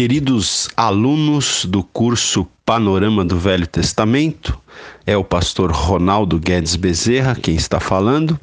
Queridos 0.00 0.66
alunos 0.78 1.66
do 1.66 1.84
curso 1.84 2.48
Panorama 2.64 3.22
do 3.22 3.38
Velho 3.38 3.66
Testamento, 3.66 4.58
é 5.04 5.14
o 5.14 5.22
pastor 5.22 5.70
Ronaldo 5.70 6.38
Guedes 6.38 6.74
Bezerra 6.74 7.34
quem 7.34 7.54
está 7.54 7.78
falando, 7.78 8.40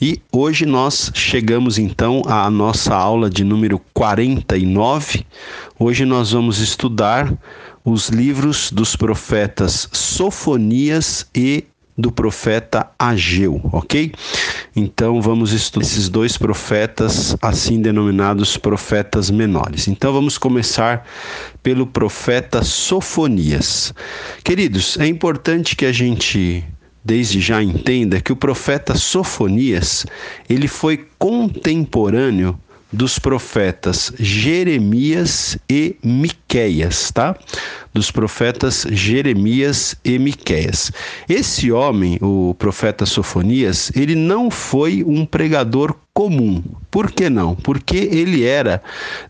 e 0.00 0.20
hoje 0.32 0.66
nós 0.66 1.12
chegamos 1.14 1.78
então 1.78 2.22
à 2.26 2.50
nossa 2.50 2.92
aula 2.92 3.30
de 3.30 3.44
número 3.44 3.80
49. 3.94 5.24
Hoje 5.78 6.04
nós 6.04 6.32
vamos 6.32 6.58
estudar 6.58 7.32
os 7.84 8.08
livros 8.08 8.72
dos 8.72 8.96
profetas 8.96 9.88
Sofonias 9.92 11.24
e 11.32 11.66
do 11.96 12.12
profeta 12.12 12.90
Ageu, 12.98 13.60
ok? 13.72 14.12
Então 14.74 15.20
vamos 15.22 15.52
estudar 15.52 15.86
esses 15.86 16.08
dois 16.08 16.36
profetas, 16.36 17.36
assim 17.40 17.80
denominados 17.80 18.56
profetas 18.56 19.30
menores. 19.30 19.88
Então 19.88 20.12
vamos 20.12 20.36
começar 20.36 21.06
pelo 21.62 21.86
profeta 21.86 22.62
Sofonias. 22.62 23.94
Queridos, 24.44 24.98
é 24.98 25.06
importante 25.06 25.74
que 25.74 25.86
a 25.86 25.92
gente 25.92 26.64
desde 27.02 27.40
já 27.40 27.62
entenda 27.62 28.20
que 28.20 28.32
o 28.32 28.36
profeta 28.36 28.96
Sofonias, 28.96 30.04
ele 30.50 30.66
foi 30.66 31.06
contemporâneo 31.16 32.58
dos 32.92 33.18
profetas 33.18 34.12
Jeremias 34.18 35.58
e 35.68 35.96
Miqueias, 36.02 37.10
tá? 37.10 37.36
Dos 37.92 38.10
profetas 38.10 38.86
Jeremias 38.90 39.96
e 40.04 40.18
Miqueias. 40.18 40.92
Esse 41.28 41.72
homem, 41.72 42.18
o 42.20 42.54
profeta 42.58 43.04
Sofonias, 43.04 43.90
ele 43.94 44.14
não 44.14 44.50
foi 44.50 45.02
um 45.04 45.26
pregador 45.26 45.94
comum. 46.14 46.62
Por 46.90 47.10
que 47.10 47.28
não? 47.28 47.54
Porque 47.54 47.96
ele 47.96 48.44
era 48.44 48.82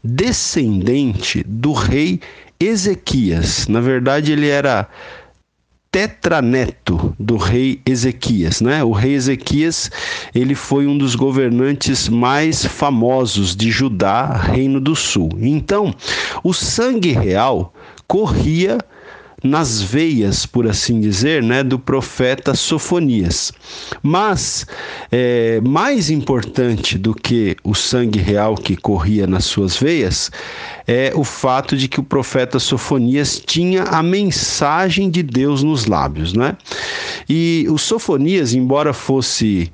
descendente 0.02 1.42
do 1.46 1.72
rei 1.72 2.20
Ezequias. 2.58 3.66
Na 3.68 3.80
verdade, 3.80 4.32
ele 4.32 4.48
era 4.48 4.88
tetraneto 5.90 7.14
do 7.18 7.36
rei 7.36 7.80
Ezequias, 7.86 8.60
né? 8.60 8.84
O 8.84 8.92
rei 8.92 9.14
Ezequias, 9.14 9.90
ele 10.34 10.54
foi 10.54 10.86
um 10.86 10.96
dos 10.96 11.14
governantes 11.14 12.08
mais 12.08 12.64
famosos 12.64 13.56
de 13.56 13.70
Judá, 13.70 14.26
Reino 14.36 14.80
do 14.80 14.94
Sul. 14.94 15.30
Então, 15.40 15.94
o 16.42 16.52
sangue 16.52 17.12
real 17.12 17.72
corria 18.06 18.78
nas 19.46 19.80
veias, 19.80 20.44
por 20.44 20.66
assim 20.66 21.00
dizer, 21.00 21.42
né, 21.42 21.62
do 21.62 21.78
profeta 21.78 22.54
Sofonias. 22.54 23.52
Mas 24.02 24.66
é, 25.10 25.60
mais 25.62 26.10
importante 26.10 26.98
do 26.98 27.14
que 27.14 27.56
o 27.64 27.74
sangue 27.74 28.18
real 28.18 28.54
que 28.56 28.76
corria 28.76 29.26
nas 29.26 29.44
suas 29.44 29.76
veias 29.76 30.30
é 30.86 31.12
o 31.14 31.24
fato 31.24 31.76
de 31.76 31.88
que 31.88 31.98
o 31.98 32.02
profeta 32.02 32.58
Sofonias 32.58 33.42
tinha 33.44 33.84
a 33.84 34.02
mensagem 34.02 35.10
de 35.10 35.22
Deus 35.22 35.62
nos 35.62 35.86
lábios, 35.86 36.32
né? 36.32 36.56
E 37.28 37.66
o 37.68 37.76
Sofonias, 37.76 38.54
embora 38.54 38.92
fosse 38.92 39.72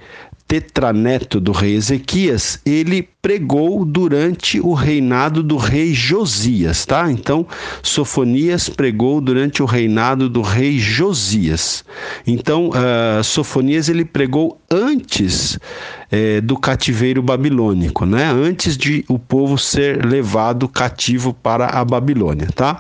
tetraneto 0.53 1.41
do 1.41 1.51
rei 1.51 1.77
Ezequias, 1.77 2.61
ele 2.67 3.09
pregou 3.23 3.87
durante 3.87 4.61
o 4.61 4.75
reinado 4.75 5.43
do 5.43 5.57
rei 5.57 5.95
Josias, 5.95 6.85
tá? 6.85 7.11
Então, 7.11 7.47
Sofonias 7.83 8.69
pregou 8.69 9.19
durante 9.23 9.63
o 9.63 9.65
reinado 9.65 10.29
do 10.29 10.43
rei 10.43 10.79
Josias. 10.79 11.83
Então, 12.27 12.69
uh, 12.69 13.25
Sofonias 13.25 13.89
ele 13.89 14.05
pregou 14.05 14.61
antes 14.71 15.55
uh, 15.55 16.43
do 16.43 16.59
cativeiro 16.59 17.23
babilônico, 17.23 18.05
né? 18.05 18.31
Antes 18.31 18.77
de 18.77 19.07
o 19.09 19.19
povo 19.19 19.57
ser 19.57 20.05
levado 20.05 20.69
cativo 20.69 21.33
para 21.33 21.69
a 21.69 21.83
Babilônia, 21.83 22.49
tá? 22.55 22.79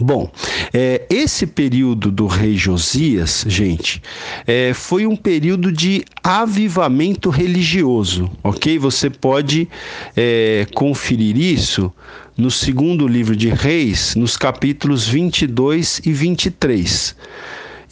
Bom, 0.00 0.30
é, 0.72 1.06
esse 1.10 1.44
período 1.44 2.12
do 2.12 2.28
rei 2.28 2.56
Josias, 2.56 3.44
gente, 3.48 4.00
é, 4.46 4.72
foi 4.72 5.04
um 5.06 5.16
período 5.16 5.72
de 5.72 6.04
avivamento 6.22 7.30
religioso, 7.30 8.30
ok? 8.44 8.78
Você 8.78 9.10
pode 9.10 9.68
é, 10.16 10.68
conferir 10.72 11.36
isso 11.36 11.92
no 12.36 12.48
segundo 12.48 13.08
livro 13.08 13.34
de 13.34 13.48
Reis, 13.48 14.14
nos 14.14 14.36
capítulos 14.36 15.08
22 15.08 16.00
e 16.06 16.12
23. 16.12 17.16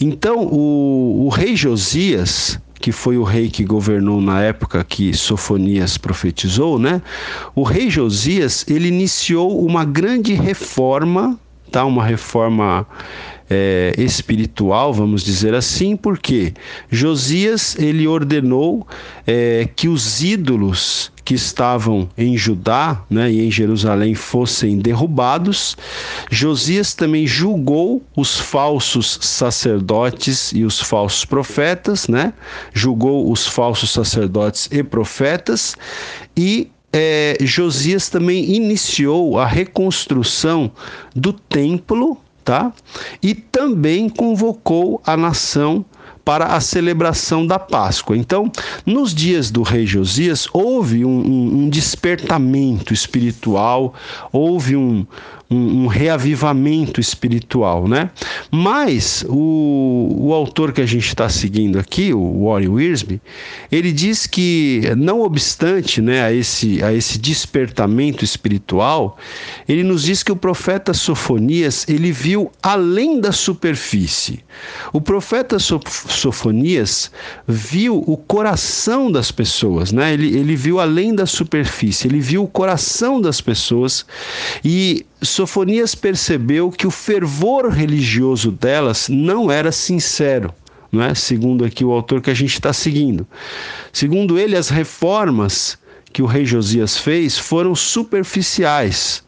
Então, 0.01 0.47
o, 0.47 1.25
o 1.27 1.29
rei 1.29 1.57
Josias, 1.57 2.61
que 2.81 2.93
foi 2.93 3.19
o 3.19 3.25
rei 3.25 3.51
que 3.51 3.65
governou 3.65 4.21
na 4.21 4.41
época 4.43 4.85
que 4.85 5.13
Sofonias 5.13 5.99
profetizou, 5.99 6.79
né? 6.79 7.03
O 7.53 7.65
rei 7.65 7.91
Josias, 7.91 8.65
ele 8.69 8.87
iniciou 8.87 9.67
uma 9.67 9.85
grande 9.85 10.35
reforma 10.35 11.37
tá? 11.71 11.85
Uma 11.85 12.05
reforma 12.05 12.87
é, 13.49 13.95
espiritual, 13.97 14.93
vamos 14.93 15.23
dizer 15.23 15.55
assim, 15.55 15.97
porque 15.97 16.53
Josias 16.91 17.79
ele 17.79 18.07
ordenou 18.07 18.87
é, 19.27 19.69
que 19.75 19.89
os 19.89 20.23
ídolos 20.23 21.13
que 21.25 21.35
estavam 21.35 22.09
em 22.17 22.37
Judá 22.37 23.03
né, 23.11 23.33
e 23.33 23.45
em 23.45 23.51
Jerusalém 23.51 24.15
fossem 24.15 24.79
derrubados. 24.79 25.77
Josias 26.31 26.95
também 26.95 27.27
julgou 27.27 28.01
os 28.17 28.39
falsos 28.39 29.19
sacerdotes 29.21 30.53
e 30.53 30.65
os 30.65 30.81
falsos 30.81 31.25
profetas, 31.25 32.07
né? 32.07 32.33
julgou 32.73 33.31
os 33.31 33.45
falsos 33.45 33.91
sacerdotes 33.91 34.69
e 34.71 34.85
profetas 34.85 35.75
e 36.37 36.71
é, 36.93 37.37
Josias 37.41 38.09
também 38.09 38.55
iniciou 38.55 39.39
a 39.39 39.47
reconstrução 39.47 40.71
do 41.15 41.33
templo, 41.33 42.19
tá? 42.45 42.73
E 43.23 43.35
também 43.35 44.09
convocou 44.09 45.01
a 45.05 45.17
nação 45.17 45.85
para 46.27 46.47
a 46.47 46.61
celebração 46.61 47.47
da 47.47 47.57
Páscoa. 47.57 48.17
Então, 48.17 48.51
nos 48.85 49.15
dias 49.15 49.49
do 49.49 49.63
rei 49.63 49.87
Josias, 49.87 50.49
houve 50.53 51.05
um, 51.05 51.21
um, 51.21 51.59
um 51.59 51.69
despertamento 51.69 52.93
espiritual, 52.93 53.95
houve 54.33 54.75
um, 54.75 55.07
um, 55.51 55.85
um 55.85 55.87
reavivamento 55.87 57.01
espiritual, 57.01 57.87
né? 57.87 58.11
Mas 58.51 59.25
o, 59.29 60.17
o 60.19 60.33
autor 60.35 60.73
que 60.73 60.81
a 60.81 60.87
gente 60.87 61.07
está 61.07 61.29
seguindo 61.29 61.79
aqui, 61.79 62.13
o 62.13 62.47
Warren 62.47 62.69
Wiersbe, 62.69 63.21
ele 63.71 63.93
diz 63.93 64.27
que, 64.27 64.83
não 64.97 65.21
obstante 65.21 66.01
né, 66.01 66.23
a, 66.23 66.33
esse, 66.33 66.83
a 66.83 66.93
esse 66.93 67.19
despertamento 67.19 68.25
espiritual, 68.25 69.17
ele 69.69 69.83
nos 69.83 70.03
diz 70.03 70.23
que 70.23 70.33
o 70.33 70.37
profeta 70.37 70.93
Sofonias 70.93 71.87
ele 71.89 72.11
viu 72.13 72.51
além 72.63 73.21
da 73.21 73.33
superfície. 73.33 74.45
O 74.93 75.01
profeta 75.01 75.59
Sofonias 75.59 77.11
viu 77.47 78.03
o 78.07 78.17
coração 78.17 79.11
das 79.13 79.31
pessoas, 79.31 79.93
né? 79.93 80.15
ele, 80.15 80.37
ele 80.37 80.57
viu 80.57 80.81
além 80.81 81.15
da 81.15 81.27
superfície, 81.27 82.09
ele 82.09 82.21
viu 82.21 82.45
o 82.45 82.49
coração 82.49 83.21
das 83.21 83.41
pessoas 83.41 84.05
e 84.65 85.05
Sofonias 85.23 85.95
percebeu 85.95 86.71
que 86.71 86.87
o 86.87 86.91
fervor 86.91 87.69
religioso 87.69 88.51
delas 88.51 89.09
não 89.09 89.51
era 89.51 89.73
sincero. 89.73 90.53
Não 90.93 91.03
é? 91.03 91.15
Segundo 91.15 91.65
aqui 91.65 91.85
o 91.85 91.93
autor 91.93 92.21
que 92.21 92.31
a 92.31 92.35
gente 92.35 92.55
está 92.55 92.73
seguindo. 92.73 93.27
Segundo 93.93 94.39
ele, 94.39 94.57
as 94.57 94.69
reformas 94.69 95.79
que 96.13 96.23
o 96.23 96.27
rei 96.27 96.45
Josias 96.45 96.97
fez 96.97 97.39
foram 97.39 97.75
superficiais. 97.75 99.25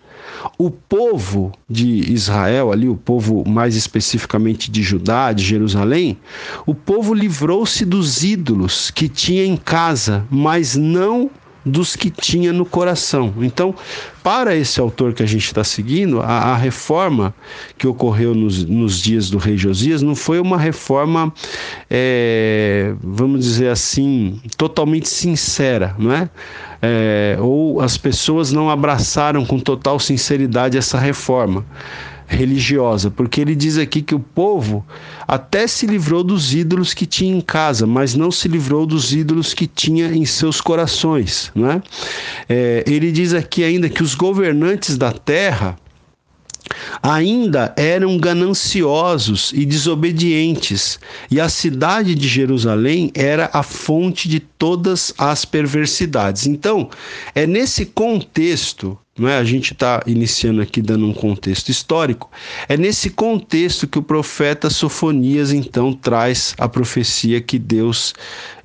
O 0.57 0.71
povo 0.71 1.53
de 1.69 2.13
Israel, 2.13 2.71
ali, 2.71 2.89
o 2.89 2.97
povo 2.97 3.45
mais 3.47 3.75
especificamente 3.75 4.71
de 4.71 4.83
Judá, 4.83 5.33
de 5.33 5.43
Jerusalém, 5.43 6.17
o 6.65 6.75
povo 6.75 7.13
livrou-se 7.13 7.85
dos 7.85 8.23
ídolos 8.23 8.91
que 8.91 9.09
tinha 9.09 9.45
em 9.45 9.57
casa, 9.57 10.25
mas 10.31 10.77
não 10.77 11.31
dos 11.69 11.95
que 11.95 12.11
tinha 12.11 12.53
no 12.53 12.65
coração. 12.65 13.33
Então, 13.39 13.75
para 14.23 14.57
esse 14.57 14.81
autor 14.81 15.13
que 15.13 15.23
a 15.23 15.27
gente 15.27 15.47
está 15.47 15.63
seguindo, 15.63 16.21
a, 16.21 16.25
a, 16.25 16.57
reforma 16.57 17.35
que 17.77 17.87
ocorreu 17.87 18.35
nos, 18.35 18.65
nos, 18.65 19.01
dias 19.01 19.31
do 19.31 19.39
rei 19.39 19.57
Josias 19.57 20.03
não 20.03 20.15
foi 20.15 20.41
uma 20.41 20.59
reforma, 20.59 21.33
é, 21.89 22.95
vamos 23.03 23.45
dizer 23.45 23.69
assim, 23.69 24.41
totalmente 24.57 25.09
sincera, 25.09 25.95
não 25.99 26.13
é? 26.13 26.29
é? 26.83 27.39
Ou 27.41 27.81
as 27.81 27.97
pessoas 27.97 28.53
não 28.53 28.69
abraçaram 28.71 29.45
com 29.45 29.59
total 29.59 29.99
sinceridade 29.99 30.77
essa 30.77 30.99
reforma 30.99 31.65
religiosa, 32.29 33.11
porque 33.11 33.41
ele 33.41 33.55
diz 33.55 33.79
aqui 33.79 34.03
que 34.03 34.15
o 34.15 34.21
povo 34.21 34.87
até 35.27 35.67
se 35.67 35.87
livrou 35.87 36.23
dos 36.23 36.55
ídolos 36.55 36.93
que 36.93 37.07
tinha 37.07 37.35
em 37.35 37.41
casa, 37.41 37.87
mas 37.87 38.15
não 38.15 38.31
se 38.31 38.47
livrou 38.47 38.87
dos 38.87 39.13
ídolos 39.13 39.55
que 39.55 39.67
tinha 39.67 40.07
em 40.09 40.27
seus 40.27 40.61
corações. 40.61 41.51
Né? 41.55 41.83
É, 42.49 42.85
ele 42.87 43.11
diz 43.11 43.33
aqui 43.33 43.65
ainda 43.65 43.89
que 43.89 44.03
os 44.03 44.15
governantes 44.15 44.99
da 44.99 45.11
terra 45.11 45.77
ainda 47.03 47.73
eram 47.77 48.19
gananciosos 48.19 49.53
e 49.55 49.65
desobedientes, 49.65 50.99
e 51.31 51.41
a 51.41 51.49
cidade 51.49 52.15
de 52.15 52.29
Jerusalém 52.29 53.11
era 53.15 53.49
a 53.53 53.63
fonte 53.63 54.29
de 54.29 54.41
todas 54.41 55.15
as 55.17 55.45
perversidades. 55.45 56.47
Então, 56.47 56.91
é 57.35 57.47
nesse 57.47 57.87
contexto 57.87 58.99
não 59.19 59.29
é? 59.29 59.37
A 59.39 59.45
gente 59.45 59.73
está 59.73 60.03
iniciando 60.07 60.61
aqui 60.61 60.81
dando 60.81 61.07
um 61.07 61.13
contexto 61.13 61.69
histórico. 61.71 62.31
É 62.69 62.77
nesse 62.77 63.11
contexto 63.11 63.87
que 63.87 63.99
o 63.99 64.03
profeta 64.03 64.71
Sofonias 64.71 65.53
então 65.53 65.93
traz 65.93 66.55
a 66.59 66.69
profecia 66.69 67.41
que 67.41 67.59
Deus 67.59 68.15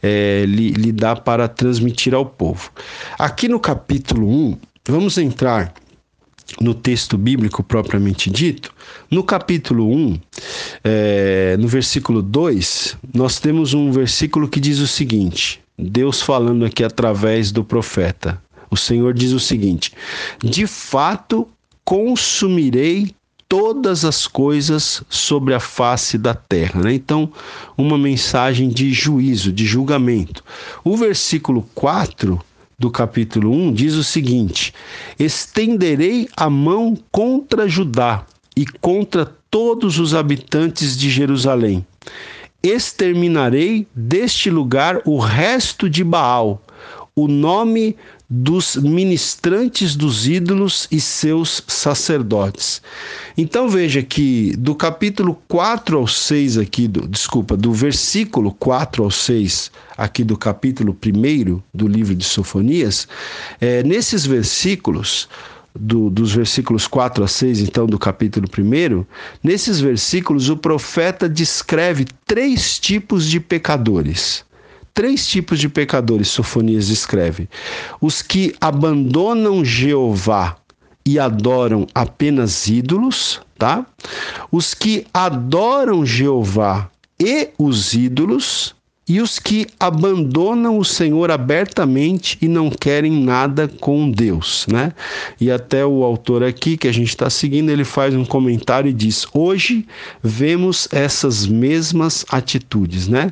é, 0.01 0.45
lhe, 0.47 0.71
lhe 0.71 0.91
dá 0.91 1.15
para 1.15 1.47
transmitir 1.47 2.13
ao 2.13 2.25
povo. 2.25 2.71
Aqui 3.17 3.47
no 3.47 3.59
capítulo 3.59 4.27
1, 4.27 4.57
vamos 4.87 5.17
entrar 5.17 5.73
no 6.61 6.73
texto 6.73 7.17
bíblico 7.17 7.63
propriamente 7.63 8.29
dito, 8.29 8.73
no 9.09 9.23
capítulo 9.23 9.89
1, 9.89 10.19
é, 10.83 11.57
no 11.57 11.67
versículo 11.67 12.21
2, 12.21 12.97
nós 13.13 13.39
temos 13.39 13.73
um 13.73 13.91
versículo 13.91 14.47
que 14.47 14.59
diz 14.59 14.79
o 14.79 14.87
seguinte: 14.87 15.61
Deus 15.77 16.21
falando 16.21 16.65
aqui 16.65 16.83
através 16.83 17.51
do 17.51 17.63
profeta. 17.63 18.41
O 18.73 18.75
Senhor 18.75 19.13
diz 19.13 19.31
o 19.33 19.39
seguinte: 19.39 19.93
De 20.43 20.65
fato, 20.65 21.47
consumirei 21.85 23.13
todas 23.47 24.03
as 24.03 24.25
coisas 24.25 25.03
sobre 25.07 25.53
a 25.53 25.59
face 25.59 26.17
da 26.17 26.33
terra. 26.33 26.81
Né? 26.81 26.95
Então, 26.95 27.31
uma 27.77 27.99
mensagem 27.99 28.69
de 28.69 28.91
juízo, 28.91 29.53
de 29.53 29.63
julgamento. 29.63 30.43
O 30.83 30.97
versículo 30.97 31.69
4 31.75 32.41
do 32.79 32.89
capítulo 32.89 33.51
1 33.51 33.73
diz 33.73 33.93
o 33.93 34.03
seguinte: 34.03 34.73
Estenderei 35.19 36.27
a 36.35 36.49
mão 36.49 36.97
contra 37.11 37.67
Judá 37.67 38.25
e 38.57 38.65
contra 38.65 39.23
todos 39.51 39.99
os 39.99 40.15
habitantes 40.15 40.97
de 40.97 41.11
Jerusalém. 41.11 41.85
Exterminarei 42.63 43.85
deste 43.93 44.49
lugar 44.49 44.99
o 45.05 45.19
resto 45.19 45.87
de 45.87 46.03
Baal, 46.03 46.59
o 47.15 47.27
nome 47.27 47.95
dos 48.29 48.75
ministrantes 48.77 49.95
dos 49.95 50.27
ídolos 50.27 50.87
e 50.91 50.99
seus 50.99 51.63
sacerdotes. 51.67 52.81
Então 53.37 53.69
veja 53.69 54.01
que 54.01 54.55
do 54.57 54.73
capítulo 54.73 55.39
4 55.47 55.97
ao 55.97 56.07
6 56.07 56.57
aqui, 56.57 56.87
do, 56.87 57.07
desculpa, 57.07 57.57
do 57.57 57.71
versículo 57.73 58.51
4 58.53 59.03
ao 59.03 59.11
6 59.11 59.71
aqui 59.97 60.23
do 60.23 60.37
capítulo 60.37 60.97
1 61.05 61.61
do 61.73 61.87
livro 61.87 62.15
de 62.15 62.23
Sofonias, 62.23 63.07
é, 63.59 63.83
nesses 63.83 64.25
versículos, 64.25 65.27
do, 65.75 66.09
dos 66.09 66.33
versículos 66.33 66.87
4 66.87 67.23
a 67.23 67.27
6, 67.27 67.59
então, 67.59 67.85
do 67.85 67.99
capítulo 67.99 68.47
1, 68.47 69.05
nesses 69.43 69.79
versículos 69.79 70.49
o 70.49 70.57
profeta 70.57 71.27
descreve 71.27 72.05
três 72.25 72.79
tipos 72.79 73.27
de 73.27 73.39
pecadores 73.39 74.45
três 74.93 75.27
tipos 75.27 75.59
de 75.59 75.67
pecadores, 75.67 76.27
Sofonias 76.27 76.87
descreve: 76.87 77.49
os 77.99 78.21
que 78.21 78.55
abandonam 78.61 79.63
Jeová 79.65 80.57
e 81.05 81.19
adoram 81.19 81.85
apenas 81.93 82.67
ídolos, 82.67 83.41
tá? 83.57 83.85
Os 84.51 84.73
que 84.73 85.05
adoram 85.13 86.05
Jeová 86.05 86.89
e 87.19 87.49
os 87.57 87.93
ídolos, 87.93 88.75
e 89.07 89.19
os 89.21 89.37
que 89.37 89.67
abandonam 89.77 90.77
o 90.77 90.85
Senhor 90.85 91.29
abertamente 91.29 92.37
e 92.41 92.47
não 92.47 92.69
querem 92.69 93.11
nada 93.11 93.67
com 93.67 94.09
Deus, 94.09 94.65
né? 94.71 94.93
E 95.39 95.51
até 95.51 95.85
o 95.85 96.03
autor 96.03 96.41
aqui 96.41 96.77
que 96.77 96.87
a 96.87 96.91
gente 96.91 97.09
está 97.09 97.29
seguindo, 97.29 97.69
ele 97.69 97.83
faz 97.83 98.15
um 98.15 98.23
comentário 98.23 98.89
e 98.89 98.93
diz: 98.93 99.27
hoje 99.33 99.85
vemos 100.21 100.87
essas 100.91 101.45
mesmas 101.45 102.25
atitudes, 102.29 103.09
né? 103.09 103.31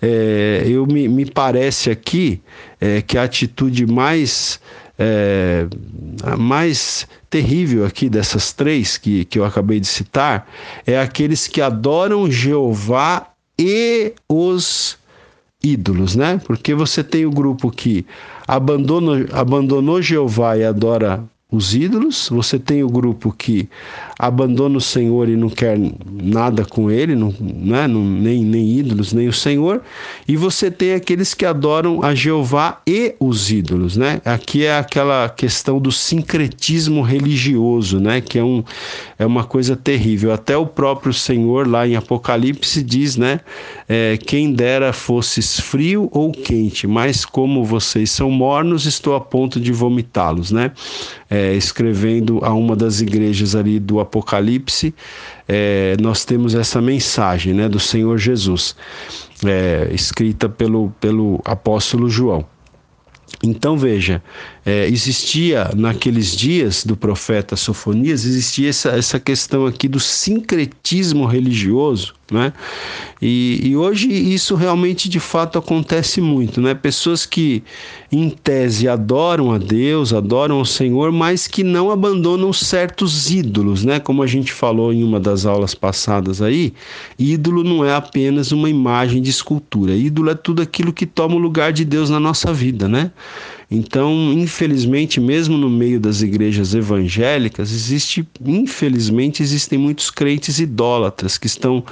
É, 0.00 0.64
eu 0.66 0.86
me, 0.86 1.06
me 1.06 1.26
parece 1.26 1.90
aqui 1.90 2.40
é, 2.80 3.02
que 3.02 3.18
a 3.18 3.24
atitude 3.24 3.86
mais 3.86 4.58
é, 4.98 5.66
a 6.22 6.36
mais 6.36 7.06
terrível 7.28 7.84
aqui 7.84 8.08
dessas 8.08 8.52
três 8.52 8.96
que, 8.96 9.24
que 9.26 9.38
eu 9.38 9.44
acabei 9.44 9.80
de 9.80 9.86
citar 9.86 10.46
é 10.86 10.98
aqueles 10.98 11.46
que 11.46 11.60
adoram 11.60 12.30
Jeová 12.30 13.26
e 13.58 14.14
os 14.28 14.99
ídolos, 15.62 16.16
né? 16.16 16.40
Porque 16.44 16.74
você 16.74 17.02
tem 17.04 17.26
o 17.26 17.30
grupo 17.30 17.70
que 17.70 18.06
abandonou, 18.46 19.16
abandonou 19.32 20.00
Jeová 20.00 20.56
e 20.56 20.64
adora 20.64 21.22
os 21.50 21.74
ídolos, 21.74 22.28
você 22.30 22.58
tem 22.58 22.84
o 22.84 22.88
grupo 22.88 23.32
que 23.32 23.68
abandona 24.20 24.76
o 24.76 24.80
Senhor 24.80 25.28
e 25.28 25.36
não 25.36 25.48
quer 25.48 25.78
nada 26.22 26.64
com 26.64 26.90
ele, 26.90 27.16
não, 27.16 27.34
né, 27.40 27.88
não, 27.88 28.04
nem, 28.04 28.44
nem 28.44 28.78
ídolos, 28.78 29.12
nem 29.14 29.28
o 29.28 29.32
Senhor, 29.32 29.80
e 30.28 30.36
você 30.36 30.70
tem 30.70 30.92
aqueles 30.92 31.32
que 31.32 31.46
adoram 31.46 32.02
a 32.02 32.14
Jeová 32.14 32.80
e 32.86 33.14
os 33.18 33.50
ídolos, 33.50 33.96
né? 33.96 34.20
Aqui 34.24 34.64
é 34.64 34.76
aquela 34.76 35.28
questão 35.28 35.78
do 35.78 35.90
sincretismo 35.90 37.00
religioso, 37.00 37.98
né, 37.98 38.20
que 38.20 38.38
é, 38.38 38.44
um, 38.44 38.62
é 39.18 39.24
uma 39.24 39.44
coisa 39.44 39.74
terrível. 39.74 40.32
Até 40.32 40.56
o 40.56 40.66
próprio 40.66 41.14
Senhor 41.14 41.66
lá 41.66 41.88
em 41.88 41.96
Apocalipse 41.96 42.82
diz, 42.82 43.16
né, 43.16 43.40
é, 43.88 44.18
quem 44.18 44.52
dera 44.52 44.92
fosses 44.92 45.58
frio 45.58 46.08
ou 46.12 46.30
quente, 46.30 46.86
mas 46.86 47.24
como 47.24 47.64
vocês 47.64 48.10
são 48.10 48.30
mornos, 48.30 48.84
estou 48.84 49.14
a 49.14 49.20
ponto 49.20 49.58
de 49.58 49.72
vomitá-los, 49.72 50.50
né? 50.52 50.72
É, 51.28 51.54
escrevendo 51.54 52.40
a 52.42 52.52
uma 52.52 52.74
das 52.74 53.00
igrejas 53.00 53.54
ali 53.54 53.78
do 53.78 54.00
Apocalipse, 54.00 54.09
é, 55.48 55.96
nós 56.00 56.24
temos 56.24 56.54
essa 56.54 56.80
mensagem 56.80 57.54
né, 57.54 57.68
do 57.68 57.78
Senhor 57.78 58.18
Jesus, 58.18 58.76
é, 59.44 59.88
escrita 59.92 60.48
pelo, 60.48 60.90
pelo 61.00 61.40
apóstolo 61.44 62.08
João. 62.08 62.44
Então 63.42 63.78
veja, 63.78 64.22
é, 64.64 64.86
existia 64.86 65.70
naqueles 65.74 66.36
dias 66.36 66.84
do 66.84 66.96
profeta 66.96 67.56
Sofonias, 67.56 68.24
existia 68.24 68.68
essa, 68.68 68.90
essa 68.90 69.18
questão 69.18 69.66
aqui 69.66 69.88
do 69.88 69.98
sincretismo 69.98 71.24
religioso, 71.24 72.14
né? 72.30 72.52
E, 73.20 73.60
e, 73.64 73.76
hoje 73.76 74.08
isso 74.08 74.54
realmente 74.54 75.08
de 75.08 75.18
fato 75.18 75.58
acontece 75.58 76.20
muito, 76.20 76.60
né? 76.60 76.74
Pessoas 76.74 77.26
que 77.26 77.62
em 78.12 78.30
tese 78.30 78.86
adoram 78.86 79.50
a 79.50 79.58
Deus, 79.58 80.12
adoram 80.12 80.60
o 80.60 80.66
Senhor, 80.66 81.10
mas 81.10 81.46
que 81.46 81.64
não 81.64 81.90
abandonam 81.90 82.52
certos 82.52 83.30
ídolos, 83.30 83.84
né? 83.84 83.98
Como 83.98 84.22
a 84.22 84.26
gente 84.26 84.52
falou 84.52 84.92
em 84.92 85.02
uma 85.02 85.18
das 85.18 85.44
aulas 85.44 85.74
passadas 85.74 86.40
aí, 86.40 86.72
ídolo 87.18 87.64
não 87.64 87.84
é 87.84 87.94
apenas 87.94 88.52
uma 88.52 88.70
imagem 88.70 89.20
de 89.20 89.30
escultura, 89.30 89.92
ídolo 89.94 90.30
é 90.30 90.34
tudo 90.34 90.62
aquilo 90.62 90.92
que 90.92 91.06
toma 91.06 91.34
o 91.34 91.38
lugar 91.38 91.72
de 91.72 91.84
Deus 91.84 92.10
na 92.10 92.20
nossa 92.20 92.52
vida, 92.52 92.86
né? 92.86 93.10
Então, 93.70 94.32
infelizmente, 94.32 95.20
mesmo 95.20 95.56
no 95.56 95.70
meio 95.70 96.00
das 96.00 96.22
igrejas 96.22 96.74
evangélicas, 96.74 97.70
existe, 97.70 98.26
infelizmente, 98.44 99.44
existem 99.44 99.78
muitos 99.78 100.10
crentes 100.10 100.58
idólatras 100.58 101.38
que 101.38 101.46
estão 101.46 101.84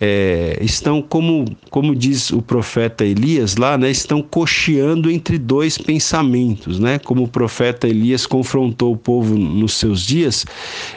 é, 0.00 0.58
estão 0.60 1.00
como 1.02 1.44
como 1.70 1.94
diz 1.94 2.30
o 2.30 2.42
profeta 2.42 3.04
Elias 3.04 3.56
lá, 3.56 3.76
né, 3.76 3.90
estão 3.90 4.22
cocheando 4.22 5.10
entre 5.10 5.38
dois 5.38 5.78
pensamentos, 5.78 6.78
né? 6.78 6.98
Como 6.98 7.24
o 7.24 7.28
profeta 7.28 7.88
Elias 7.88 8.26
confrontou 8.26 8.92
o 8.92 8.96
povo 8.96 9.36
nos 9.36 9.74
seus 9.74 10.02
dias, 10.02 10.44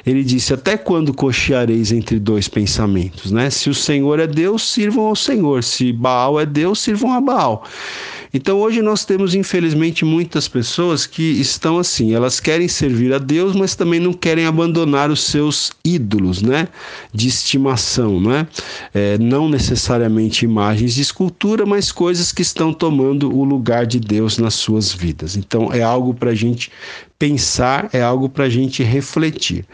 ele 0.05 0.23
disse: 0.23 0.53
"Até 0.53 0.77
quando 0.77 1.13
cocheareis 1.13 1.91
entre 1.91 2.19
dois 2.19 2.47
pensamentos, 2.47 3.31
né? 3.31 3.49
Se 3.49 3.69
o 3.69 3.73
Senhor 3.73 4.19
é 4.19 4.27
Deus, 4.27 4.63
sirvam 4.63 5.07
ao 5.07 5.15
Senhor; 5.15 5.63
se 5.63 5.91
Baal 5.91 6.39
é 6.39 6.45
Deus, 6.45 6.79
sirvam 6.79 7.13
a 7.13 7.21
Baal." 7.21 7.63
Então 8.33 8.59
hoje 8.59 8.81
nós 8.81 9.05
temos 9.05 9.33
infelizmente 9.33 10.03
muitas 10.03 10.47
pessoas 10.47 11.05
que 11.05 11.23
estão 11.23 11.79
assim, 11.79 12.13
elas 12.13 12.39
querem 12.39 12.67
servir 12.67 13.13
a 13.13 13.17
Deus, 13.17 13.55
mas 13.55 13.73
também 13.73 13.99
não 13.99 14.13
querem 14.13 14.45
abandonar 14.45 15.09
os 15.09 15.23
seus 15.23 15.71
ídolos, 15.83 16.41
né, 16.41 16.67
de 17.13 17.27
estimação, 17.27 18.19
né? 18.19 18.47
É, 18.93 19.17
não 19.17 19.49
necessariamente 19.49 20.45
imagens 20.45 20.93
de 20.93 21.01
escultura, 21.01 21.65
mas 21.65 21.91
coisas 21.91 22.31
que 22.31 22.41
estão 22.41 22.73
tomando 22.73 23.35
o 23.35 23.43
lugar 23.43 23.85
de 23.85 23.99
Deus 23.99 24.37
nas 24.37 24.53
suas 24.53 24.93
vidas. 24.93 25.35
Então 25.35 25.71
é 25.71 25.81
algo 25.81 26.13
para 26.13 26.31
a 26.31 26.35
gente 26.35 26.71
pensar, 27.19 27.89
é 27.93 28.01
algo 28.01 28.29
para 28.29 28.45
a 28.45 28.49
gente 28.49 28.83
refletir. 28.83 29.65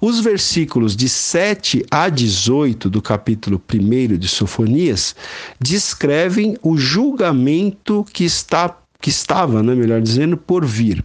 Os 0.00 0.20
versículos 0.20 0.96
de 0.96 1.08
7 1.08 1.84
a 1.90 2.08
18 2.08 2.88
do 2.88 3.02
capítulo 3.02 3.60
1 3.72 4.16
de 4.16 4.28
Sofonias 4.28 5.14
descrevem 5.60 6.56
o 6.62 6.76
julgamento 6.76 8.04
que 8.12 8.24
está 8.24 8.74
que 9.00 9.10
estava, 9.10 9.62
né, 9.62 9.74
melhor 9.74 10.00
dizendo, 10.00 10.36
por 10.36 10.64
vir. 10.64 11.04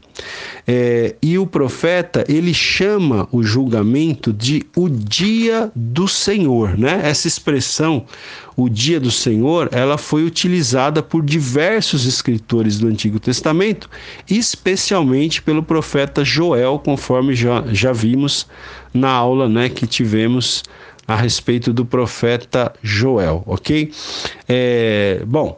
É, 0.68 1.16
e 1.22 1.38
o 1.38 1.46
profeta 1.46 2.24
ele 2.28 2.54
chama 2.54 3.28
o 3.32 3.44
julgamento 3.44 4.32
de 4.32 4.64
o 4.76 4.90
dia 4.90 5.72
do 5.76 6.08
Senhor, 6.08 6.78
né? 6.78 7.02
Essa 7.04 7.28
expressão, 7.28 8.06
o 8.56 8.70
dia 8.70 9.00
do 9.00 9.12
Senhor, 9.12 9.70
ela 9.72 9.98
foi 9.98 10.24
utilizada 10.24 11.02
por 11.02 11.24
diversos 11.24 12.06
escritores 12.06 12.78
do 12.78 12.88
Antigo 12.88 13.20
Testamento, 13.20 13.90
especialmente 14.30 15.42
pelo 15.42 15.64
profeta 15.64 16.24
Joel, 16.24 16.80
conforme 16.80 17.36
já, 17.36 17.64
já 17.72 17.92
vimos 17.92 18.48
na 18.94 19.10
aula, 19.10 19.48
né, 19.48 19.70
que 19.70 19.88
tivemos 19.88 20.64
a 21.08 21.16
respeito 21.16 21.74
do 21.74 21.86
profeta 21.86 22.74
Joel, 22.82 23.44
ok? 23.46 23.92
É, 24.48 25.22
bom. 25.26 25.58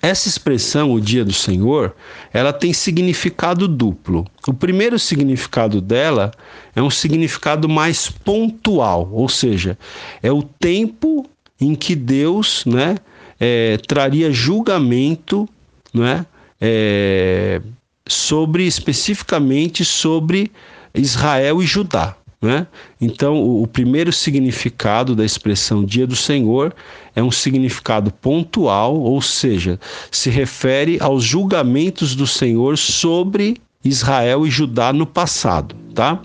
Essa 0.00 0.28
expressão, 0.28 0.92
o 0.92 1.00
dia 1.00 1.24
do 1.24 1.32
Senhor, 1.32 1.94
ela 2.32 2.52
tem 2.52 2.72
significado 2.72 3.66
duplo. 3.66 4.24
O 4.46 4.54
primeiro 4.54 4.98
significado 4.98 5.80
dela 5.80 6.30
é 6.74 6.82
um 6.82 6.90
significado 6.90 7.68
mais 7.68 8.08
pontual, 8.08 9.08
ou 9.12 9.28
seja, 9.28 9.76
é 10.22 10.30
o 10.30 10.42
tempo 10.42 11.28
em 11.60 11.74
que 11.74 11.96
Deus 11.96 12.64
né, 12.64 12.96
é, 13.40 13.76
traria 13.88 14.32
julgamento 14.32 15.48
né, 15.92 16.24
é, 16.60 17.60
sobre 18.06 18.64
especificamente 18.66 19.84
sobre 19.84 20.52
Israel 20.94 21.62
e 21.62 21.66
Judá. 21.66 22.17
Né? 22.40 22.68
Então, 23.00 23.34
o, 23.42 23.64
o, 23.64 23.66
primeiro 23.66 24.12
significado 24.12 25.16
da 25.16 25.24
expressão 25.24 25.84
Dia 25.84 26.06
do 26.06 26.14
Senhor 26.14 26.72
é 27.14 27.20
um 27.20 27.32
significado 27.32 28.12
pontual, 28.12 28.96
ou 28.96 29.20
seja, 29.20 29.78
se 30.08 30.30
refere 30.30 30.98
aos 31.00 31.24
julgamentos 31.24 32.14
do 32.14 32.28
Senhor 32.28 32.78
sobre 32.78 33.56
Israel 33.84 34.46
e 34.46 34.50
Judá 34.50 34.92
no 34.92 35.04
passado, 35.06 35.74
tá? 35.94 36.20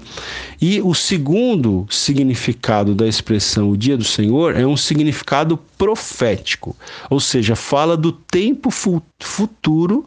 E 0.62 0.82
o 0.82 0.94
segundo 0.94 1.86
significado 1.90 2.94
da 2.94 3.08
expressão 3.08 3.70
o 3.70 3.78
dia 3.78 3.98
do 3.98 4.04
Senhor 4.04 4.56
é 4.56 4.66
um 4.66 4.78
significado 4.78 5.58
profético, 5.78 6.76
ou 7.10 7.20
seja, 7.20 7.56
fala 7.56 7.98
do 7.98 8.12
tempo 8.12 8.70
futuro 9.20 10.06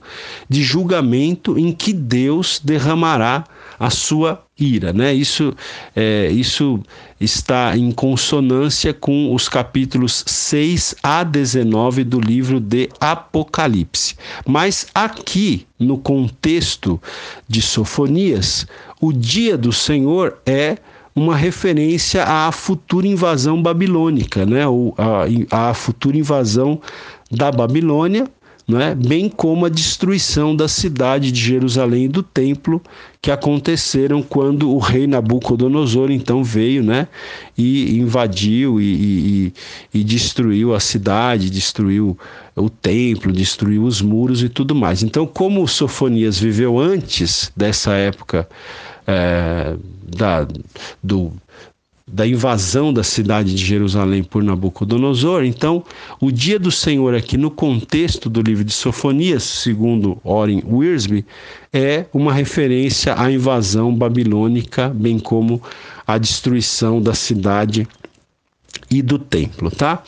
de 0.48 0.62
julgamento 0.62 1.58
em 1.58 1.72
que 1.72 1.92
Deus 1.92 2.60
derramará 2.62 3.44
a 3.78 3.90
sua 3.90 4.42
ira, 4.59 4.92
né? 4.92 5.12
Isso, 5.12 5.54
é, 5.95 6.28
isso 6.28 6.80
está 7.21 7.76
em 7.76 7.90
consonância 7.92 8.92
com 8.92 9.35
os 9.35 9.49
capítulos 9.49 10.25
6 10.26 10.97
a 11.02 11.23
19 11.25 12.04
do 12.04 12.21
livro 12.21 12.59
de 12.61 12.88
Apocalipse. 13.00 14.16
Mas 14.47 14.87
aqui, 14.95 15.66
no 15.78 15.99
contexto 15.99 17.00
de 17.49 17.61
Sofonias, 17.61 18.66
o 19.00 19.12
dia 19.12 19.56
do 19.56 19.73
Senhor 19.73 20.38
é 20.47 20.76
uma 21.14 21.35
referência 21.35 22.25
à 22.25 22.52
futura 22.52 23.06
invasão 23.06 23.62
babilônica, 23.62 24.45
né? 24.45 24.66
Ou 24.66 24.95
à, 24.99 25.71
à 25.71 25.75
futura 25.75 26.16
invasão 26.16 26.80
da 27.30 27.50
Babilônia 27.50 28.28
né? 28.66 28.94
bem 28.94 29.28
como 29.28 29.64
a 29.64 29.68
destruição 29.68 30.54
da 30.56 30.66
cidade 30.66 31.30
de 31.30 31.40
Jerusalém 31.40 32.04
e 32.06 32.08
do 32.08 32.23
templo 32.23 32.82
que 33.23 33.30
aconteceram 33.30 34.23
quando 34.23 34.70
o 34.70 34.78
rei 34.78 35.06
Nabucodonosor 35.06 36.11
então 36.11 36.42
veio 36.42 36.82
né? 36.82 37.06
e 37.56 37.99
invadiu 37.99 38.80
e, 38.80 38.85
e, 38.85 39.52
e 39.94 40.04
destruiu 40.04 40.75
a 40.75 40.80
cidade, 40.80 41.49
destruiu 41.49 42.18
o 42.56 42.68
templo, 42.68 43.32
destruiu 43.32 43.85
os 43.85 44.00
muros 44.00 44.42
e 44.42 44.49
tudo 44.49 44.75
mais. 44.75 45.02
Então, 45.02 45.26
como 45.26 45.66
Sofonias 45.68 46.38
viveu 46.38 46.78
antes 46.78 47.52
dessa 47.56 47.92
época 47.92 48.49
é, 49.06 49.76
da, 50.16 50.46
do, 51.02 51.32
da 52.10 52.25
invasão 52.25 52.92
da 52.92 53.02
cidade 53.02 53.52
de 53.52 53.64
Jerusalém 53.64 54.22
por 54.22 54.40
Nabucodonosor. 54.40 55.44
Então, 55.44 55.84
o 56.20 56.30
dia 56.30 56.56
do 56.56 56.70
Senhor 56.70 57.16
aqui 57.16 57.36
no 57.36 57.50
contexto 57.50 58.30
do 58.30 58.40
livro 58.40 58.62
de 58.62 58.72
Sofonias, 58.72 59.42
segundo 59.42 60.16
Oren 60.22 60.62
Wiersbe, 60.64 61.26
é 61.72 62.06
uma 62.14 62.32
referência 62.32 63.20
à 63.20 63.30
invasão 63.30 63.92
babilônica, 63.92 64.88
bem 64.88 65.18
como 65.18 65.60
à 66.06 66.16
destruição 66.16 67.02
da 67.02 67.12
cidade 67.12 67.88
e 68.88 69.02
do 69.02 69.18
templo, 69.18 69.68
tá? 69.68 70.00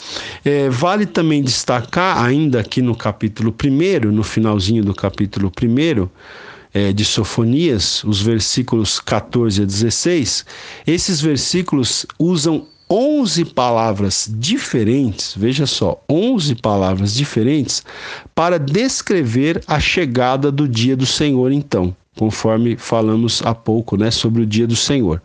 É, 0.45 0.71
vale 0.71 1.05
também 1.05 1.43
destacar, 1.43 2.23
ainda 2.25 2.61
aqui 2.61 2.81
no 2.81 2.95
capítulo 2.95 3.53
1, 3.53 4.13
no 4.13 4.23
finalzinho 4.23 4.85
do 4.85 4.95
capítulo 4.95 5.51
1, 5.51 6.09
é, 6.73 6.93
de 6.93 7.05
Sofonias, 7.05 8.03
os 8.05 8.21
versículos 8.21 9.01
14 9.01 9.63
a 9.63 9.65
16, 9.65 10.45
esses 10.87 11.21
versículos 11.21 12.07
usam 12.19 12.67
11 12.91 13.45
palavras 13.47 14.31
diferentes, 14.39 15.35
veja 15.37 15.67
só, 15.67 16.03
11 16.09 16.55
palavras 16.57 17.15
diferentes 17.15 17.83
para 18.35 18.59
descrever 18.59 19.63
a 19.67 19.79
chegada 19.79 20.51
do 20.51 20.67
dia 20.67 20.97
do 20.97 21.05
Senhor, 21.05 21.53
então, 21.53 21.95
conforme 22.17 22.77
falamos 22.77 23.43
há 23.45 23.55
pouco, 23.55 23.97
né, 23.97 24.11
sobre 24.11 24.43
o 24.43 24.47
dia 24.47 24.67
do 24.67 24.77
Senhor. 24.77 25.23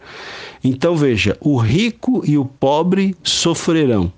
Então 0.63 0.95
veja, 0.95 1.37
o 1.39 1.57
rico 1.57 2.21
e 2.25 2.37
o 2.37 2.45
pobre 2.45 3.15
sofrerão, 3.23 4.11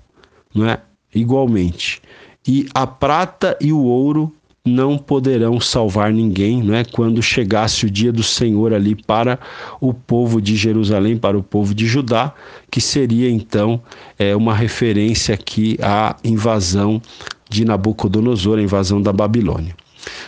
não 0.54 0.68
é? 0.68 0.80
Igualmente. 1.14 2.02
E 2.46 2.68
a 2.74 2.86
prata 2.86 3.56
e 3.60 3.72
o 3.72 3.82
ouro 3.82 4.32
não 4.66 4.98
poderão 4.98 5.60
salvar 5.60 6.12
ninguém, 6.12 6.62
não 6.62 6.74
é? 6.74 6.84
Quando 6.84 7.22
chegasse 7.22 7.86
o 7.86 7.90
dia 7.90 8.12
do 8.12 8.22
Senhor 8.22 8.74
ali 8.74 8.94
para 8.94 9.38
o 9.80 9.94
povo 9.94 10.42
de 10.42 10.56
Jerusalém, 10.56 11.16
para 11.16 11.38
o 11.38 11.42
povo 11.42 11.74
de 11.74 11.86
Judá, 11.86 12.34
que 12.70 12.80
seria 12.80 13.30
então 13.30 13.80
é, 14.18 14.34
uma 14.34 14.54
referência 14.54 15.34
aqui 15.34 15.78
à 15.80 16.16
invasão 16.24 17.00
de 17.48 17.64
Nabucodonosor, 17.64 18.58
a 18.58 18.62
invasão 18.62 19.00
da 19.00 19.12
Babilônia. 19.12 19.85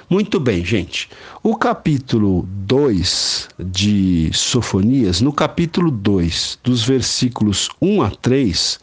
Muito 0.08 0.40
bem, 0.40 0.64
gente. 0.64 1.08
O 1.42 1.56
capítulo 1.56 2.47
2 2.49 3.49
de 3.58 4.30
Sofonias, 4.32 5.20
no 5.20 5.32
capítulo 5.32 5.90
2, 5.90 6.58
dos 6.62 6.82
versículos 6.82 7.68
1 7.80 8.02
a 8.02 8.11
3, 8.11 8.80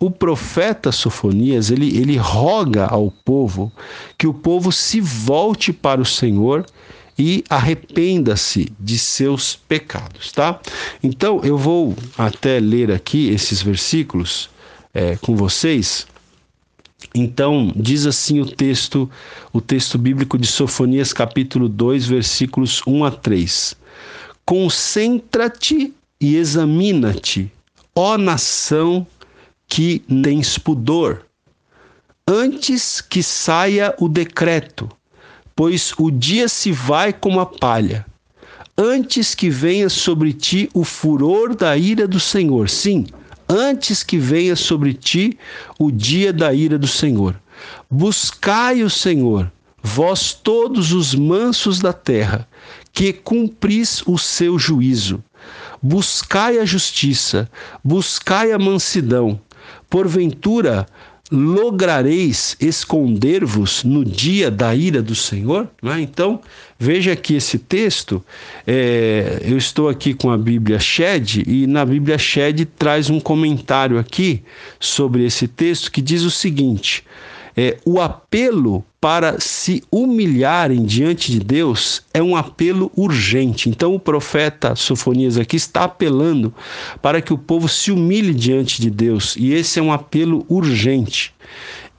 o 0.00 0.10
profeta 0.10 0.90
Sofonias, 0.90 1.70
ele, 1.70 1.96
ele 1.96 2.16
roga 2.16 2.86
ao 2.86 3.10
povo 3.24 3.72
que 4.18 4.26
o 4.26 4.34
povo 4.34 4.72
se 4.72 5.00
volte 5.00 5.72
para 5.72 6.00
o 6.00 6.06
Senhor 6.06 6.66
e 7.18 7.44
arrependa-se 7.48 8.72
de 8.80 8.98
seus 8.98 9.54
pecados, 9.54 10.32
tá? 10.32 10.58
Então 11.02 11.40
eu 11.44 11.56
vou 11.56 11.94
até 12.18 12.58
ler 12.58 12.90
aqui 12.90 13.28
esses 13.28 13.62
versículos 13.62 14.50
é, 14.94 15.16
com 15.16 15.36
vocês. 15.36 16.06
Então 17.14 17.70
diz 17.76 18.06
assim 18.06 18.40
o 18.40 18.46
texto, 18.46 19.10
o 19.52 19.60
texto 19.60 19.98
bíblico 19.98 20.38
de 20.38 20.46
Sofonias, 20.46 21.12
capítulo 21.12 21.68
2, 21.68 22.06
versículos 22.06 22.80
1 22.86 23.04
a 23.04 23.10
3. 23.10 23.76
Concentra-te 24.46 25.92
e 26.20 26.36
examina-te, 26.36 27.52
ó 27.94 28.16
nação 28.16 29.06
que 29.68 30.02
tens 30.22 30.56
pudor, 30.56 31.26
antes 32.26 33.00
que 33.00 33.22
saia 33.22 33.94
o 33.98 34.08
decreto, 34.08 34.88
pois 35.54 35.92
o 35.98 36.10
dia 36.10 36.48
se 36.48 36.72
vai 36.72 37.12
como 37.12 37.40
a 37.40 37.46
palha, 37.46 38.06
antes 38.76 39.34
que 39.34 39.50
venha 39.50 39.88
sobre 39.88 40.32
ti 40.32 40.70
o 40.72 40.84
furor 40.84 41.54
da 41.54 41.76
ira 41.76 42.08
do 42.08 42.18
Senhor. 42.18 42.68
Sim, 42.68 43.06
antes 43.52 44.02
que 44.02 44.18
venha 44.18 44.56
sobre 44.56 44.94
ti 44.94 45.38
o 45.78 45.90
dia 45.90 46.32
da 46.32 46.52
ira 46.52 46.78
do 46.78 46.86
Senhor. 46.88 47.40
Buscai 47.90 48.82
o 48.82 48.90
Senhor, 48.90 49.52
vós 49.82 50.32
todos 50.32 50.92
os 50.92 51.14
mansos 51.14 51.78
da 51.78 51.92
terra, 51.92 52.48
que 52.92 53.12
cumpris 53.12 54.02
o 54.06 54.18
seu 54.18 54.58
juízo. 54.58 55.22
Buscai 55.80 56.58
a 56.58 56.64
justiça, 56.64 57.48
buscai 57.84 58.52
a 58.52 58.58
mansidão, 58.58 59.40
Porventura, 59.92 60.86
lograreis 61.30 62.56
esconder-vos 62.60 63.84
no 63.84 64.04
dia 64.04 64.50
da 64.50 64.74
ira 64.74 65.02
do 65.02 65.14
Senhor? 65.14 65.68
É? 65.82 66.00
Então, 66.00 66.40
veja 66.78 67.12
aqui 67.12 67.34
esse 67.34 67.58
texto. 67.58 68.22
É, 68.66 69.40
eu 69.42 69.56
estou 69.56 69.88
aqui 69.88 70.12
com 70.12 70.30
a 70.30 70.36
Bíblia 70.36 70.78
Shed 70.78 71.42
e 71.46 71.66
na 71.66 71.84
Bíblia 71.84 72.18
Shed 72.18 72.66
traz 72.66 73.08
um 73.08 73.20
comentário 73.20 73.98
aqui 73.98 74.42
sobre 74.78 75.24
esse 75.24 75.48
texto 75.48 75.90
que 75.90 76.02
diz 76.02 76.22
o 76.22 76.30
seguinte: 76.30 77.04
é, 77.56 77.78
o 77.84 78.00
apelo 78.00 78.84
para 79.00 79.40
se 79.40 79.82
humilharem 79.90 80.84
diante 80.84 81.32
de 81.32 81.40
Deus 81.40 82.02
é 82.14 82.22
um 82.22 82.36
apelo 82.36 82.90
urgente. 82.96 83.68
Então, 83.68 83.94
o 83.94 84.00
profeta 84.00 84.76
Sofonias 84.76 85.36
aqui 85.36 85.56
está 85.56 85.84
apelando 85.84 86.54
para 87.00 87.20
que 87.20 87.32
o 87.32 87.38
povo 87.38 87.68
se 87.68 87.90
humilhe 87.90 88.32
diante 88.32 88.80
de 88.80 88.90
Deus, 88.90 89.34
e 89.36 89.52
esse 89.52 89.78
é 89.78 89.82
um 89.82 89.92
apelo 89.92 90.46
urgente. 90.48 91.34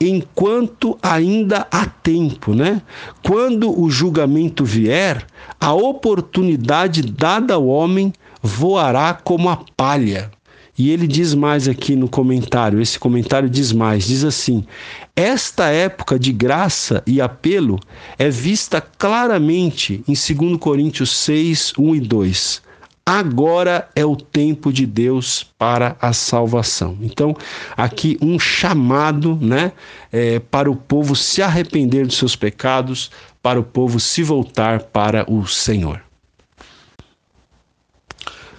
Enquanto 0.00 0.98
ainda 1.00 1.66
há 1.70 1.86
tempo, 1.86 2.52
né? 2.52 2.82
Quando 3.22 3.80
o 3.80 3.88
julgamento 3.88 4.64
vier, 4.64 5.24
a 5.60 5.72
oportunidade 5.72 7.02
dada 7.02 7.54
ao 7.54 7.66
homem 7.66 8.12
voará 8.42 9.14
como 9.14 9.48
a 9.48 9.58
palha. 9.76 10.30
E 10.76 10.90
ele 10.90 11.06
diz 11.06 11.34
mais 11.34 11.68
aqui 11.68 11.94
no 11.94 12.08
comentário, 12.08 12.80
esse 12.80 12.98
comentário 12.98 13.48
diz 13.48 13.72
mais, 13.72 14.04
diz 14.04 14.24
assim: 14.24 14.66
esta 15.14 15.66
época 15.66 16.18
de 16.18 16.32
graça 16.32 17.00
e 17.06 17.20
apelo 17.20 17.78
é 18.18 18.28
vista 18.28 18.80
claramente 18.80 20.02
em 20.08 20.14
2 20.14 20.58
Coríntios 20.58 21.16
6, 21.16 21.74
1 21.78 21.94
e 21.94 22.00
2. 22.00 22.62
agora 23.06 23.88
é 23.94 24.04
o 24.04 24.16
tempo 24.16 24.72
de 24.72 24.84
Deus 24.84 25.46
para 25.56 25.96
a 26.00 26.12
salvação. 26.12 26.98
Então, 27.02 27.36
aqui 27.76 28.18
um 28.20 28.38
chamado, 28.38 29.38
né, 29.40 29.72
é, 30.10 30.40
para 30.40 30.70
o 30.70 30.74
povo 30.74 31.14
se 31.14 31.40
arrepender 31.40 32.06
dos 32.06 32.16
seus 32.16 32.34
pecados, 32.34 33.12
para 33.40 33.60
o 33.60 33.64
povo 33.64 34.00
se 34.00 34.22
voltar 34.22 34.82
para 34.84 35.30
o 35.30 35.46
Senhor. 35.46 36.02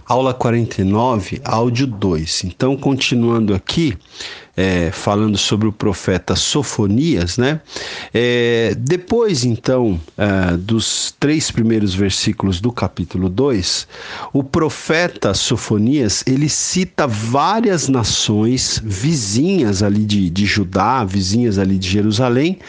Aula 0.07 0.35
49, 0.35 1.41
áudio 1.43 1.88
2. 1.88 2.43
Então, 2.43 2.77
continuando 2.77 3.55
aqui, 3.55 3.97
é, 4.55 4.89
falando 4.91 5.38
sobre 5.38 5.67
o 5.67 5.71
profeta 5.71 6.35
Sofonias, 6.35 7.38
né? 7.38 7.59
É, 8.13 8.74
depois, 8.77 9.43
então, 9.43 10.00
é, 10.17 10.55
dos 10.55 11.13
três 11.19 11.51
primeiros 11.51 11.93
versículos 11.93 12.62
do 12.62 12.71
capítulo 12.71 13.27
2, 13.27 13.88
o 14.31 14.43
profeta 14.43 15.33
Sofonias 15.33 16.24
ele 16.25 16.47
cita 16.47 17.05
várias 17.05 17.89
nações 17.89 18.81
vizinhas 18.83 19.83
ali 19.83 20.05
de, 20.05 20.29
de 20.29 20.45
Judá, 20.45 21.03
vizinhas 21.03 21.59
ali 21.59 21.77
de 21.77 21.89
Jerusalém, 21.89 22.59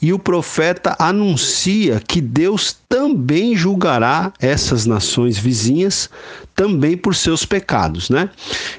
e 0.00 0.12
o 0.12 0.18
profeta 0.18 0.96
anuncia 0.98 2.00
que 2.06 2.20
Deus 2.20 2.76
também 2.88 3.56
julgará 3.56 4.32
essas 4.40 4.86
nações 4.86 5.36
vizinhas 5.36 6.08
também 6.54 6.96
por 6.96 7.14
seus 7.14 7.44
pecados, 7.44 8.08
né? 8.08 8.30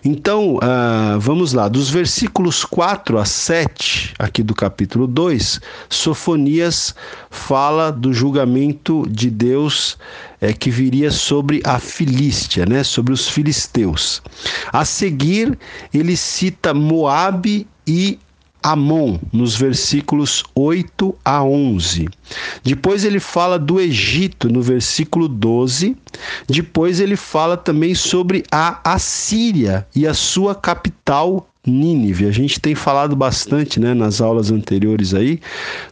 Então, 0.03 0.55
uh, 0.55 1.19
vamos 1.19 1.51
lá, 1.51 1.67
dos 1.67 1.89
versículos 1.89 2.54
4 2.63 3.17
a 3.17 3.25
7, 3.25 4.13
aqui 4.17 4.41
do 4.41 4.53
capítulo 4.55 5.07
2, 5.07 5.59
Sofonias 5.89 6.95
fala 7.29 7.91
do 7.91 8.13
julgamento 8.13 9.05
de 9.09 9.29
Deus 9.29 9.97
é, 10.39 10.53
que 10.53 10.69
viria 10.69 11.11
sobre 11.11 11.61
a 11.65 11.79
Filístia, 11.79 12.65
né? 12.65 12.83
Sobre 12.83 13.13
os 13.13 13.27
filisteus. 13.27 14.21
A 14.71 14.85
seguir, 14.85 15.57
ele 15.93 16.15
cita 16.15 16.73
Moabe 16.73 17.67
e 17.87 18.19
Amon, 18.65 19.19
nos 19.31 19.55
versículos 19.55 20.43
8 20.55 21.15
a 21.23 21.43
11. 21.43 22.09
Depois 22.63 23.05
ele 23.05 23.19
fala 23.19 23.59
do 23.59 23.79
Egito, 23.79 24.49
no 24.49 24.59
versículo 24.59 25.27
12. 25.27 25.95
Depois 26.47 26.99
ele 26.99 27.15
fala 27.15 27.57
também 27.57 27.93
sobre 27.93 28.43
a 28.51 28.79
Assíria 28.83 29.85
e 29.95 30.07
a 30.07 30.15
sua 30.15 30.55
capital 30.55 31.47
Nínive. 31.65 32.25
A 32.25 32.31
gente 32.31 32.59
tem 32.59 32.75
falado 32.75 33.15
bastante 33.15 33.79
né, 33.79 33.93
nas 33.93 34.21
aulas 34.21 34.51
anteriores 34.51 35.13
aí 35.13 35.39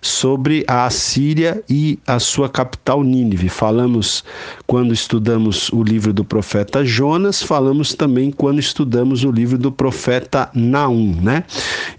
sobre 0.02 0.64
a 0.68 0.86
Assíria 0.86 1.64
e 1.70 2.00
a 2.06 2.20
sua 2.20 2.50
capital 2.50 3.04
Nínive. 3.04 3.50
Falamos 3.50 4.24
quando 4.68 4.94
estudamos 4.94 5.70
o 5.70 5.84
livro 5.84 6.14
do 6.14 6.24
profeta 6.24 6.86
Jonas, 6.86 7.42
falamos 7.42 7.94
também 7.94 8.32
quando 8.32 8.60
estudamos 8.60 9.24
o 9.24 9.32
livro 9.32 9.58
do 9.58 9.72
profeta 9.72 10.50
Naum, 10.54 11.20
né? 11.22 11.44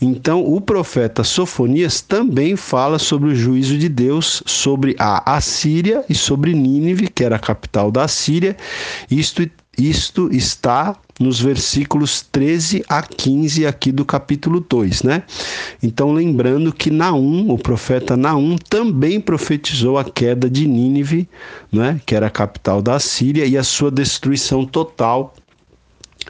Então, 0.00 0.45
o 0.45 0.61
profeta 0.61 1.25
Sofonias 1.25 2.00
também 2.00 2.57
fala 2.57 2.99
sobre 2.99 3.31
o 3.31 3.35
juízo 3.35 3.76
de 3.78 3.88
Deus 3.88 4.43
sobre 4.47 4.95
a 4.99 5.37
Assíria 5.37 6.04
e 6.09 6.14
sobre 6.14 6.52
Nínive, 6.54 7.09
que 7.09 7.25
era 7.25 7.37
a 7.37 7.38
capital 7.38 7.90
da 7.90 8.04
Assíria. 8.04 8.57
Isto 9.11 9.49
isto 9.76 10.28
está 10.33 10.97
nos 11.18 11.40
versículos 11.40 12.23
13 12.33 12.85
a 12.88 13.02
15 13.02 13.66
aqui 13.66 13.92
do 13.92 14.04
capítulo 14.04 14.61
2, 14.61 15.02
né? 15.02 15.23
Então, 15.83 16.12
lembrando 16.12 16.73
que 16.73 16.90
Naum, 16.90 17.50
o 17.50 17.59
profeta 17.59 18.16
Naum, 18.16 18.56
também 18.56 19.21
profetizou 19.21 19.97
a 19.99 20.04
queda 20.04 20.50
de 20.50 20.66
Nínive, 20.66 21.28
né? 21.73 22.00
que 22.04 22.14
era 22.14 22.26
a 22.26 22.30
capital 22.30 22.83
da 22.83 22.99
Síria, 22.99 23.47
e 23.47 23.56
a 23.56 23.62
sua 23.62 23.90
destruição 23.90 24.64
total 24.64 25.35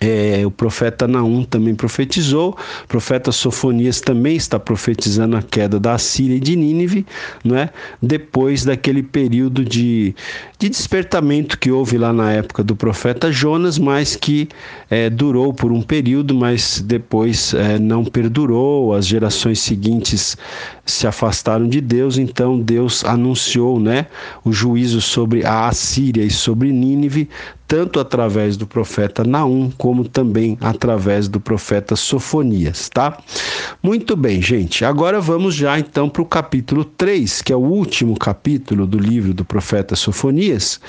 é, 0.00 0.42
o 0.44 0.50
profeta 0.50 1.06
Naum 1.06 1.44
também 1.44 1.74
profetizou, 1.74 2.56
o 2.84 2.88
profeta 2.88 3.30
Sofonias 3.30 4.00
também 4.00 4.36
está 4.36 4.58
profetizando 4.58 5.36
a 5.36 5.42
queda 5.42 5.78
da 5.78 5.96
Síria 5.98 6.36
e 6.36 6.40
de 6.40 6.56
Nínive, 6.56 7.06
não 7.44 7.56
é? 7.56 7.70
depois 8.02 8.64
daquele 8.64 9.02
período 9.02 9.64
de, 9.64 10.14
de 10.58 10.68
despertamento 10.68 11.58
que 11.58 11.70
houve 11.70 11.96
lá 11.96 12.12
na 12.12 12.32
época 12.32 12.64
do 12.64 12.74
profeta 12.74 13.30
Jonas, 13.30 13.78
mas 13.78 14.16
que 14.16 14.48
é, 14.90 15.08
durou 15.08 15.52
por 15.54 15.70
um 15.70 15.82
período, 15.82 16.34
mas 16.34 16.82
depois 16.84 17.54
é, 17.54 17.78
não 17.78 18.04
perdurou, 18.04 18.94
as 18.94 19.06
gerações 19.06 19.60
seguintes 19.60 20.36
se 20.84 21.06
afastaram 21.06 21.68
de 21.68 21.80
Deus, 21.80 22.18
então 22.18 22.58
Deus 22.58 23.04
anunciou 23.04 23.80
né, 23.80 24.06
o 24.44 24.52
juízo 24.52 25.00
sobre 25.00 25.44
a 25.46 25.68
Assíria 25.68 26.22
e 26.22 26.30
sobre 26.30 26.70
Nínive, 26.72 27.28
tanto 27.74 27.98
através 27.98 28.56
do 28.56 28.68
profeta 28.68 29.24
Naum, 29.24 29.68
como 29.76 30.08
também 30.08 30.56
através 30.60 31.26
do 31.26 31.40
profeta 31.40 31.96
Sofonias, 31.96 32.88
tá? 32.88 33.18
Muito 33.82 34.14
bem, 34.16 34.40
gente. 34.40 34.84
Agora 34.84 35.20
vamos 35.20 35.56
já 35.56 35.76
então 35.76 36.08
para 36.08 36.22
o 36.22 36.24
capítulo 36.24 36.84
3, 36.84 37.42
que 37.42 37.52
é 37.52 37.56
o 37.56 37.58
último 37.58 38.16
capítulo 38.16 38.86
do 38.86 38.96
livro 38.96 39.34
do 39.34 39.44
profeta 39.44 39.96
Sofonias. 39.96 40.80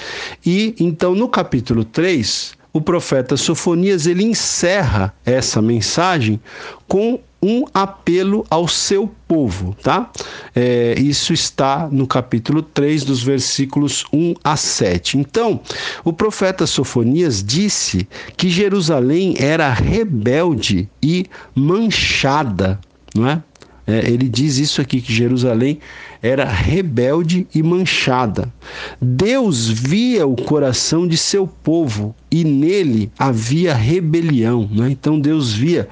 E 0.46 0.76
então 0.80 1.16
no 1.16 1.28
capítulo 1.28 1.84
3, 1.84 2.54
o 2.72 2.80
profeta 2.80 3.36
Sofonias 3.36 4.06
ele 4.06 4.24
encerra 4.24 5.12
essa 5.26 5.64
mensagem 5.64 6.40
com 6.88 7.20
um 7.46 7.64
apelo 7.72 8.44
ao 8.50 8.68
seu 8.68 9.08
povo, 9.28 9.76
tá? 9.84 10.10
É, 10.56 10.96
isso 10.98 11.32
está 11.32 11.88
no 11.92 12.08
capítulo 12.08 12.64
3, 12.64 13.04
dos 13.04 13.22
versículos 13.22 14.04
1 14.12 14.34
a 14.44 14.58
7. 14.58 15.20
Então, 15.20 15.60
o 16.04 16.12
profeta 16.12 16.66
Sofonias 16.66 17.44
disse 17.44 18.08
que 18.36 18.50
Jerusalém 18.50 19.36
era 19.38 19.72
rebelde 19.72 20.90
e 21.04 21.28
manchada, 21.54 22.80
não 23.14 23.30
é? 23.30 23.44
É, 23.88 24.10
ele 24.10 24.28
diz 24.28 24.58
isso 24.58 24.82
aqui, 24.82 25.00
que 25.00 25.14
Jerusalém 25.14 25.80
era 26.22 26.44
rebelde 26.44 27.46
e 27.54 27.62
manchada. 27.62 28.52
Deus 29.00 29.70
via 29.70 30.26
o 30.26 30.36
coração 30.36 31.08
de 31.08 31.16
seu 31.18 31.46
povo 31.46 32.16
e 32.32 32.44
nele 32.44 33.12
havia 33.18 33.76
rebelião. 33.76 34.68
Né? 34.72 34.90
Então 34.90 35.20
Deus 35.20 35.54
via 35.54 35.88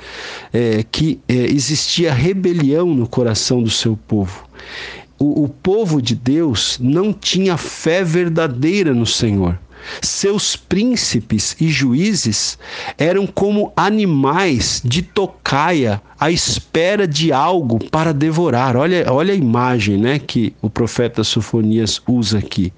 é, 0.51 0.84
que 0.91 1.19
é, 1.27 1.34
existia 1.34 2.12
rebelião 2.12 2.93
no 2.93 3.08
coração 3.08 3.62
do 3.62 3.69
seu 3.69 3.95
povo. 3.95 4.47
O, 5.19 5.43
o 5.43 5.47
povo 5.47 6.01
de 6.01 6.15
Deus 6.15 6.79
não 6.82 7.13
tinha 7.13 7.58
fé 7.58 8.03
verdadeira 8.03 8.93
no 8.93 9.06
Senhor. 9.06 9.60
Seus 10.02 10.56
príncipes 10.56 11.56
e 11.60 11.69
juízes 11.69 12.58
eram 12.98 13.28
como 13.28 13.72
animais 13.76 14.82
de 14.84 15.02
tocaia 15.02 16.02
à 16.19 16.32
espera 16.32 17.08
de 17.08 17.32
algo 17.32 17.80
para 17.89 18.13
devorar. 18.13 18.76
Olha, 18.76 19.06
olha 19.12 19.34
a 19.34 19.38
imagem 19.38 19.98
né, 19.98 20.19
que 20.19 20.56
o 20.62 20.69
profeta 20.69 21.24
Sofonias 21.24 22.02
usa 22.08 22.39
aqui. 22.39 22.74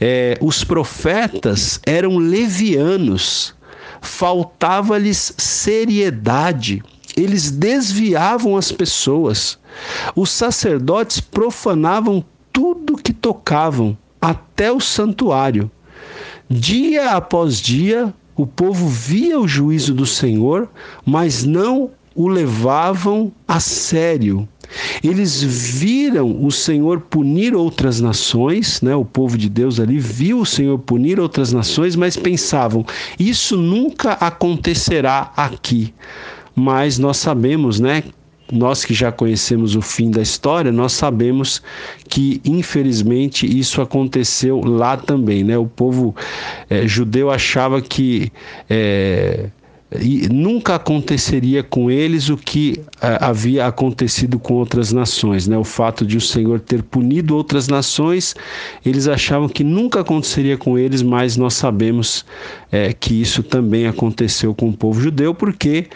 É, 0.00 0.38
os 0.40 0.64
profetas 0.64 1.80
eram 1.84 2.16
levianos, 2.16 3.54
faltava-lhes 4.00 5.34
seriedade 5.36 6.82
eles 7.16 7.50
desviavam 7.50 8.56
as 8.56 8.70
pessoas. 8.70 9.58
Os 10.14 10.30
sacerdotes 10.30 11.18
profanavam 11.18 12.24
tudo 12.52 12.96
que 12.96 13.12
tocavam, 13.12 13.98
até 14.20 14.70
o 14.70 14.80
santuário. 14.80 15.70
Dia 16.50 17.12
após 17.12 17.60
dia, 17.60 18.12
o 18.34 18.46
povo 18.46 18.88
via 18.88 19.38
o 19.38 19.46
juízo 19.46 19.92
do 19.92 20.06
Senhor, 20.06 20.68
mas 21.04 21.44
não 21.44 21.90
o 22.14 22.26
levavam 22.26 23.30
a 23.46 23.60
sério. 23.60 24.48
Eles 25.02 25.42
viram 25.42 26.44
o 26.44 26.50
Senhor 26.50 27.00
punir 27.00 27.54
outras 27.54 28.00
nações, 28.00 28.82
né? 28.82 28.94
O 28.94 29.04
povo 29.04 29.36
de 29.36 29.48
Deus 29.48 29.78
ali 29.78 29.98
viu 29.98 30.40
o 30.40 30.46
Senhor 30.46 30.78
punir 30.78 31.20
outras 31.20 31.52
nações, 31.52 31.94
mas 31.96 32.16
pensavam: 32.16 32.84
isso 33.18 33.56
nunca 33.56 34.12
acontecerá 34.12 35.32
aqui. 35.36 35.94
Mas 36.54 36.98
nós 36.98 37.18
sabemos, 37.18 37.78
né, 37.78 38.02
nós 38.52 38.84
que 38.84 38.94
já 38.94 39.12
conhecemos 39.12 39.76
o 39.76 39.82
fim 39.82 40.10
da 40.10 40.22
história, 40.22 40.72
nós 40.72 40.92
sabemos 40.92 41.62
que 42.08 42.40
infelizmente 42.44 43.46
isso 43.46 43.80
aconteceu 43.80 44.60
lá 44.64 44.96
também, 44.96 45.44
né? 45.44 45.58
O 45.58 45.66
povo 45.66 46.14
é, 46.70 46.86
judeu 46.86 47.30
achava 47.30 47.80
que 47.80 48.32
é, 48.68 49.48
e 50.00 50.28
nunca 50.28 50.74
aconteceria 50.74 51.62
com 51.62 51.90
eles 51.90 52.28
o 52.28 52.36
que 52.36 52.78
é, 53.00 53.16
havia 53.22 53.66
acontecido 53.66 54.38
com 54.38 54.54
outras 54.54 54.92
nações, 54.92 55.48
né? 55.48 55.56
O 55.56 55.64
fato 55.64 56.04
de 56.04 56.18
o 56.18 56.20
Senhor 56.20 56.60
ter 56.60 56.82
punido 56.82 57.34
outras 57.34 57.68
nações, 57.68 58.34
eles 58.84 59.08
achavam 59.08 59.48
que 59.48 59.64
nunca 59.64 60.00
aconteceria 60.00 60.58
com 60.58 60.78
eles, 60.78 61.00
mas 61.00 61.38
nós 61.38 61.54
sabemos 61.54 62.24
é, 62.70 62.92
que 62.92 63.20
isso 63.20 63.42
também 63.42 63.86
aconteceu 63.86 64.54
com 64.54 64.68
o 64.68 64.76
povo 64.76 65.00
judeu, 65.00 65.34
porque 65.34 65.88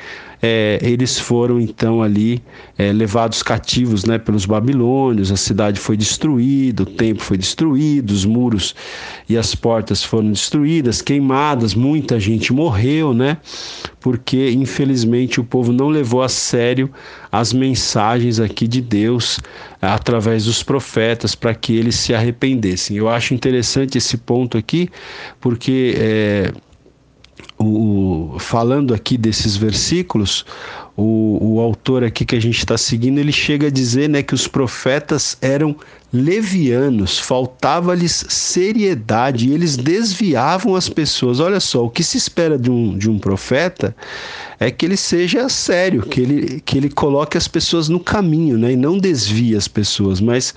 é, 0.44 0.80
eles 0.82 1.20
foram 1.20 1.60
então 1.60 2.02
ali 2.02 2.42
é, 2.76 2.92
levados 2.92 3.44
cativos 3.44 4.04
né, 4.04 4.18
pelos 4.18 4.44
babilônios, 4.44 5.30
a 5.30 5.36
cidade 5.36 5.78
foi 5.78 5.96
destruída, 5.96 6.82
o 6.82 6.86
templo 6.86 7.22
foi 7.22 7.38
destruído, 7.38 8.10
os 8.10 8.24
muros 8.24 8.74
e 9.28 9.36
as 9.36 9.54
portas 9.54 10.02
foram 10.02 10.32
destruídas, 10.32 11.00
queimadas, 11.00 11.74
muita 11.74 12.18
gente 12.18 12.52
morreu, 12.52 13.14
né? 13.14 13.36
Porque 14.00 14.50
infelizmente 14.50 15.38
o 15.38 15.44
povo 15.44 15.72
não 15.72 15.88
levou 15.88 16.22
a 16.22 16.28
sério 16.28 16.90
as 17.32 17.54
mensagens 17.54 18.38
aqui 18.38 18.68
de 18.68 18.82
Deus 18.82 19.40
através 19.80 20.44
dos 20.44 20.62
profetas 20.62 21.34
para 21.34 21.54
que 21.54 21.74
eles 21.74 21.94
se 21.96 22.14
arrependessem. 22.14 22.98
Eu 22.98 23.08
acho 23.08 23.32
interessante 23.32 23.96
esse 23.96 24.18
ponto 24.18 24.58
aqui, 24.58 24.90
porque 25.40 25.94
é, 25.96 26.52
o, 27.58 28.36
falando 28.38 28.92
aqui 28.92 29.16
desses 29.16 29.56
versículos, 29.56 30.44
o, 30.94 31.54
o 31.54 31.60
autor 31.60 32.04
aqui 32.04 32.26
que 32.26 32.36
a 32.36 32.40
gente 32.40 32.58
está 32.58 32.76
seguindo, 32.76 33.18
ele 33.18 33.32
chega 33.32 33.68
a 33.68 33.70
dizer 33.70 34.10
né, 34.10 34.22
que 34.22 34.34
os 34.34 34.46
profetas 34.46 35.38
eram 35.40 35.74
levianos, 36.12 37.18
faltava-lhes 37.18 38.26
seriedade 38.28 39.48
e 39.48 39.54
eles 39.54 39.76
desviavam 39.76 40.76
as 40.76 40.88
pessoas. 40.88 41.40
Olha 41.40 41.58
só, 41.58 41.84
o 41.84 41.90
que 41.90 42.04
se 42.04 42.18
espera 42.18 42.58
de 42.58 42.70
um, 42.70 42.98
de 42.98 43.08
um 43.08 43.18
profeta 43.18 43.96
é 44.60 44.70
que 44.70 44.84
ele 44.84 44.96
seja 44.96 45.48
sério, 45.48 46.02
que 46.02 46.20
ele, 46.20 46.60
que 46.60 46.76
ele 46.76 46.90
coloque 46.90 47.38
as 47.38 47.48
pessoas 47.48 47.88
no 47.88 47.98
caminho 47.98 48.58
né, 48.58 48.72
e 48.72 48.76
não 48.76 48.98
desvie 48.98 49.56
as 49.56 49.66
pessoas, 49.66 50.20
mas 50.20 50.54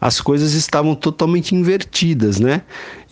as 0.00 0.20
coisas 0.20 0.52
estavam 0.52 0.94
totalmente 0.94 1.54
invertidas, 1.54 2.38
né? 2.38 2.62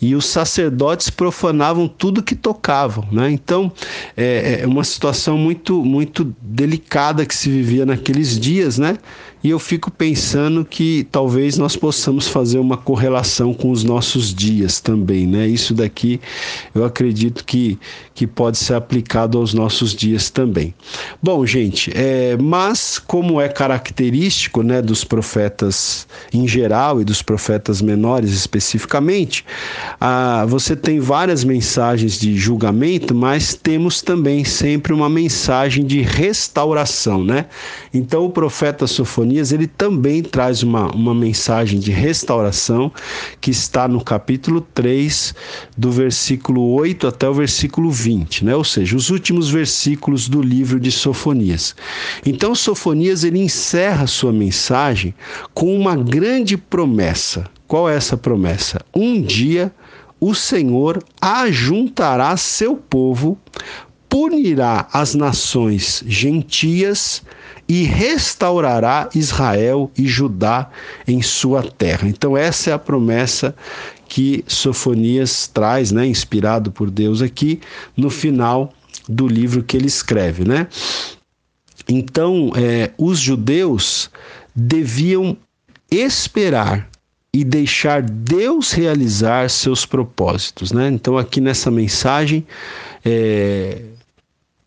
E 0.01 0.15
os 0.15 0.25
sacerdotes 0.25 1.09
profanavam 1.09 1.87
tudo 1.87 2.23
que 2.23 2.35
tocavam, 2.35 3.05
né? 3.11 3.29
Então, 3.29 3.71
é, 4.15 4.61
é 4.61 4.67
uma 4.67 4.83
situação 4.83 5.37
muito, 5.37 5.83
muito 5.83 6.33
delicada 6.41 7.25
que 7.25 7.35
se 7.35 7.49
vivia 7.49 7.85
naqueles 7.85 8.39
dias, 8.39 8.77
né? 8.77 8.97
E 9.43 9.49
eu 9.49 9.59
fico 9.59 9.91
pensando 9.91 10.65
que 10.65 11.07
talvez 11.11 11.57
nós 11.57 11.75
possamos 11.77 12.27
fazer 12.27 12.59
uma 12.59 12.77
correlação 12.77 13.53
com 13.53 13.71
os 13.71 13.83
nossos 13.83 14.33
dias 14.33 14.79
também, 14.79 15.25
né? 15.25 15.47
Isso 15.47 15.73
daqui 15.73 16.19
eu 16.73 16.83
acredito 16.83 17.45
que, 17.45 17.77
que 18.13 18.25
pode 18.25 18.57
ser 18.57 18.73
aplicado 18.73 19.37
aos 19.37 19.53
nossos 19.53 19.95
dias 19.95 20.29
também. 20.29 20.73
Bom, 21.21 21.45
gente, 21.45 21.91
é, 21.95 22.35
mas 22.37 22.99
como 22.99 23.39
é 23.39 23.47
característico 23.47 24.61
né, 24.61 24.81
dos 24.81 25.03
profetas 25.03 26.07
em 26.33 26.47
geral 26.47 27.01
e 27.01 27.03
dos 27.03 27.21
profetas 27.21 27.81
menores 27.81 28.31
especificamente, 28.31 29.45
ah, 29.99 30.45
você 30.47 30.75
tem 30.75 30.99
várias 30.99 31.43
mensagens 31.43 32.19
de 32.19 32.35
julgamento, 32.35 33.13
mas 33.13 33.53
temos 33.53 34.01
também 34.01 34.43
sempre 34.43 34.93
uma 34.93 35.09
mensagem 35.09 35.85
de 35.85 36.01
restauração, 36.01 37.23
né? 37.23 37.45
Então 37.93 38.25
o 38.25 38.29
profeta 38.29 38.87
Sofonias 38.87 39.51
ele 39.51 39.67
também 39.67 40.23
traz 40.23 40.63
uma, 40.63 40.87
uma 40.93 41.13
mensagem 41.13 41.66
de 41.75 41.91
restauração 41.91 42.91
que 43.41 43.51
está 43.51 43.87
no 43.87 44.03
capítulo 44.03 44.61
3, 44.61 45.35
do 45.77 45.91
versículo 45.91 46.71
8 46.73 47.07
até 47.07 47.27
o 47.27 47.33
versículo 47.33 47.91
20. 47.91 48.07
20, 48.07 48.45
né? 48.45 48.55
ou 48.55 48.63
seja, 48.63 48.95
os 48.95 49.09
últimos 49.09 49.49
versículos 49.49 50.29
do 50.29 50.41
livro 50.41 50.79
de 50.79 50.91
Sofonias. 50.91 51.75
Então, 52.25 52.55
Sofonias 52.55 53.23
ele 53.23 53.39
encerra 53.39 54.07
sua 54.07 54.31
mensagem 54.31 55.13
com 55.53 55.75
uma 55.75 55.95
grande 55.95 56.57
promessa. 56.57 57.45
Qual 57.67 57.89
é 57.89 57.95
essa 57.95 58.15
promessa? 58.15 58.79
Um 58.95 59.21
dia 59.21 59.73
o 60.19 60.33
Senhor 60.33 61.03
ajuntará 61.21 62.35
seu 62.37 62.75
povo, 62.75 63.37
punirá 64.09 64.87
as 64.91 65.13
nações 65.13 66.03
gentias 66.07 67.21
e 67.67 67.83
restaurará 67.83 69.09
Israel 69.13 69.91
e 69.97 70.07
Judá 70.07 70.69
em 71.07 71.21
sua 71.21 71.63
terra. 71.63 72.07
Então, 72.07 72.37
essa 72.37 72.69
é 72.69 72.73
a 72.73 72.79
promessa 72.79 73.55
que 74.07 74.43
Sofonias 74.47 75.47
traz, 75.47 75.91
né, 75.91 76.05
inspirado 76.05 76.71
por 76.71 76.89
Deus 76.89 77.21
aqui, 77.21 77.59
no 77.95 78.09
final 78.09 78.73
do 79.07 79.27
livro 79.27 79.63
que 79.63 79.75
ele 79.75 79.87
escreve, 79.87 80.45
né? 80.45 80.67
Então, 81.89 82.51
é, 82.55 82.91
os 82.97 83.19
judeus 83.19 84.09
deviam 84.55 85.37
esperar 85.91 86.89
e 87.33 87.43
deixar 87.43 88.01
Deus 88.01 88.71
realizar 88.71 89.49
seus 89.49 89.85
propósitos, 89.85 90.71
né? 90.71 90.87
Então, 90.89 91.17
aqui 91.17 91.39
nessa 91.39 91.69
mensagem, 91.69 92.45
é, 93.05 93.81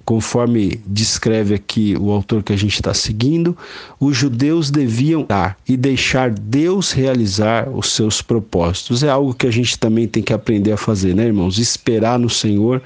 Conforme 0.04 0.80
descreve 0.86 1.54
aqui 1.54 1.96
o 1.98 2.10
autor 2.10 2.42
que 2.42 2.52
a 2.52 2.56
gente 2.56 2.74
está 2.74 2.92
seguindo, 2.92 3.56
os 3.98 4.16
judeus 4.16 4.70
deviam 4.70 5.24
dar 5.24 5.56
e 5.68 5.76
deixar 5.76 6.30
Deus 6.30 6.90
realizar 6.90 7.68
os 7.68 7.92
seus 7.92 8.20
propósitos. 8.20 9.02
É 9.02 9.08
algo 9.08 9.34
que 9.34 9.46
a 9.46 9.50
gente 9.50 9.78
também 9.78 10.08
tem 10.08 10.22
que 10.22 10.32
aprender 10.32 10.72
a 10.72 10.76
fazer, 10.76 11.14
né, 11.14 11.26
irmãos? 11.26 11.58
Esperar 11.58 12.18
no 12.18 12.30
Senhor 12.30 12.82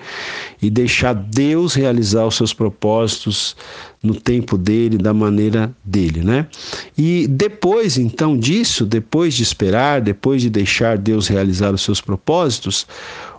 e 0.60 0.68
deixar 0.68 1.14
Deus 1.14 1.74
realizar 1.74 2.26
os 2.26 2.34
seus 2.34 2.52
propósitos 2.52 3.56
no 4.04 4.14
tempo 4.14 4.58
dele, 4.58 4.98
da 4.98 5.14
maneira 5.14 5.74
dele, 5.82 6.22
né? 6.22 6.46
E 6.96 7.26
depois 7.26 7.96
então 7.96 8.36
disso, 8.36 8.84
depois 8.84 9.32
de 9.32 9.42
esperar, 9.42 10.02
depois 10.02 10.42
de 10.42 10.50
deixar 10.50 10.98
Deus 10.98 11.26
realizar 11.26 11.72
os 11.72 11.80
seus 11.80 12.02
propósitos, 12.02 12.86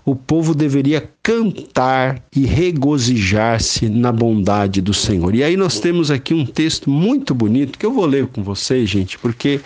o 0.03 0.15
povo 0.15 0.53
deveria 0.53 1.07
cantar 1.23 2.21
e 2.35 2.45
regozijar-se 2.45 3.89
na 3.89 4.11
bondade 4.11 4.81
do 4.81 4.93
Senhor. 4.93 5.33
E 5.33 5.43
aí 5.43 5.57
nós 5.57 5.79
temos 5.79 6.11
aqui 6.11 6.33
um 6.33 6.45
texto 6.45 6.89
muito 6.89 7.33
bonito 7.33 7.77
que 7.77 7.85
eu 7.85 7.93
vou 7.93 8.05
ler 8.05 8.27
com 8.27 8.43
vocês, 8.43 8.89
gente, 8.89 9.17
porque 9.17 9.59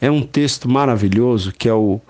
é 0.00 0.10
um 0.10 0.22
texto 0.22 0.68
maravilhoso 0.68 1.52
que 1.56 1.68
é 1.68 1.74
o, 1.74 2.00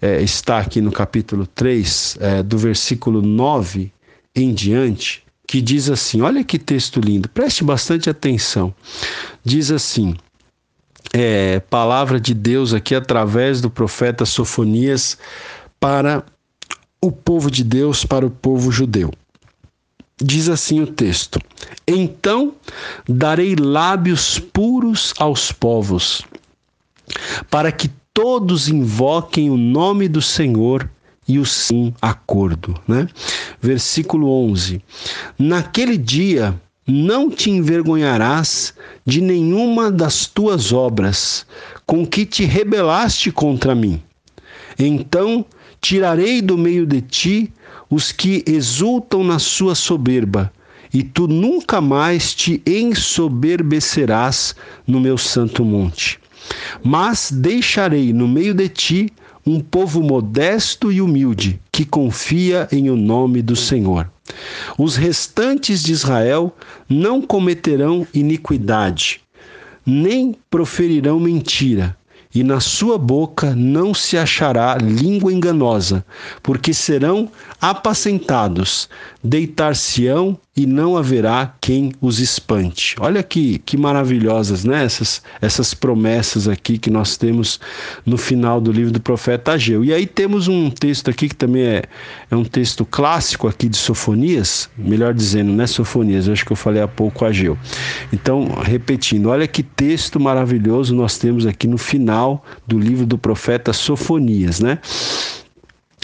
é, 0.00 0.22
está 0.22 0.58
aqui 0.58 0.80
no 0.80 0.90
capítulo 0.90 1.46
3, 1.46 2.18
é, 2.20 2.42
do 2.42 2.56
versículo 2.56 3.20
9 3.20 3.92
em 4.34 4.54
diante, 4.54 5.22
que 5.48 5.62
diz 5.62 5.88
assim: 5.88 6.20
olha 6.20 6.44
que 6.44 6.58
texto 6.58 7.00
lindo, 7.00 7.28
preste 7.30 7.64
bastante 7.64 8.08
atenção. 8.08 8.72
Diz 9.42 9.72
assim. 9.72 10.14
É, 11.10 11.58
palavra 11.60 12.20
de 12.20 12.34
Deus 12.34 12.74
aqui 12.74 12.94
através 12.94 13.62
do 13.62 13.70
profeta 13.70 14.26
Sofonias 14.26 15.16
para 15.80 16.22
o 17.00 17.10
povo 17.10 17.50
de 17.50 17.64
Deus 17.64 18.04
para 18.04 18.26
o 18.26 18.30
povo 18.30 18.70
judeu. 18.70 19.10
Diz 20.22 20.50
assim 20.50 20.82
o 20.82 20.86
texto: 20.86 21.40
Então 21.86 22.52
darei 23.08 23.56
lábios 23.56 24.38
puros 24.38 25.14
aos 25.18 25.50
povos, 25.50 26.22
para 27.48 27.72
que 27.72 27.90
todos 28.12 28.68
invoquem 28.68 29.48
o 29.48 29.56
nome 29.56 30.08
do 30.08 30.20
Senhor 30.20 30.90
e 31.28 31.38
o 31.38 31.44
sim 31.44 31.94
acordo, 32.00 32.74
né? 32.88 33.06
Versículo 33.60 34.28
11. 34.50 34.82
Naquele 35.38 35.98
dia 35.98 36.58
não 36.86 37.30
te 37.30 37.50
envergonharás 37.50 38.72
de 39.04 39.20
nenhuma 39.20 39.92
das 39.92 40.26
tuas 40.26 40.72
obras 40.72 41.46
com 41.84 42.06
que 42.06 42.24
te 42.24 42.44
rebelaste 42.44 43.30
contra 43.30 43.74
mim. 43.74 44.02
Então 44.78 45.44
Tirarei 45.80 46.42
do 46.42 46.58
meio 46.58 46.84
de 46.84 47.00
ti 47.00 47.52
os 47.90 48.12
que 48.12 48.42
exultam 48.46 49.22
na 49.24 49.38
sua 49.38 49.74
soberba, 49.74 50.52
e 50.92 51.02
tu 51.02 51.28
nunca 51.28 51.80
mais 51.80 52.34
te 52.34 52.62
ensoberbecerás 52.66 54.54
no 54.86 55.00
meu 55.00 55.16
santo 55.16 55.64
monte. 55.64 56.18
Mas 56.82 57.30
deixarei 57.30 58.12
no 58.12 58.26
meio 58.26 58.54
de 58.54 58.68
ti 58.68 59.12
um 59.48 59.60
povo 59.60 60.02
modesto 60.02 60.92
e 60.92 61.00
humilde, 61.00 61.58
que 61.72 61.82
confia 61.82 62.68
em 62.70 62.90
o 62.90 62.96
nome 62.96 63.40
do 63.40 63.56
Senhor. 63.56 64.10
Os 64.76 64.94
restantes 64.94 65.82
de 65.82 65.92
Israel 65.92 66.54
não 66.86 67.22
cometerão 67.22 68.06
iniquidade, 68.12 69.22
nem 69.86 70.36
proferirão 70.50 71.18
mentira, 71.18 71.96
e 72.34 72.44
na 72.44 72.60
sua 72.60 72.98
boca 72.98 73.54
não 73.54 73.94
se 73.94 74.18
achará 74.18 74.76
língua 74.76 75.32
enganosa, 75.32 76.04
porque 76.42 76.74
serão 76.74 77.30
apacentados, 77.58 78.86
deitar-se-ão 79.24 80.38
e 80.58 80.66
não 80.66 80.96
haverá 80.96 81.54
quem 81.60 81.92
os 82.00 82.18
espante. 82.18 82.96
Olha 82.98 83.22
que, 83.22 83.60
que 83.60 83.76
maravilhosas, 83.76 84.64
né? 84.64 84.82
Essas, 84.84 85.22
essas 85.40 85.72
promessas 85.72 86.48
aqui 86.48 86.78
que 86.78 86.90
nós 86.90 87.16
temos 87.16 87.60
no 88.04 88.18
final 88.18 88.60
do 88.60 88.72
livro 88.72 88.90
do 88.90 89.00
profeta 89.00 89.52
Ageu. 89.52 89.84
E 89.84 89.94
aí 89.94 90.04
temos 90.04 90.48
um 90.48 90.68
texto 90.68 91.10
aqui 91.10 91.28
que 91.28 91.36
também 91.36 91.62
é, 91.62 91.82
é 92.28 92.34
um 92.34 92.42
texto 92.42 92.84
clássico 92.84 93.46
aqui 93.46 93.68
de 93.68 93.76
Sofonias, 93.76 94.68
melhor 94.76 95.14
dizendo, 95.14 95.52
né? 95.52 95.64
Sofonias, 95.64 96.28
acho 96.28 96.44
que 96.44 96.50
eu 96.50 96.56
falei 96.56 96.82
há 96.82 96.88
pouco 96.88 97.24
Ageu. 97.24 97.56
Então, 98.12 98.48
repetindo, 98.64 99.28
olha 99.28 99.46
que 99.46 99.62
texto 99.62 100.18
maravilhoso 100.18 100.92
nós 100.92 101.18
temos 101.18 101.46
aqui 101.46 101.68
no 101.68 101.78
final 101.78 102.44
do 102.66 102.80
livro 102.80 103.06
do 103.06 103.16
profeta 103.16 103.72
Sofonias, 103.72 104.58
né? 104.58 104.80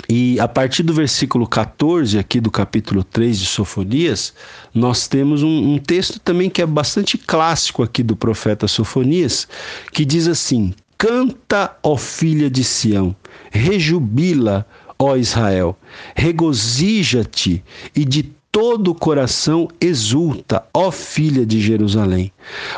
E 0.08 0.38
a 0.38 0.46
partir 0.46 0.82
do 0.82 0.92
versículo 0.92 1.46
14 1.46 2.18
aqui 2.18 2.40
do 2.40 2.50
capítulo 2.50 3.02
3 3.02 3.38
de 3.38 3.46
Sofonias, 3.46 4.34
nós 4.74 5.08
temos 5.08 5.42
um, 5.42 5.74
um, 5.74 5.78
texto 5.78 6.18
também 6.20 6.50
que 6.50 6.60
é 6.60 6.66
bastante 6.66 7.16
clássico 7.16 7.82
aqui 7.82 8.02
do 8.02 8.14
profeta 8.14 8.68
Sofonias, 8.68 9.48
que 9.92 10.04
diz 10.04 10.28
assim: 10.28 10.74
Canta, 10.98 11.76
ó 11.82 11.96
filha 11.96 12.50
de 12.50 12.62
Sião, 12.62 13.16
rejubila, 13.50 14.66
ó 14.98 15.16
Israel, 15.16 15.78
regozija-te 16.14 17.64
e 17.96 18.04
de 18.04 18.22
todo 18.52 18.92
o 18.92 18.94
coração 18.94 19.68
exulta, 19.80 20.64
ó 20.72 20.90
filha 20.90 21.44
de 21.44 21.60
Jerusalém. 21.60 22.30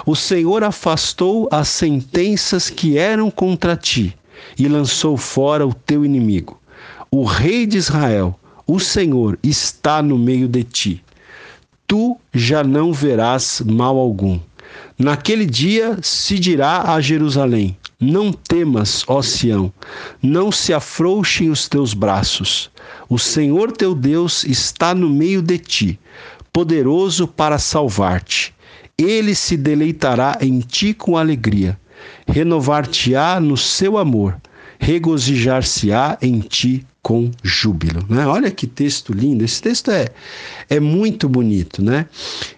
O 0.07 0.17
Senhor 0.17 0.65
afastou 0.65 1.49
as 1.53 1.69
sentenças 1.69 2.71
que 2.71 2.97
eram 2.97 3.31
contra 3.31 3.77
ti 3.77 4.17
e 4.59 4.69
lançou 4.69 5.17
fora 5.17 5.67
o 5.67 5.75
teu 5.75 6.05
inimigo. 6.05 6.59
O 7.19 7.25
Rei 7.25 7.65
de 7.65 7.79
Israel, 7.79 8.39
o 8.67 8.79
Senhor, 8.79 9.39
está 9.43 10.03
no 10.03 10.19
meio 10.19 10.47
de 10.47 10.63
ti. 10.63 11.03
Tu 11.87 12.15
já 12.35 12.63
não 12.63 12.93
verás 12.93 13.63
mal 13.65 13.97
algum. 13.97 14.39
Naquele 14.99 15.47
dia 15.47 15.99
se 16.03 16.39
dirá 16.39 16.93
a 16.93 17.01
Jerusalém: 17.01 17.75
Não 17.99 18.31
temas, 18.31 19.03
ó 19.09 19.23
Sião, 19.23 19.73
não 20.23 20.53
se 20.53 20.75
afrouxem 20.75 21.49
os 21.49 21.67
teus 21.67 21.95
braços. 21.95 22.71
O 23.09 23.19
Senhor 23.19 23.73
teu 23.73 23.95
Deus 23.95 24.45
está 24.45 24.95
no 24.95 25.09
meio 25.09 25.41
de 25.41 25.57
ti, 25.57 25.99
poderoso 26.53 27.27
para 27.27 27.57
salvar-te. 27.57 28.55
Ele 28.99 29.35
se 29.35 29.57
deleitará 29.57 30.37
em 30.43 30.61
ti 30.61 30.93
com 30.93 31.17
alegria, 31.17 31.81
renovar-te-á 32.29 33.41
no 33.41 33.57
seu 33.57 33.97
amor, 33.97 34.39
regozijar-se-á 34.79 36.19
em 36.21 36.41
ti 36.41 36.87
com 37.07 37.31
júbilo. 37.41 38.05
Né? 38.09 38.27
Olha 38.27 38.51
que 38.51 38.67
texto 38.67 39.13
lindo, 39.13 39.45
esse 39.45 39.63
texto 39.63 39.93
é, 39.93 40.09
é 40.69 40.81
muito 40.81 41.29
bonito. 41.29 41.81
Né? 41.81 42.07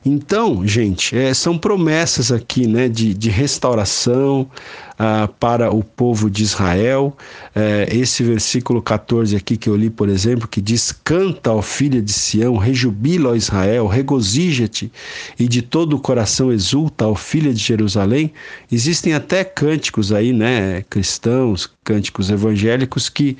Então, 0.03 0.67
gente, 0.67 1.15
é, 1.15 1.35
são 1.35 1.59
promessas 1.59 2.33
aqui 2.33 2.67
né, 2.67 2.89
de, 2.89 3.13
de 3.13 3.29
restauração 3.29 4.51
ah, 4.99 5.29
para 5.39 5.71
o 5.71 5.85
povo 5.85 6.29
de 6.29 6.43
Israel. 6.43 7.17
É, 7.55 7.89
esse 7.91 8.23
versículo 8.23 8.83
14 8.83 9.37
aqui 9.37 9.57
que 9.57 9.69
eu 9.69 9.77
li, 9.77 9.89
por 9.91 10.09
exemplo, 10.09 10.49
que 10.49 10.61
diz: 10.61 10.91
Canta, 10.91 11.53
ó 11.53 11.63
filha 11.63 12.03
de 12.03 12.13
Sião, 12.13 12.57
rejubila, 12.57 13.31
ó 13.31 13.35
Israel, 13.35 13.87
regozija-te 13.87 14.91
e 15.39 15.47
de 15.47 15.63
todo 15.63 15.95
o 15.95 16.01
coração 16.01 16.53
exulta, 16.53 17.07
ó 17.07 17.15
filha 17.15 17.55
de 17.55 17.61
Jerusalém. 17.61 18.33
Existem 18.71 19.15
até 19.15 19.45
cânticos 19.45 20.13
aí, 20.13 20.33
né, 20.33 20.85
cristãos, 20.91 21.71
cânticos 21.85 22.29
evangélicos 22.31 23.09
que 23.09 23.37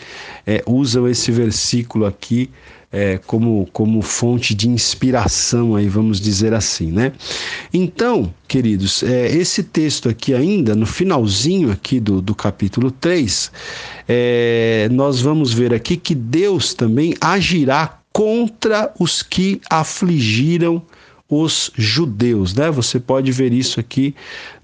é, 0.47 0.63
usam 0.67 1.09
esse 1.09 1.33
versículo 1.33 2.07
aqui 2.07 2.51
é, 2.91 3.19
como, 3.27 3.69
como 3.73 4.01
fonte 4.01 4.55
de 4.55 4.69
inspiração, 4.69 5.77
aí 5.77 5.89
vamos 5.89 6.21
dizer 6.21 6.55
assim, 6.55 6.91
né? 6.91 7.13
Então, 7.73 8.33
queridos, 8.47 9.03
é, 9.03 9.29
esse 9.29 9.63
texto 9.63 10.09
aqui 10.09 10.35
ainda, 10.35 10.75
no 10.75 10.87
finalzinho 10.87 11.71
aqui 11.71 12.01
do, 12.01 12.23
do 12.23 12.35
capítulo 12.35 12.91
3, 12.91 13.53
é, 14.09 14.89
nós 14.91 15.21
vamos 15.21 15.53
ver 15.53 15.75
aqui 15.75 15.97
que 15.97 16.15
Deus 16.15 16.73
também 16.73 17.15
agirá 17.21 17.99
contra 18.13 18.93
os 18.99 19.23
que 19.23 19.61
afligiram 19.71 20.83
os 21.31 21.71
judeus, 21.77 22.55
né? 22.55 22.71
Você 22.71 22.99
pode 22.99 23.31
ver 23.31 23.53
isso 23.53 23.79
aqui 23.79 24.15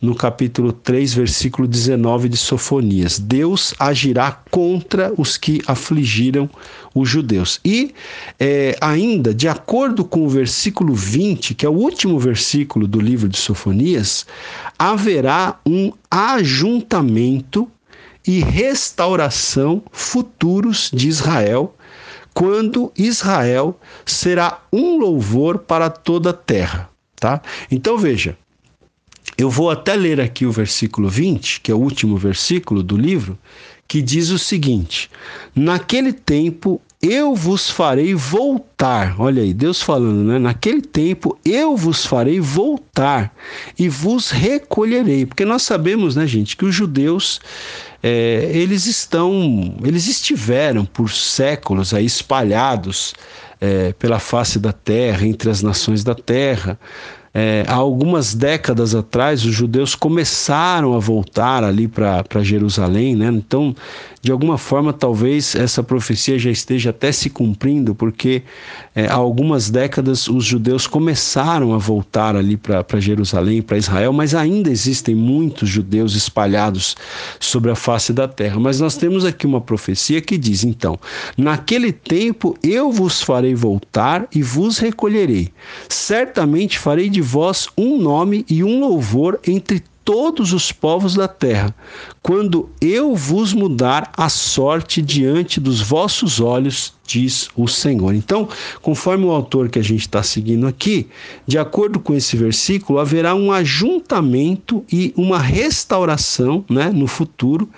no 0.00 0.14
capítulo 0.14 0.72
3, 0.72 1.12
versículo 1.12 1.68
19 1.68 2.28
de 2.30 2.38
Sofonias. 2.38 3.18
Deus 3.18 3.74
agirá 3.78 4.32
contra 4.50 5.12
os 5.18 5.36
que 5.36 5.60
afligiram 5.66 6.48
os 6.94 7.06
judeus. 7.06 7.60
E 7.62 7.92
é, 8.40 8.78
ainda, 8.80 9.34
de 9.34 9.46
acordo 9.46 10.06
com 10.06 10.24
o 10.24 10.28
versículo 10.28 10.94
20, 10.94 11.54
que 11.54 11.66
é 11.66 11.68
o 11.68 11.72
último 11.72 12.18
versículo 12.18 12.88
do 12.88 12.98
livro 12.98 13.28
de 13.28 13.36
Sofonias, 13.36 14.24
haverá 14.78 15.60
um 15.66 15.92
ajuntamento 16.10 17.68
e 18.26 18.40
restauração 18.40 19.82
futuros 19.92 20.90
de 20.94 21.08
Israel 21.08 21.74
quando 22.34 22.92
Israel 22.98 23.78
será 24.04 24.60
um 24.72 24.98
louvor 24.98 25.58
para 25.58 25.88
toda 25.88 26.30
a 26.30 26.34
terra, 26.34 26.90
tá? 27.14 27.40
Então 27.70 27.96
veja, 27.96 28.36
eu 29.38 29.48
vou 29.48 29.70
até 29.70 29.94
ler 29.94 30.20
aqui 30.20 30.44
o 30.44 30.52
versículo 30.52 31.08
20, 31.08 31.60
que 31.60 31.70
é 31.70 31.74
o 31.74 31.78
último 31.78 32.16
versículo 32.16 32.82
do 32.82 32.96
livro, 32.96 33.38
que 33.86 34.02
diz 34.02 34.30
o 34.30 34.38
seguinte: 34.38 35.10
Naquele 35.54 36.12
tempo 36.12 36.80
eu 37.02 37.34
vos 37.34 37.68
farei 37.68 38.14
voltar. 38.14 39.14
Olha 39.20 39.42
aí, 39.42 39.52
Deus 39.52 39.82
falando, 39.82 40.24
né? 40.24 40.38
Naquele 40.38 40.80
tempo 40.80 41.38
eu 41.44 41.76
vos 41.76 42.06
farei 42.06 42.40
voltar 42.40 43.34
e 43.78 43.88
vos 43.88 44.30
recolherei. 44.30 45.26
Porque 45.26 45.44
nós 45.44 45.62
sabemos, 45.62 46.16
né, 46.16 46.26
gente, 46.26 46.56
que 46.56 46.64
os 46.64 46.74
judeus 46.74 47.40
é, 48.06 48.50
eles 48.52 48.84
estão, 48.84 49.76
eles 49.82 50.06
estiveram 50.06 50.84
por 50.84 51.10
séculos 51.10 51.94
aí 51.94 52.04
espalhados 52.04 53.14
é, 53.58 53.94
pela 53.94 54.18
face 54.18 54.58
da 54.58 54.74
terra, 54.74 55.26
entre 55.26 55.48
as 55.48 55.62
nações 55.62 56.04
da 56.04 56.14
terra. 56.14 56.78
É, 57.36 57.64
há 57.66 57.74
algumas 57.74 58.32
décadas 58.32 58.94
atrás, 58.94 59.44
os 59.44 59.52
judeus 59.52 59.96
começaram 59.96 60.94
a 60.94 61.00
voltar 61.00 61.64
ali 61.64 61.88
para 61.88 62.42
Jerusalém, 62.42 63.16
né? 63.16 63.26
Então, 63.26 63.74
de 64.22 64.30
alguma 64.32 64.56
forma, 64.56 64.92
talvez 64.92 65.54
essa 65.54 65.82
profecia 65.82 66.38
já 66.38 66.50
esteja 66.50 66.90
até 66.90 67.10
se 67.10 67.28
cumprindo, 67.28 67.94
porque 67.94 68.42
é, 68.94 69.06
há 69.06 69.14
algumas 69.14 69.68
décadas 69.68 70.28
os 70.28 70.44
judeus 70.44 70.86
começaram 70.86 71.74
a 71.74 71.78
voltar 71.78 72.36
ali 72.36 72.56
para 72.56 73.00
Jerusalém, 73.00 73.60
para 73.60 73.76
Israel, 73.76 74.12
mas 74.12 74.34
ainda 74.34 74.70
existem 74.70 75.14
muitos 75.14 75.68
judeus 75.68 76.14
espalhados 76.14 76.96
sobre 77.40 77.70
a 77.70 77.74
face 77.74 78.12
da 78.12 78.28
terra. 78.28 78.60
Mas 78.60 78.80
nós 78.80 78.96
temos 78.96 79.24
aqui 79.24 79.44
uma 79.44 79.60
profecia 79.60 80.22
que 80.22 80.38
diz: 80.38 80.62
então, 80.62 80.98
naquele 81.36 81.92
tempo 81.92 82.56
eu 82.62 82.92
vos 82.92 83.20
farei 83.20 83.54
voltar 83.54 84.26
e 84.32 84.40
vos 84.40 84.78
recolherei. 84.78 85.52
Certamente 85.88 86.78
farei 86.78 87.10
de 87.10 87.23
vós 87.24 87.68
um 87.76 87.98
nome 87.98 88.44
e 88.48 88.62
um 88.62 88.78
louvor 88.78 89.40
entre 89.46 89.82
todos 90.04 90.52
os 90.52 90.70
povos 90.70 91.14
da 91.14 91.26
terra, 91.26 91.74
quando 92.22 92.68
eu 92.80 93.16
vos 93.16 93.54
mudar 93.54 94.12
a 94.16 94.28
sorte 94.28 95.00
diante 95.00 95.58
dos 95.58 95.80
vossos 95.80 96.40
olhos, 96.40 96.92
diz 97.06 97.48
o 97.56 97.66
Senhor. 97.66 98.14
Então, 98.14 98.48
conforme 98.82 99.24
o 99.24 99.30
autor 99.30 99.70
que 99.70 99.78
a 99.78 99.82
gente 99.82 100.02
está 100.02 100.22
seguindo 100.22 100.66
aqui, 100.66 101.08
de 101.46 101.58
acordo 101.58 101.98
com 101.98 102.14
esse 102.14 102.36
versículo, 102.36 102.98
haverá 102.98 103.34
um 103.34 103.50
ajuntamento 103.50 104.84
e 104.92 105.12
uma 105.16 105.38
restauração 105.38 106.64
né, 106.68 106.90
no 106.90 107.06
futuro 107.06 107.68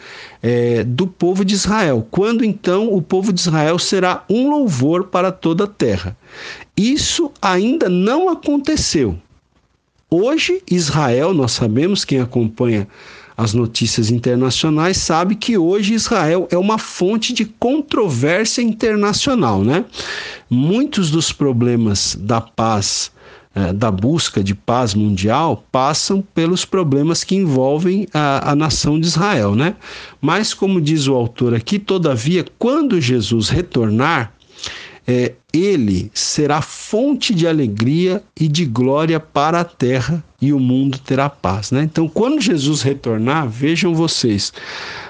é, 0.42 0.82
do 0.82 1.06
povo 1.06 1.44
de 1.44 1.54
Israel. 1.54 2.06
Quando 2.11 2.44
então 2.44 2.92
o 2.92 3.00
povo 3.00 3.32
de 3.32 3.40
Israel 3.40 3.78
será 3.78 4.24
um 4.28 4.50
louvor 4.50 5.04
para 5.04 5.30
toda 5.30 5.64
a 5.64 5.68
terra. 5.68 6.16
Isso 6.76 7.30
ainda 7.40 7.88
não 7.88 8.28
aconteceu. 8.28 9.16
Hoje, 10.09 10.62
Israel, 10.71 11.35
nós 11.35 11.51
sabemos, 11.51 12.05
quem 12.05 12.21
acompanha 12.21 12.87
as 13.37 13.53
notícias 13.53 14.09
internacionais 14.09 14.99
sabe 14.99 15.35
que 15.35 15.59
hoje 15.59 15.95
Israel 15.95 16.47
é 16.49 16.57
uma 16.57 16.79
fonte 16.79 17.33
de 17.33 17.45
controvérsia 17.45 18.62
internacional, 18.62 19.64
né? 19.64 19.85
Muitos 20.49 21.11
dos 21.11 21.33
problemas 21.33 22.16
da 22.21 22.40
paz, 22.40 23.11
eh, 23.53 23.73
da 23.73 23.90
busca 23.90 24.45
de 24.45 24.55
paz 24.55 24.95
mundial, 24.95 25.64
passam 25.73 26.23
pelos 26.33 26.64
problemas 26.64 27.25
que 27.25 27.35
envolvem 27.35 28.07
a, 28.14 28.53
a 28.53 28.55
nação 28.55 29.01
de 29.01 29.09
Israel, 29.09 29.57
né? 29.57 29.75
Mas, 30.21 30.55
como 30.55 30.81
diz 30.81 31.09
o 31.09 31.14
autor 31.14 31.53
aqui, 31.53 31.81
todavia, 31.81 32.47
quando 32.61 33.01
Jesus 33.01 33.49
retornar, 33.49 34.33
é, 35.07 35.35
ele 35.53 36.11
será 36.12 36.61
fonte 36.61 37.35
de 37.35 37.47
alegria 37.47 38.23
e 38.38 38.49
de 38.49 38.64
glória 38.64 39.21
para 39.21 39.61
a 39.61 39.64
terra 39.64 40.23
e 40.40 40.53
o 40.53 40.59
mundo 40.59 40.99
terá 40.99 41.31
paz. 41.31 41.71
Né? 41.71 41.83
Então, 41.85 42.09
quando 42.09 42.40
Jesus 42.40 42.83
retornar, 42.83 43.49
vejam 43.49 43.95
vocês, 43.95 44.53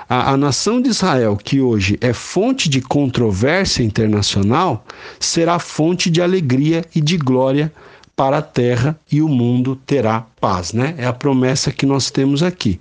a, 0.08 0.32
a 0.32 0.36
nação 0.36 0.80
de 0.80 0.90
Israel, 0.90 1.36
que 1.36 1.60
hoje 1.60 1.98
é 2.00 2.12
fonte 2.12 2.68
de 2.68 2.80
controvérsia 2.80 3.82
internacional, 3.82 4.84
será 5.18 5.58
fonte 5.58 6.10
de 6.10 6.20
alegria 6.20 6.84
e 6.94 7.00
de 7.00 7.16
glória 7.16 7.72
para 8.14 8.38
a 8.38 8.42
terra 8.42 8.98
e 9.12 9.20
o 9.20 9.28
mundo 9.28 9.76
terá 9.76 10.24
paz, 10.40 10.72
né? 10.72 10.94
É 10.96 11.06
a 11.06 11.12
promessa 11.12 11.70
que 11.70 11.84
nós 11.84 12.10
temos 12.10 12.42
aqui. 12.42 12.80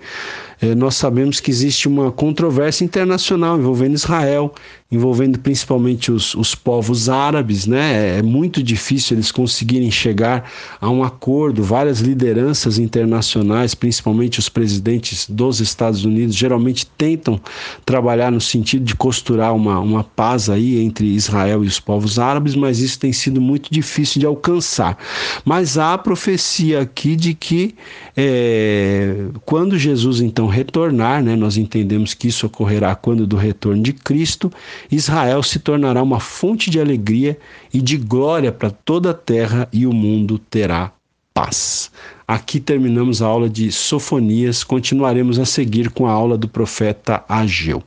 É, 0.61 0.73
nós 0.73 0.95
sabemos 0.95 1.41
que 1.41 1.51
existe 1.51 1.89
uma 1.89 2.09
controvérsia 2.09 2.85
internacional 2.85 3.59
envolvendo 3.59 3.95
Israel, 3.95 4.53
envolvendo 4.91 5.39
principalmente 5.39 6.11
os, 6.11 6.35
os 6.35 6.53
povos 6.53 7.09
árabes, 7.09 7.65
né? 7.65 8.15
É, 8.15 8.19
é 8.19 8.21
muito 8.21 8.61
difícil 8.61 9.17
eles 9.17 9.31
conseguirem 9.31 9.89
chegar 9.89 10.49
a 10.79 10.89
um 10.89 11.03
acordo. 11.03 11.63
Várias 11.63 11.99
lideranças 11.99 12.77
internacionais, 12.77 13.73
principalmente 13.73 14.37
os 14.37 14.47
presidentes 14.47 15.27
dos 15.27 15.59
Estados 15.59 16.05
Unidos, 16.05 16.35
geralmente 16.35 16.85
tentam 16.85 17.41
trabalhar 17.83 18.31
no 18.31 18.39
sentido 18.39 18.85
de 18.85 18.95
costurar 18.95 19.55
uma, 19.55 19.79
uma 19.79 20.03
paz 20.03 20.49
aí 20.49 20.79
entre 20.79 21.07
Israel 21.07 21.63
e 21.63 21.67
os 21.67 21.79
povos 21.79 22.19
árabes, 22.19 22.55
mas 22.55 22.79
isso 22.79 22.99
tem 22.99 23.11
sido 23.11 23.41
muito 23.41 23.71
difícil 23.71 24.19
de 24.19 24.25
alcançar. 24.27 24.97
Mas 25.43 25.79
há 25.79 25.93
a 25.93 25.97
profecia 25.97 26.81
aqui 26.81 27.15
de 27.15 27.33
que 27.33 27.73
é, 28.15 29.25
quando 29.45 29.79
Jesus 29.79 30.21
então 30.21 30.47
retornar, 30.47 31.23
né, 31.23 31.35
nós 31.35 31.57
entendemos 31.57 32.13
que 32.13 32.27
isso 32.27 32.45
ocorrerá 32.45 32.95
quando 32.95 33.25
do 33.25 33.35
retorno 33.35 33.81
de 33.81 33.91
Cristo, 33.91 34.51
Israel 34.91 35.41
se 35.43 35.59
tornará 35.59 36.01
uma 36.01 36.19
fonte 36.19 36.69
de 36.69 36.79
alegria 36.79 37.37
e 37.73 37.81
de 37.81 37.97
glória 37.97 38.51
para 38.51 38.69
toda 38.69 39.11
a 39.11 39.13
terra 39.13 39.67
e 39.71 39.85
o 39.85 39.93
mundo 39.93 40.37
terá 40.37 40.91
paz. 41.33 41.91
Aqui 42.27 42.59
terminamos 42.59 43.21
a 43.21 43.27
aula 43.27 43.49
de 43.49 43.71
Sofonias, 43.71 44.63
continuaremos 44.63 45.37
a 45.37 45.45
seguir 45.45 45.91
com 45.91 46.07
a 46.07 46.11
aula 46.11 46.37
do 46.37 46.47
profeta 46.47 47.23
Ageu. 47.27 47.83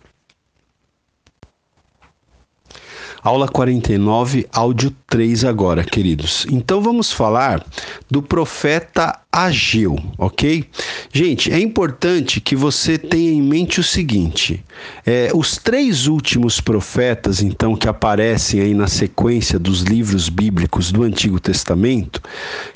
Aula 3.23 3.49
49, 3.49 4.47
áudio 4.53 4.95
3 5.09 5.45
agora, 5.45 5.83
queridos. 5.83 6.47
Então 6.51 6.81
vamos 6.81 7.13
falar 7.13 7.65
do 8.09 8.23
profeta 8.23 9.19
Ageu, 9.45 9.97
ok? 10.19 10.65
Gente, 11.13 11.53
é 11.53 11.61
importante 11.61 12.41
que 12.41 12.57
você 12.57 12.99
tenha 12.99 13.31
em 13.31 13.41
mente 13.41 13.79
o 13.79 13.85
seguinte: 13.85 14.65
é, 15.07 15.31
os 15.33 15.57
três 15.57 16.09
últimos 16.09 16.61
profetas, 16.61 17.41
então, 17.41 17.77
que 17.77 17.89
aparecem 17.89 18.61
aí 18.61 18.75
na 18.75 18.89
sequência 18.89 19.57
dos 19.57 19.83
livros 19.83 20.29
bíblicos 20.29 20.91
do 20.91 21.05
Antigo 21.05 21.39
Testamento, 21.39 22.21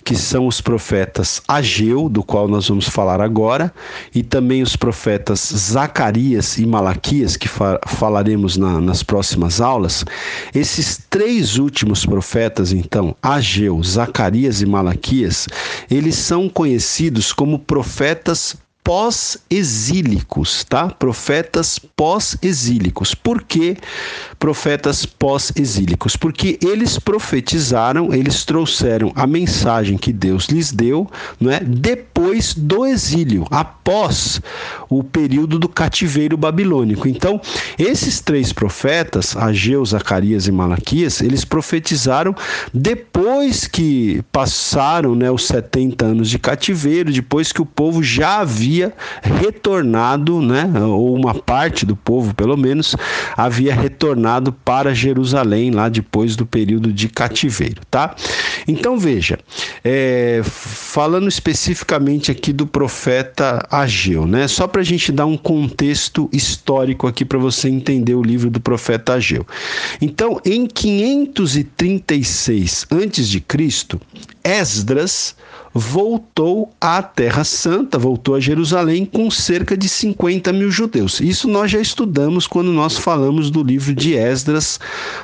que 0.04 0.14
são 0.14 0.46
os 0.46 0.60
profetas 0.60 1.42
Ageu, 1.48 2.08
do 2.08 2.22
qual 2.22 2.46
nós 2.46 2.68
vamos 2.68 2.88
falar 2.88 3.20
agora, 3.20 3.72
e 4.14 4.22
também 4.22 4.62
os 4.62 4.76
profetas 4.76 5.52
Zacarias 5.56 6.58
e 6.58 6.66
Malaquias, 6.66 7.36
que 7.36 7.48
fa 7.48 7.80
falaremos 7.86 8.56
na, 8.56 8.80
nas 8.80 9.02
próximas 9.02 9.60
aulas, 9.60 10.04
esses 10.54 11.00
três 11.10 11.58
últimos 11.58 12.06
profetas, 12.06 12.72
então, 12.72 13.16
Ageu, 13.20 13.82
Zacarias 13.82 14.62
e 14.62 14.66
Malaquias, 14.66 15.48
eles 15.90 16.14
são 16.14 16.51
conhecidos 16.52 17.32
como 17.32 17.58
profetas 17.58 18.56
pós-exílicos, 18.82 20.64
tá? 20.64 20.88
Profetas 20.88 21.78
pós-exílicos. 21.78 23.14
Por 23.14 23.44
que 23.44 23.76
profetas 24.42 25.06
pós-exílicos? 25.06 26.16
Porque 26.16 26.58
eles 26.60 26.98
profetizaram, 26.98 28.12
eles 28.12 28.44
trouxeram 28.44 29.12
a 29.14 29.24
mensagem 29.24 29.96
que 29.96 30.12
Deus 30.12 30.46
lhes 30.46 30.72
deu, 30.72 31.08
não 31.38 31.48
é? 31.48 31.60
Depois 31.60 32.52
do 32.52 32.84
exílio, 32.84 33.46
após 33.52 34.40
o 34.90 35.04
período 35.04 35.60
do 35.60 35.68
cativeiro 35.68 36.36
babilônico. 36.36 37.06
Então, 37.06 37.40
esses 37.78 38.20
três 38.20 38.52
profetas, 38.52 39.36
Ageu, 39.36 39.84
Zacarias 39.84 40.48
e 40.48 40.52
Malaquias, 40.52 41.20
eles 41.20 41.44
profetizaram 41.44 42.34
depois 42.74 43.68
que 43.68 44.22
passaram, 44.32 45.14
né, 45.14 45.30
os 45.30 45.46
70 45.46 46.04
anos 46.04 46.28
de 46.28 46.40
cativeiro, 46.40 47.12
depois 47.12 47.52
que 47.52 47.62
o 47.62 47.66
povo 47.66 48.02
já 48.02 48.40
havia 48.40 48.92
retornado, 49.22 50.42
né, 50.42 50.68
ou 50.84 51.14
uma 51.14 51.32
parte 51.32 51.86
do 51.86 51.94
povo, 51.94 52.34
pelo 52.34 52.56
menos, 52.56 52.96
havia 53.36 53.72
retornado 53.72 54.31
para 54.40 54.94
Jerusalém 54.94 55.70
lá 55.70 55.88
depois 55.88 56.36
do 56.36 56.46
período 56.46 56.92
de 56.92 57.08
cativeiro, 57.08 57.82
tá? 57.90 58.14
Então 58.66 58.98
veja, 58.98 59.38
é, 59.84 60.40
falando 60.44 61.28
especificamente 61.28 62.30
aqui 62.30 62.52
do 62.52 62.66
profeta 62.66 63.66
Ageu, 63.70 64.26
né? 64.26 64.48
Só 64.48 64.66
para 64.66 64.80
a 64.80 64.84
gente 64.84 65.12
dar 65.12 65.26
um 65.26 65.36
contexto 65.36 66.30
histórico 66.32 67.06
aqui 67.06 67.24
para 67.24 67.38
você 67.38 67.68
entender 67.68 68.14
o 68.14 68.22
livro 68.22 68.50
do 68.50 68.60
profeta 68.60 69.14
Ageu. 69.14 69.46
Então, 70.00 70.40
em 70.44 70.66
536 70.66 72.86
a.C., 72.90 73.98
Esdras 74.44 75.36
voltou 75.74 76.72
à 76.80 77.02
Terra 77.02 77.44
Santa, 77.44 77.98
voltou 77.98 78.34
a 78.34 78.40
Jerusalém 78.40 79.04
com 79.04 79.30
cerca 79.30 79.76
de 79.76 79.88
50 79.88 80.52
mil 80.52 80.70
judeus. 80.70 81.20
Isso 81.20 81.48
nós 81.48 81.70
já 81.70 81.80
estudamos 81.80 82.46
quando 82.46 82.72
nós 82.72 82.96
falamos 82.96 83.50
do 83.50 83.62
livro 83.62 83.94
de 83.94 84.14
Esdras 84.14 84.78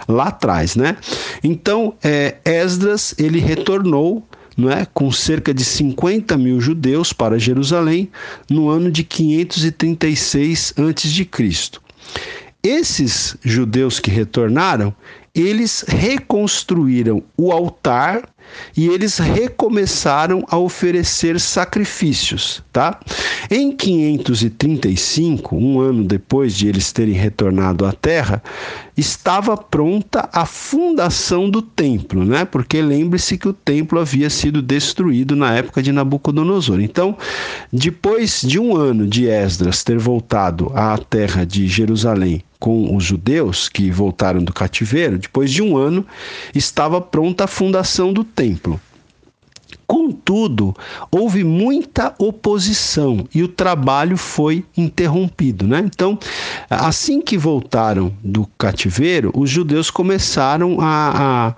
lá 0.07 0.29
atrás, 0.29 0.75
né? 0.75 0.97
Então, 1.43 1.95
é, 2.03 2.37
Esdras 2.45 3.15
ele 3.19 3.39
retornou 3.39 4.27
não 4.57 4.71
é, 4.73 4.85
com 4.93 5.13
cerca 5.13 5.55
de 5.55 5.65
50 5.65 6.37
mil 6.37 6.61
judeus 6.61 7.13
para 7.13 7.39
Jerusalém 7.39 8.11
no 8.51 8.69
ano 8.69 8.91
de 8.91 9.05
536 9.05 10.75
a.C. 10.77 11.79
Esses 12.61 13.37
judeus 13.45 14.01
que 14.01 14.11
retornaram, 14.11 14.93
eles 15.33 15.85
reconstruíram 15.87 17.23
o 17.37 17.53
altar 17.53 18.29
e 18.77 18.89
eles 18.89 19.19
recomeçaram 19.19 20.45
a 20.49 20.59
oferecer 20.59 21.39
sacrifícios, 21.41 22.63
tá? 22.73 22.99
Em 23.51 23.73
535, 23.73 25.57
um 25.57 25.81
ano 25.81 26.05
depois 26.05 26.55
de 26.55 26.69
eles 26.69 26.93
terem 26.93 27.15
retornado 27.15 27.85
à 27.85 27.93
terra, 27.93 28.43
estava 28.99 29.57
pronta 29.57 30.29
a 30.33 30.45
fundação 30.45 31.49
do 31.49 31.63
templo, 31.63 32.25
né? 32.25 32.45
Porque 32.45 32.83
lembre-se 32.83 33.39
que 33.39 33.47
o 33.47 33.53
templo 33.53 34.01
havia 34.01 34.29
sido 34.29 34.61
destruído 34.61 35.37
na 35.37 35.55
época 35.55 35.81
de 35.81 35.93
Nabucodonosor. 35.93 36.81
Então, 36.81 37.17
depois 37.73 38.43
de 38.43 38.59
um 38.59 38.77
ano 38.77 39.07
de 39.07 39.27
Esdras 39.27 39.85
ter 39.85 39.99
voltado 39.99 40.73
à 40.75 40.99
terra 40.99 41.47
de 41.47 41.69
Jerusalém 41.69 42.43
com 42.59 42.97
os 42.97 43.05
judeus 43.05 43.69
que 43.69 43.89
voltaram 43.89 44.43
do 44.43 44.53
cativeiro, 44.53 45.17
depois 45.17 45.53
de 45.53 45.63
um 45.63 45.77
ano, 45.77 46.05
estava 46.53 47.01
pronta 47.01 47.45
a 47.45 47.47
fundação 47.47 48.13
do 48.13 48.25
templo. 48.25 48.81
Contudo, 49.89 50.77
houve 51.11 51.43
muita 51.43 52.15
oposição 52.19 53.27
e 53.35 53.43
o 53.43 53.49
trabalho 53.49 54.19
foi 54.19 54.63
interrompido. 54.77 55.67
Né? 55.67 55.81
Então, 55.83 56.19
assim 56.69 57.23
que 57.23 57.39
voltaram 57.39 58.13
do 58.23 58.47
cativeiro, 58.59 59.33
os 59.35 59.49
judeus 59.49 59.91
começaram 59.91 60.79
a, 60.79 61.55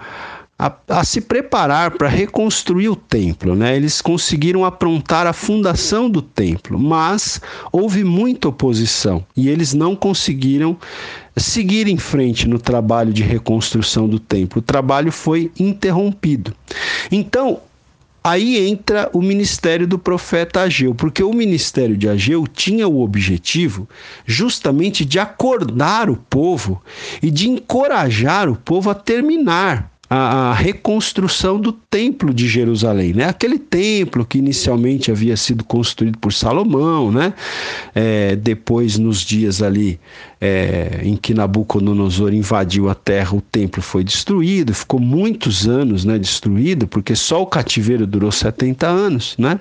a, 0.56 0.68
a, 0.68 1.00
a 1.00 1.04
se 1.04 1.20
preparar 1.20 1.90
para 1.90 2.06
reconstruir 2.06 2.88
o 2.88 2.94
templo. 2.94 3.56
Né? 3.56 3.74
Eles 3.74 4.00
conseguiram 4.00 4.64
aprontar 4.64 5.26
a 5.26 5.32
fundação 5.32 6.08
do 6.08 6.22
templo, 6.22 6.78
mas 6.78 7.40
houve 7.72 8.04
muita 8.04 8.46
oposição 8.46 9.26
e 9.36 9.48
eles 9.48 9.74
não 9.74 9.96
conseguiram 9.96 10.76
seguir 11.36 11.88
em 11.88 11.98
frente 11.98 12.46
no 12.46 12.60
trabalho 12.60 13.12
de 13.12 13.24
reconstrução 13.24 14.08
do 14.08 14.20
templo. 14.20 14.60
O 14.60 14.62
trabalho 14.62 15.10
foi 15.10 15.50
interrompido. 15.58 16.54
Então, 17.10 17.60
Aí 18.22 18.68
entra 18.68 19.08
o 19.12 19.22
ministério 19.22 19.86
do 19.86 19.98
profeta 19.98 20.60
Ageu, 20.60 20.94
porque 20.94 21.22
o 21.22 21.32
ministério 21.32 21.96
de 21.96 22.08
Ageu 22.08 22.46
tinha 22.46 22.86
o 22.86 23.00
objetivo 23.00 23.88
justamente 24.26 25.04
de 25.04 25.18
acordar 25.18 26.10
o 26.10 26.16
povo 26.16 26.82
e 27.22 27.30
de 27.30 27.48
encorajar 27.48 28.48
o 28.48 28.56
povo 28.56 28.90
a 28.90 28.94
terminar 28.94 29.90
a, 30.10 30.52
reconstrução 30.52 31.60
do 31.60 31.70
templo 31.70 32.34
de 32.34 32.48
Jerusalém, 32.48 33.14
né? 33.14 33.26
Aquele 33.26 33.58
templo 33.58 34.26
que 34.26 34.38
inicialmente 34.38 35.10
havia 35.10 35.36
sido 35.36 35.62
construído 35.62 36.18
por 36.18 36.32
Salomão, 36.32 37.12
né? 37.12 37.32
É, 37.94 38.34
depois, 38.34 38.98
nos 38.98 39.20
dias 39.20 39.62
ali 39.62 40.00
é, 40.40 41.00
em 41.02 41.16
que 41.16 41.34
Nabucodonosor 41.34 42.32
invadiu 42.32 42.88
a 42.88 42.94
terra, 42.94 43.36
o 43.36 43.42
templo 43.42 43.82
foi 43.82 44.02
destruído, 44.02 44.72
ficou 44.72 44.98
muitos 44.98 45.68
anos 45.68 46.02
né, 46.02 46.18
destruído, 46.18 46.86
porque 46.86 47.14
só 47.14 47.42
o 47.42 47.46
cativeiro 47.46 48.06
durou 48.06 48.32
70 48.32 48.86
anos. 48.86 49.36
Né? 49.38 49.58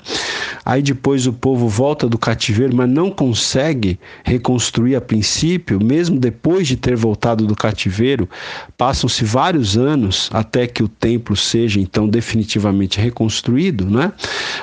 Aí 0.63 0.81
depois 0.81 1.27
o 1.27 1.33
povo 1.33 1.67
volta 1.67 2.07
do 2.07 2.17
cativeiro, 2.17 2.73
mas 2.73 2.89
não 2.89 3.11
consegue 3.11 3.99
reconstruir 4.23 4.95
a 4.95 5.01
princípio, 5.01 5.83
mesmo 5.83 6.17
depois 6.17 6.65
de 6.65 6.77
ter 6.77 6.95
voltado 6.95 7.45
do 7.45 7.55
cativeiro, 7.55 8.29
passam-se 8.77 9.25
vários 9.25 9.77
anos 9.77 10.29
até 10.31 10.65
que 10.65 10.81
o 10.81 10.87
templo 10.87 11.35
seja 11.35 11.81
então 11.81 12.07
definitivamente 12.07 13.01
reconstruído. 13.01 13.85
Né? 13.85 14.13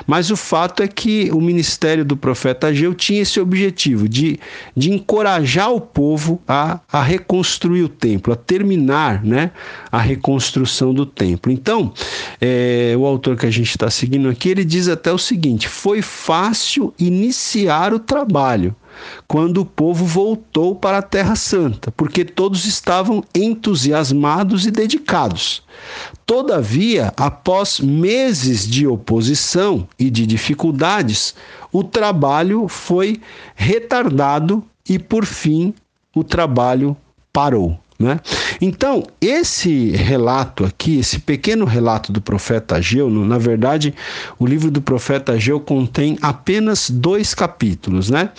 Mas 0.07 0.31
o 0.31 0.35
fato 0.35 0.81
é 0.81 0.87
que 0.87 1.29
o 1.31 1.39
ministério 1.39 2.03
do 2.03 2.17
profeta 2.17 2.67
Ageu 2.67 2.95
tinha 2.95 3.21
esse 3.21 3.39
objetivo 3.39 4.09
de, 4.09 4.39
de 4.75 4.91
encorajar 4.91 5.71
o 5.71 5.79
povo 5.79 6.06
povo 6.07 6.41
a, 6.47 6.79
a 6.89 7.03
reconstruir 7.03 7.83
o 7.83 7.89
templo, 7.89 8.31
a 8.31 8.35
terminar 8.37 9.25
né, 9.25 9.51
a 9.91 9.99
reconstrução 9.99 10.93
do 10.93 11.05
templo. 11.05 11.51
Então, 11.51 11.93
é, 12.39 12.95
o 12.97 13.05
autor 13.05 13.35
que 13.35 13.45
a 13.45 13.51
gente 13.51 13.71
está 13.71 13.89
seguindo 13.89 14.29
aqui, 14.29 14.47
ele 14.47 14.63
diz 14.63 14.87
até 14.87 15.11
o 15.11 15.17
seguinte: 15.17 15.67
foi 15.67 16.01
fácil 16.01 16.93
iniciar 16.97 17.93
o 17.93 17.99
trabalho 17.99 18.73
quando 19.27 19.57
o 19.57 19.65
povo 19.65 20.05
voltou 20.05 20.73
para 20.73 20.99
a 20.99 21.01
Terra 21.01 21.35
Santa, 21.35 21.91
porque 21.91 22.23
todos 22.23 22.65
estavam 22.65 23.21
entusiasmados 23.35 24.65
e 24.65 24.71
dedicados. 24.71 25.61
Todavia, 26.25 27.13
após 27.17 27.81
meses 27.81 28.65
de 28.65 28.87
oposição 28.87 29.85
e 29.99 30.09
de 30.09 30.25
dificuldades, 30.25 31.35
o 31.71 31.83
trabalho 31.83 32.69
foi 32.69 33.19
retardado 33.55 34.63
e, 34.89 34.97
por 34.97 35.25
fim, 35.25 35.73
o 36.17 36.23
trabalho 36.23 36.97
parou. 37.31 37.77
Né? 37.99 38.19
Então, 38.61 39.07
esse 39.19 39.89
relato 39.89 40.63
aqui, 40.63 40.99
esse 40.99 41.19
pequeno 41.19 41.65
relato 41.65 42.11
do 42.11 42.21
profeta 42.21 42.75
Ageu, 42.75 43.09
na 43.09 43.39
verdade, 43.39 43.93
o 44.37 44.45
livro 44.45 44.69
do 44.69 44.81
profeta 44.81 45.31
Ageu 45.31 45.59
contém 45.59 46.17
apenas 46.21 46.91
dois 46.91 47.33
capítulos. 47.33 48.09
Né? 48.09 48.29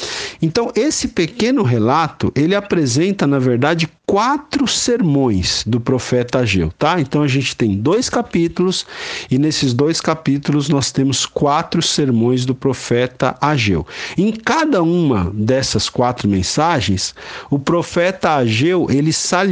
Então, 0.40 0.70
esse 0.76 1.08
pequeno 1.08 1.64
relato, 1.64 2.32
ele 2.36 2.54
apresenta, 2.54 3.26
na 3.26 3.40
verdade, 3.40 3.88
quatro 4.08 4.66
sermões 4.66 5.62
do 5.66 5.78
profeta 5.78 6.38
Ageu, 6.38 6.72
tá? 6.78 6.98
Então 6.98 7.22
a 7.22 7.28
gente 7.28 7.54
tem 7.54 7.76
dois 7.76 8.08
capítulos 8.08 8.86
e 9.30 9.38
nesses 9.38 9.74
dois 9.74 10.00
capítulos 10.00 10.70
nós 10.70 10.90
temos 10.90 11.26
quatro 11.26 11.82
sermões 11.82 12.46
do 12.46 12.54
profeta 12.54 13.36
Ageu. 13.38 13.86
Em 14.16 14.32
cada 14.32 14.82
uma 14.82 15.30
dessas 15.34 15.90
quatro 15.90 16.26
mensagens, 16.26 17.14
o 17.50 17.58
profeta 17.58 18.36
Ageu, 18.36 18.86
ele 18.88 19.12
salienta, 19.12 19.47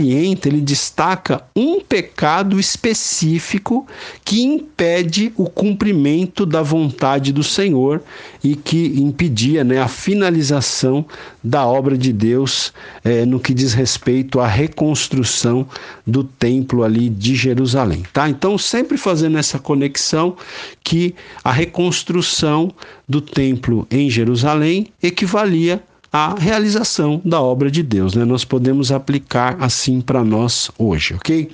ele 0.49 0.61
destaca 0.61 1.43
um 1.55 1.81
pecado 1.81 2.59
específico 2.59 3.87
que 4.25 4.43
impede 4.43 5.33
o 5.37 5.49
cumprimento 5.49 6.45
da 6.45 6.63
vontade 6.63 7.33
do 7.33 7.43
Senhor 7.43 8.03
e 8.43 8.55
que 8.55 9.01
impedia, 9.01 9.65
né, 9.65 9.81
a 9.81 9.89
finalização 9.89 11.05
da 11.43 11.67
obra 11.67 11.97
de 11.97 12.13
Deus 12.13 12.73
é, 13.05 13.25
no 13.25 13.41
que 13.41 13.55
diz 13.55 13.73
respeito 13.73 14.41
a 14.41 14.47
reconstrução 14.47 15.67
do 16.07 16.23
templo 16.25 16.83
ali 16.83 17.09
de 17.09 17.35
Jerusalém, 17.35 18.03
tá? 18.13 18.29
Então, 18.29 18.57
sempre 18.59 18.97
fazendo 18.97 19.39
essa 19.39 19.59
conexão 19.59 20.37
que 20.85 21.15
a 21.43 21.51
reconstrução 21.51 22.71
do 23.09 23.21
templo 23.21 23.87
em 23.91 24.11
Jerusalém 24.11 24.89
equivalia 25.03 25.83
à 26.17 26.35
realização 26.35 27.21
da 27.23 27.43
obra 27.43 27.71
de 27.71 27.83
Deus, 27.83 28.15
né? 28.15 28.25
Nós 28.25 28.43
podemos 28.43 28.91
aplicar 28.91 29.55
assim 29.61 30.01
para 30.01 30.25
nós 30.25 30.71
hoje, 30.79 31.13
ok? 31.13 31.51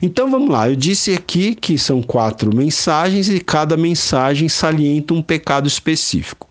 Então 0.00 0.30
vamos 0.30 0.48
lá, 0.48 0.70
eu 0.70 0.74
disse 0.74 1.12
aqui 1.12 1.54
que 1.54 1.76
são 1.76 2.00
quatro 2.00 2.56
mensagens 2.56 3.28
e 3.28 3.38
cada 3.38 3.76
mensagem 3.76 4.48
salienta 4.48 5.12
um 5.12 5.20
pecado 5.20 5.68
específico. 5.68 6.48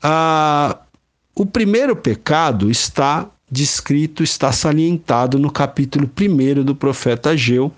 Ah, 0.00 0.78
o 1.34 1.44
primeiro 1.44 1.96
pecado 1.96 2.70
está 2.70 3.28
descrito, 3.50 4.22
está 4.22 4.52
salientado 4.52 5.40
no 5.40 5.50
capítulo 5.50 6.08
1 6.08 6.62
do 6.62 6.74
profeta 6.76 7.30
Ageu, 7.30 7.72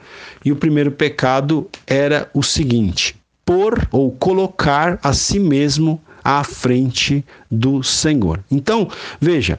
e 0.45 0.53
o 0.53 0.57
primeiro 0.57 0.91
pecado 0.91 1.67
era 1.87 2.29
o 2.35 2.43
seguinte: 2.43 3.17
pôr 3.43 3.89
ou 3.91 4.13
colocar 4.13 4.99
a 5.03 5.15
si 5.15 5.39
mesmo 5.39 5.99
à 6.29 6.45
frente 6.45 7.25
do 7.51 7.83
Senhor. 7.83 8.45
Então, 8.51 8.91
veja, 9.19 9.59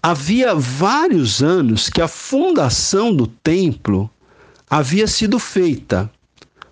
havia 0.00 0.54
vários 0.54 1.42
anos 1.42 1.88
que 1.88 2.00
a 2.00 2.06
fundação 2.06 3.12
do 3.12 3.26
templo 3.26 4.08
havia 4.70 5.08
sido 5.08 5.40
feita, 5.40 6.08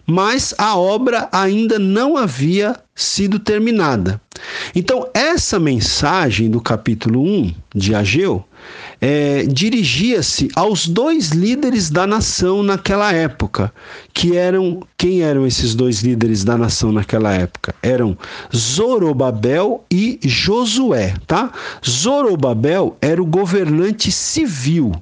mas 0.06 0.54
a 0.58 0.76
obra 0.76 1.28
ainda 1.32 1.78
não 1.78 2.16
havia 2.16 2.76
sido 2.94 3.38
terminada. 3.38 4.20
Então, 4.74 5.08
essa 5.14 5.58
mensagem 5.58 6.50
do 6.50 6.60
capítulo 6.60 7.22
1 7.22 7.54
de 7.74 7.94
Ageu 7.94 8.44
é, 9.00 9.44
dirigia-se 9.44 10.48
aos 10.54 10.86
dois 10.86 11.30
líderes 11.30 11.90
da 11.90 12.06
nação 12.06 12.62
naquela 12.62 13.12
época, 13.12 13.72
que 14.14 14.36
eram 14.36 14.80
quem 14.96 15.22
eram 15.22 15.46
esses 15.46 15.74
dois 15.74 16.00
líderes 16.00 16.44
da 16.44 16.56
nação 16.56 16.92
naquela 16.92 17.32
época? 17.32 17.74
Eram 17.82 18.16
Zorobabel 18.54 19.84
e 19.90 20.20
Josué, 20.22 21.14
tá? 21.26 21.50
Zorobabel 21.84 22.96
era 23.00 23.20
o 23.20 23.26
governante 23.26 24.12
civil 24.12 24.92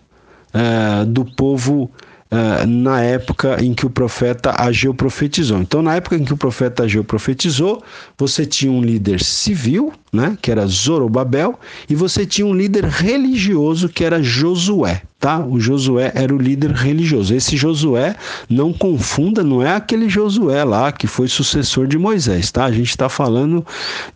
é, 0.52 1.04
do 1.04 1.24
povo 1.24 1.90
uh, 2.30 2.66
na 2.66 3.02
época 3.02 3.62
em 3.62 3.74
que 3.74 3.86
o 3.86 3.90
profeta 3.90 4.54
Ageu 4.56 4.94
profetizou. 4.94 5.58
Então, 5.58 5.82
na 5.82 5.96
época 5.96 6.16
em 6.16 6.24
que 6.24 6.32
o 6.32 6.36
profeta 6.36 6.84
Ageu 6.84 7.04
profetizou, 7.04 7.82
você 8.16 8.46
tinha 8.46 8.72
um 8.72 8.82
líder 8.82 9.20
civil, 9.22 9.92
né, 10.12 10.36
que 10.40 10.50
era 10.50 10.66
Zorobabel, 10.66 11.58
e 11.88 11.94
você 11.94 12.26
tinha 12.26 12.46
um 12.46 12.54
líder 12.54 12.84
religioso 12.84 13.88
que 13.88 14.04
era 14.04 14.22
Josué 14.22 15.02
tá? 15.20 15.38
O 15.38 15.60
Josué 15.60 16.10
era 16.14 16.34
o 16.34 16.38
líder 16.38 16.70
religioso. 16.72 17.34
Esse 17.34 17.56
Josué, 17.56 18.16
não 18.48 18.72
confunda, 18.72 19.44
não 19.44 19.62
é 19.62 19.76
aquele 19.76 20.08
Josué 20.08 20.64
lá 20.64 20.90
que 20.90 21.06
foi 21.06 21.28
sucessor 21.28 21.86
de 21.86 21.98
Moisés, 21.98 22.50
tá? 22.50 22.64
A 22.64 22.72
gente 22.72 22.88
está 22.88 23.08
falando 23.08 23.64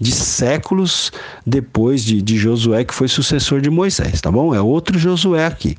de 0.00 0.10
séculos 0.10 1.12
depois 1.46 2.02
de, 2.02 2.22
de 2.22 2.38
Josué 2.38 2.84
que 2.84 2.94
foi 2.94 3.06
sucessor 3.06 3.60
de 3.60 3.68
Moisés, 3.68 4.20
tá 4.22 4.32
bom? 4.32 4.54
É 4.54 4.60
outro 4.62 4.98
Josué 4.98 5.44
aqui. 5.44 5.76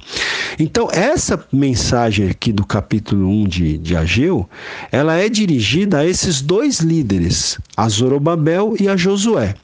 Então, 0.60 0.88
essa 0.92 1.44
mensagem 1.52 2.30
aqui 2.30 2.52
do 2.52 2.64
capítulo 2.64 3.28
1 3.28 3.48
de, 3.48 3.78
de 3.80 3.96
Ageu, 3.96 4.48
ela 4.92 5.16
é 5.16 5.28
dirigida 5.28 6.00
a 6.00 6.06
esses 6.06 6.40
dois 6.40 6.82
líderes, 6.82 7.58
a 7.76 7.90
Zorobabel 7.90 8.76
e 8.80 8.88
a 8.88 8.96
Josué. 8.96 9.56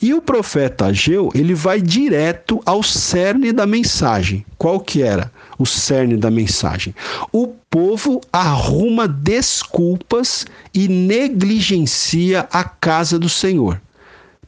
E 0.00 0.12
o 0.14 0.20
profeta 0.20 0.86
Ageu, 0.86 1.30
ele 1.34 1.54
vai 1.54 1.80
direto 1.80 2.60
ao 2.64 2.82
cerne 2.82 3.52
da 3.52 3.66
mensagem. 3.66 4.44
Qual 4.56 4.80
que 4.80 5.02
era 5.02 5.30
o 5.58 5.66
cerne 5.66 6.16
da 6.16 6.30
mensagem? 6.30 6.94
O 7.32 7.48
povo 7.70 8.20
arruma 8.32 9.06
desculpas 9.06 10.46
e 10.72 10.88
negligencia 10.88 12.46
a 12.52 12.64
casa 12.64 13.18
do 13.18 13.28
Senhor. 13.28 13.80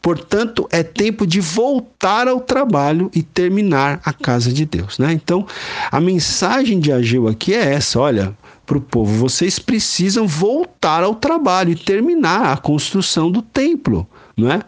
Portanto, 0.02 0.66
é 0.70 0.82
tempo 0.82 1.26
de 1.26 1.40
voltar 1.40 2.26
ao 2.26 2.40
trabalho 2.40 3.10
e 3.14 3.22
terminar 3.22 4.00
a 4.02 4.12
casa 4.12 4.50
de 4.50 4.64
Deus. 4.64 4.98
Né? 4.98 5.12
Então, 5.12 5.46
a 5.90 6.00
mensagem 6.00 6.80
de 6.80 6.90
Ageu 6.90 7.28
aqui 7.28 7.52
é 7.52 7.74
essa: 7.74 8.00
olha, 8.00 8.34
para 8.64 8.78
o 8.78 8.80
povo, 8.80 9.12
vocês 9.12 9.58
precisam 9.58 10.26
voltar 10.26 11.02
ao 11.02 11.14
trabalho 11.14 11.72
e 11.72 11.76
terminar 11.76 12.52
a 12.52 12.56
construção 12.56 13.30
do 13.30 13.42
templo 13.42 14.06
não 14.40 14.50
é? 14.50 14.60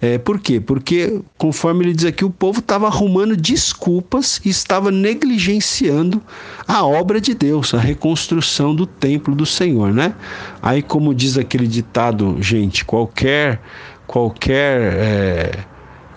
é? 0.00 0.18
Por 0.18 0.38
quê? 0.38 0.60
Porque, 0.60 1.20
conforme 1.38 1.84
ele 1.84 1.94
diz 1.94 2.04
aqui, 2.04 2.24
o 2.24 2.30
povo 2.30 2.58
estava 2.58 2.86
arrumando 2.86 3.36
desculpas 3.36 4.40
e 4.44 4.48
estava 4.48 4.90
negligenciando 4.90 6.20
a 6.66 6.84
obra 6.84 7.20
de 7.20 7.34
Deus, 7.34 7.72
a 7.72 7.78
reconstrução 7.78 8.74
do 8.74 8.86
templo 8.86 9.34
do 9.34 9.46
Senhor, 9.46 9.92
né? 9.92 10.14
Aí, 10.60 10.82
como 10.82 11.14
diz 11.14 11.38
aquele 11.38 11.66
ditado, 11.66 12.36
gente, 12.40 12.84
qualquer 12.84 13.60
qualquer 14.06 14.92
é, 14.94 15.64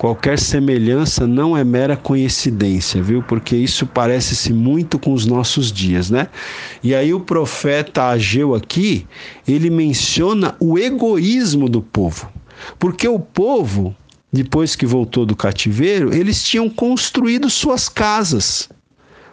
qualquer 0.03 0.38
semelhança 0.38 1.26
não 1.26 1.55
é 1.55 1.64
mera 1.64 1.95
coincidência, 1.95 3.01
viu? 3.01 3.24
Porque 3.24 3.55
isso 3.55 3.86
parece-se 3.86 4.51
muito 4.51 4.99
com 4.99 5.14
os 5.14 5.26
nossos 5.26 5.72
dias, 5.72 6.09
né? 6.09 6.28
E 6.84 6.93
aí 6.93 7.14
o 7.14 7.20
profeta 7.20 8.07
Ageu 8.07 8.53
aqui, 8.53 9.07
ele 9.47 9.70
menciona 9.70 10.55
o 10.59 10.78
egoísmo 10.78 11.70
do 11.70 11.82
povo. 11.82 12.30
Porque 12.80 13.07
o 13.07 13.20
povo, 13.20 13.95
depois 14.32 14.76
que 14.76 14.86
voltou 14.86 15.26
do 15.26 15.36
cativeiro, 15.36 16.14
eles 16.14 16.43
tinham 16.43 16.70
construído 16.70 17.49
suas 17.49 17.88
casas, 17.88 18.70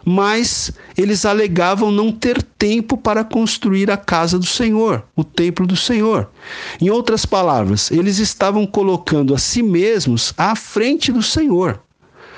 mas 0.05 0.71
eles 0.97 1.25
alegavam 1.25 1.91
não 1.91 2.11
ter 2.11 2.41
tempo 2.41 2.97
para 2.97 3.23
construir 3.23 3.89
a 3.91 3.97
casa 3.97 4.37
do 4.39 4.45
Senhor, 4.45 5.03
o 5.15 5.23
templo 5.23 5.67
do 5.67 5.75
Senhor. 5.75 6.29
Em 6.79 6.89
outras 6.89 7.25
palavras, 7.25 7.91
eles 7.91 8.17
estavam 8.17 8.65
colocando 8.65 9.33
a 9.33 9.37
si 9.37 9.61
mesmos 9.61 10.33
à 10.37 10.55
frente 10.55 11.11
do 11.11 11.21
Senhor. 11.21 11.79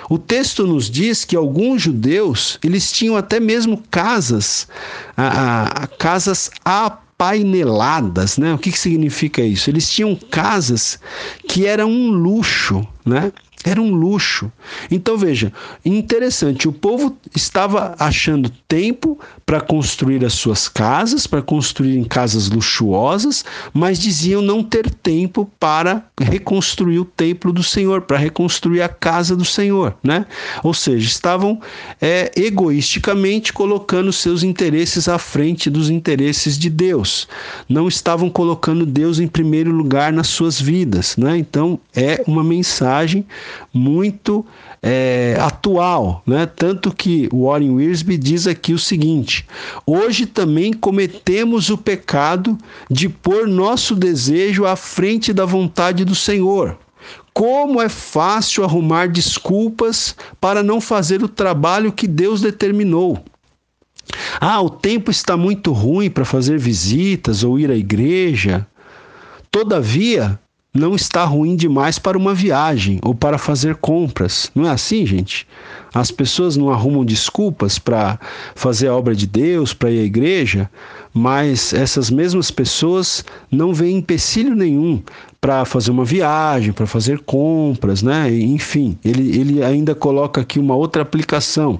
O 0.09 0.17
texto 0.17 0.67
nos 0.67 0.89
diz 0.89 1.23
que 1.23 1.35
alguns 1.35 1.81
judeus 1.81 2.59
eles 2.63 2.91
tinham 2.91 3.15
até 3.15 3.39
mesmo 3.39 3.81
casas, 3.89 4.67
a, 5.15 5.83
a, 5.83 5.87
casas 5.87 6.51
a 6.63 6.97
paineladas, 7.24 8.38
né? 8.38 8.53
O 8.53 8.57
que, 8.57 8.69
que 8.69 8.78
significa 8.78 9.41
isso? 9.41 9.69
Eles 9.69 9.89
tinham 9.89 10.13
casas 10.13 10.99
que 11.47 11.65
eram 11.65 11.89
um 11.89 12.11
luxo, 12.11 12.86
né? 13.05 13.32
Era 13.64 13.82
um 13.82 13.93
luxo. 13.93 14.51
Então 14.91 15.18
veja, 15.18 15.51
interessante, 15.86 16.68
o 16.68 16.74
povo 16.74 17.18
estava 17.36 17.95
achando 17.97 18.49
tempo 18.68 19.18
para 19.45 19.61
construir 19.61 20.24
as 20.26 20.34
suas 20.34 20.68
casas, 20.68 21.26
para 21.26 21.41
construir 21.41 21.97
em 21.97 22.03
casas 22.03 22.49
luxuosas, 22.49 23.45
mas 23.74 23.99
diziam 23.99 24.41
não 24.41 24.64
ter 24.64 24.89
tempo 24.89 25.49
para 25.59 26.03
reconstruir 26.20 26.99
o 26.99 27.05
templo 27.05 27.53
do 27.53 27.64
Senhor, 27.64 28.01
para 28.01 28.18
reconstruir 28.18 28.82
a 28.82 28.89
casa 28.89 29.36
do 29.36 29.45
Senhor, 29.45 29.95
né? 30.03 30.26
Ou 30.64 30.74
seja, 30.74 31.07
estavam 31.07 31.61
é, 32.01 32.32
egoisticamente 32.36 33.53
colocando 33.53 34.11
seus 34.11 34.43
interesses 34.43 35.07
à 35.07 35.18
frente 35.18 35.70
dos 35.70 35.89
interesses 35.89 36.57
de 36.57 36.70
Deus. 36.70 37.28
Não 37.70 37.88
estavam 37.88 38.30
colocando 38.30 38.86
Deus 38.86 39.20
em 39.20 39.28
primeiro 39.28 39.72
lugar 39.72 40.11
nas 40.11 40.28
suas 40.28 40.59
vidas, 40.59 41.16
né? 41.18 41.38
Então 41.38 41.80
é 41.95 42.24
uma 42.28 42.43
mensagem 42.43 43.26
muito 43.73 44.45
é, 44.81 45.37
atual, 45.39 46.21
né? 46.25 46.45
Tanto 46.45 46.93
que 46.93 47.29
Warren 47.33 47.71
Wiersbe 47.71 48.17
diz 48.17 48.47
aqui 48.47 48.73
o 48.73 48.79
seguinte: 48.79 49.45
hoje 49.85 50.25
também 50.25 50.73
cometemos 50.73 51.69
o 51.69 51.77
pecado 51.77 52.57
de 52.89 53.07
pôr 53.09 53.47
nosso 53.47 53.95
desejo 53.95 54.65
à 54.65 54.75
frente 54.75 55.33
da 55.33 55.45
vontade 55.45 56.03
do 56.03 56.15
Senhor. 56.15 56.77
Como 57.33 57.81
é 57.81 57.89
fácil 57.89 58.63
arrumar 58.63 59.07
desculpas 59.07 60.15
para 60.39 60.61
não 60.61 60.79
fazer 60.79 61.23
o 61.23 61.27
trabalho 61.27 61.91
que 61.91 62.07
Deus 62.07 62.41
determinou. 62.41 63.23
Ah, 64.39 64.61
o 64.61 64.69
tempo 64.69 65.09
está 65.09 65.35
muito 65.35 65.71
ruim 65.71 66.09
para 66.09 66.25
fazer 66.25 66.59
visitas 66.59 67.43
ou 67.43 67.57
ir 67.57 67.71
à 67.71 67.75
igreja. 67.75 68.67
Todavia, 69.49 70.39
não 70.74 70.95
está 70.95 71.24
ruim 71.24 71.55
demais 71.55 71.99
para 71.99 72.17
uma 72.17 72.34
viagem 72.34 72.99
ou 73.03 73.13
para 73.13 73.38
fazer 73.38 73.76
compras. 73.76 74.49
Não 74.55 74.65
é 74.65 74.71
assim, 74.71 75.05
gente? 75.05 75.47
As 75.93 76.09
pessoas 76.09 76.57
não 76.57 76.71
arrumam 76.71 77.05
desculpas 77.05 77.78
para 77.78 78.19
fazer 78.55 78.88
a 78.88 78.95
obra 78.95 79.15
de 79.15 79.28
Deus, 79.28 79.71
para 79.71 79.91
ir 79.91 79.99
à 79.99 80.03
igreja, 80.03 80.67
mas 81.13 81.71
essas 81.74 82.09
mesmas 82.09 82.49
pessoas 82.49 83.24
não 83.51 83.71
veem 83.71 83.97
empecilho 83.97 84.55
nenhum 84.55 85.03
para 85.39 85.63
fazer 85.63 85.91
uma 85.91 86.05
viagem, 86.05 86.74
para 86.74 86.88
fazer 86.88 87.19
compras, 87.19 88.01
né? 88.01 88.34
Enfim, 88.34 88.97
ele, 89.05 89.38
ele 89.38 89.63
ainda 89.63 89.93
coloca 89.93 90.41
aqui 90.41 90.57
uma 90.57 90.74
outra 90.74 91.03
aplicação. 91.03 91.80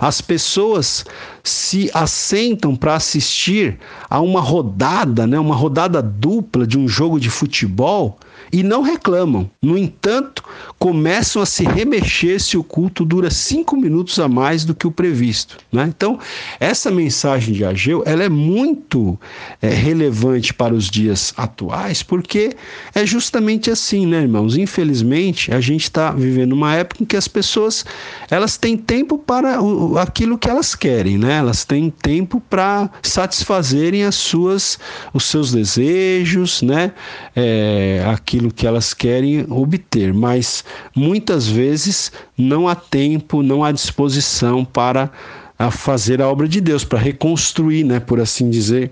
As 0.00 0.20
pessoas 0.20 1.04
se 1.44 1.88
assentam 1.94 2.74
para 2.74 2.96
assistir 2.96 3.78
a 4.10 4.20
uma 4.20 4.40
rodada, 4.40 5.28
né? 5.28 5.38
Uma 5.38 5.54
rodada 5.54 6.02
dupla 6.02 6.66
de 6.66 6.76
um 6.76 6.88
jogo 6.88 7.20
de 7.20 7.30
futebol 7.30 8.18
e 8.52 8.62
não 8.62 8.82
reclamam. 8.82 9.50
No 9.62 9.78
entanto, 9.78 10.44
começam 10.78 11.40
a 11.40 11.46
se 11.46 11.64
remexer 11.64 12.40
se 12.40 12.56
o 12.58 12.62
culto 12.62 13.04
dura 13.04 13.30
cinco 13.30 13.76
minutos 13.76 14.18
a 14.18 14.28
mais 14.28 14.64
do 14.64 14.74
que 14.74 14.86
o 14.86 14.90
previsto. 14.90 15.56
Né? 15.72 15.86
Então, 15.88 16.18
essa 16.60 16.90
mensagem 16.90 17.54
de 17.54 17.64
Ageu 17.64 18.02
ela 18.04 18.24
é 18.24 18.28
muito 18.28 19.18
é, 19.60 19.68
relevante 19.68 20.52
para 20.52 20.74
os 20.74 20.90
dias 20.90 21.32
atuais, 21.36 22.02
porque 22.02 22.54
é 22.94 23.06
justamente 23.06 23.70
assim, 23.70 24.06
né, 24.06 24.22
irmãos? 24.22 24.56
Infelizmente, 24.56 25.52
a 25.52 25.60
gente 25.60 25.84
está 25.84 26.10
vivendo 26.10 26.52
uma 26.52 26.74
época 26.74 27.02
em 27.02 27.06
que 27.06 27.16
as 27.16 27.28
pessoas 27.28 27.84
elas 28.30 28.56
têm 28.56 28.76
tempo 28.76 29.18
para 29.18 29.62
o, 29.62 29.98
aquilo 29.98 30.36
que 30.36 30.50
elas 30.50 30.74
querem, 30.74 31.16
né? 31.16 31.38
Elas 31.38 31.64
têm 31.64 31.90
tempo 31.90 32.40
para 32.50 32.90
satisfazerem 33.02 34.04
as 34.04 34.14
suas, 34.14 34.78
os 35.14 35.24
seus 35.24 35.52
desejos, 35.52 36.60
né? 36.62 36.92
É, 37.34 38.04
aquilo 38.12 38.41
aquilo 38.42 38.52
que 38.52 38.66
elas 38.66 38.92
querem 38.92 39.46
obter, 39.48 40.12
mas 40.12 40.64
muitas 40.94 41.46
vezes 41.46 42.10
não 42.36 42.66
há 42.66 42.74
tempo, 42.74 43.42
não 43.42 43.62
há 43.62 43.70
disposição 43.70 44.64
para 44.64 45.10
a 45.58 45.70
fazer 45.70 46.20
a 46.20 46.28
obra 46.28 46.48
de 46.48 46.60
Deus, 46.60 46.84
para 46.84 46.98
reconstruir, 46.98 47.84
né, 47.84 48.00
por 48.00 48.18
assim 48.18 48.50
dizer, 48.50 48.90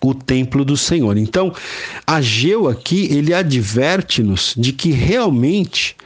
o 0.00 0.14
templo 0.14 0.64
do 0.64 0.76
Senhor. 0.76 1.16
Então, 1.16 1.52
Ageu 2.06 2.68
aqui, 2.68 3.08
ele 3.10 3.34
adverte-nos 3.34 4.54
de 4.56 4.72
que 4.72 4.92
realmente 4.92 5.96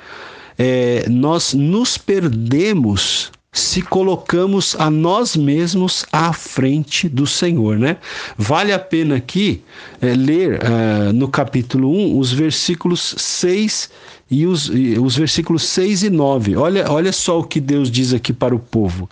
é, 0.59 1.07
nós 1.09 1.53
nos 1.53 1.99
perdemos 1.99 3.30
se 3.55 3.80
colocamos 3.80 4.74
a 4.78 4.90
nós 4.90 5.36
mesmos 5.36 6.05
à 6.12 6.32
frente 6.32 7.09
do 7.09 7.26
Senhor, 7.26 7.78
né? 7.78 7.96
Vale 8.36 8.72
a 8.72 8.78
pena 8.78 9.16
aqui 9.16 9.62
é, 10.02 10.12
ler 10.14 10.61
uh, 10.61 11.12
no 11.12 11.28
capítulo 11.28 11.88
1 11.88 12.18
os 12.18 12.32
versículos 12.32 13.14
6 13.16 13.90
e 14.30 14.44
os, 14.44 14.66
e 14.66 14.98
os 14.98 15.16
versículos 15.16 15.62
6 15.62 16.02
e 16.02 16.11
9. 16.11 16.57
Olha, 16.57 16.90
olha 16.90 17.12
só 17.12 17.38
o 17.38 17.44
que 17.44 17.61
Deus 17.61 17.90
diz 17.90 18.12
aqui 18.12 18.32
para 18.32 18.55
o 18.55 18.59
povo. 18.59 19.09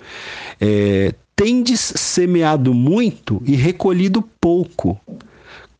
É, 0.61 1.14
Tendes 1.34 1.80
semeado 1.97 2.74
muito 2.74 3.43
e 3.45 3.57
recolhido 3.57 4.22
pouco. 4.40 5.01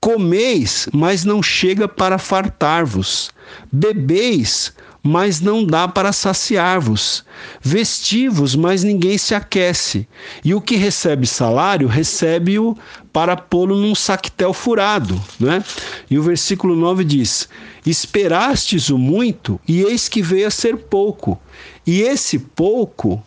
Comeis, 0.01 0.89
mas 0.93 1.25
não 1.25 1.41
chega 1.43 1.87
para 1.87 2.19
fartar-vos. 2.19 3.31
Bebeis, 3.71 4.73
mas 5.03 5.41
não 5.41 5.65
dá 5.65 5.89
para 5.89 6.13
saciar-vos. 6.13 7.25
Vestivos, 7.61 8.55
mas 8.55 8.85
ninguém 8.85 9.19
se 9.19 9.35
aquece. 9.35 10.07
E 10.45 10.55
o 10.55 10.61
que 10.61 10.77
recebe 10.77 11.27
salário, 11.27 11.89
recebe-o 11.89 12.77
para 13.13 13.37
pô-lo 13.37 13.77
num 13.77 13.95
saquetel 13.95 14.53
furado. 14.53 15.21
Né? 15.41 15.65
E 16.09 16.19
o 16.19 16.23
versículo 16.23 16.77
9 16.77 17.05
diz: 17.05 17.49
Esperastes 17.85 18.91
o 18.91 18.99
muito, 18.99 19.61
e 19.67 19.83
eis 19.83 20.09
que 20.09 20.23
veio 20.23 20.47
a 20.47 20.51
ser 20.51 20.77
pouco. 20.77 21.41
E 21.87 22.03
esse 22.03 22.39
pouco 22.39 23.23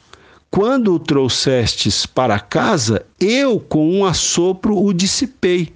quando 0.56 0.94
o 0.94 1.00
trouxestes 1.00 2.06
para 2.06 2.40
casa, 2.40 3.06
eu 3.20 3.60
com 3.60 3.92
um 3.92 4.06
assopro 4.06 4.82
o 4.82 4.94
dissipei. 4.94 5.74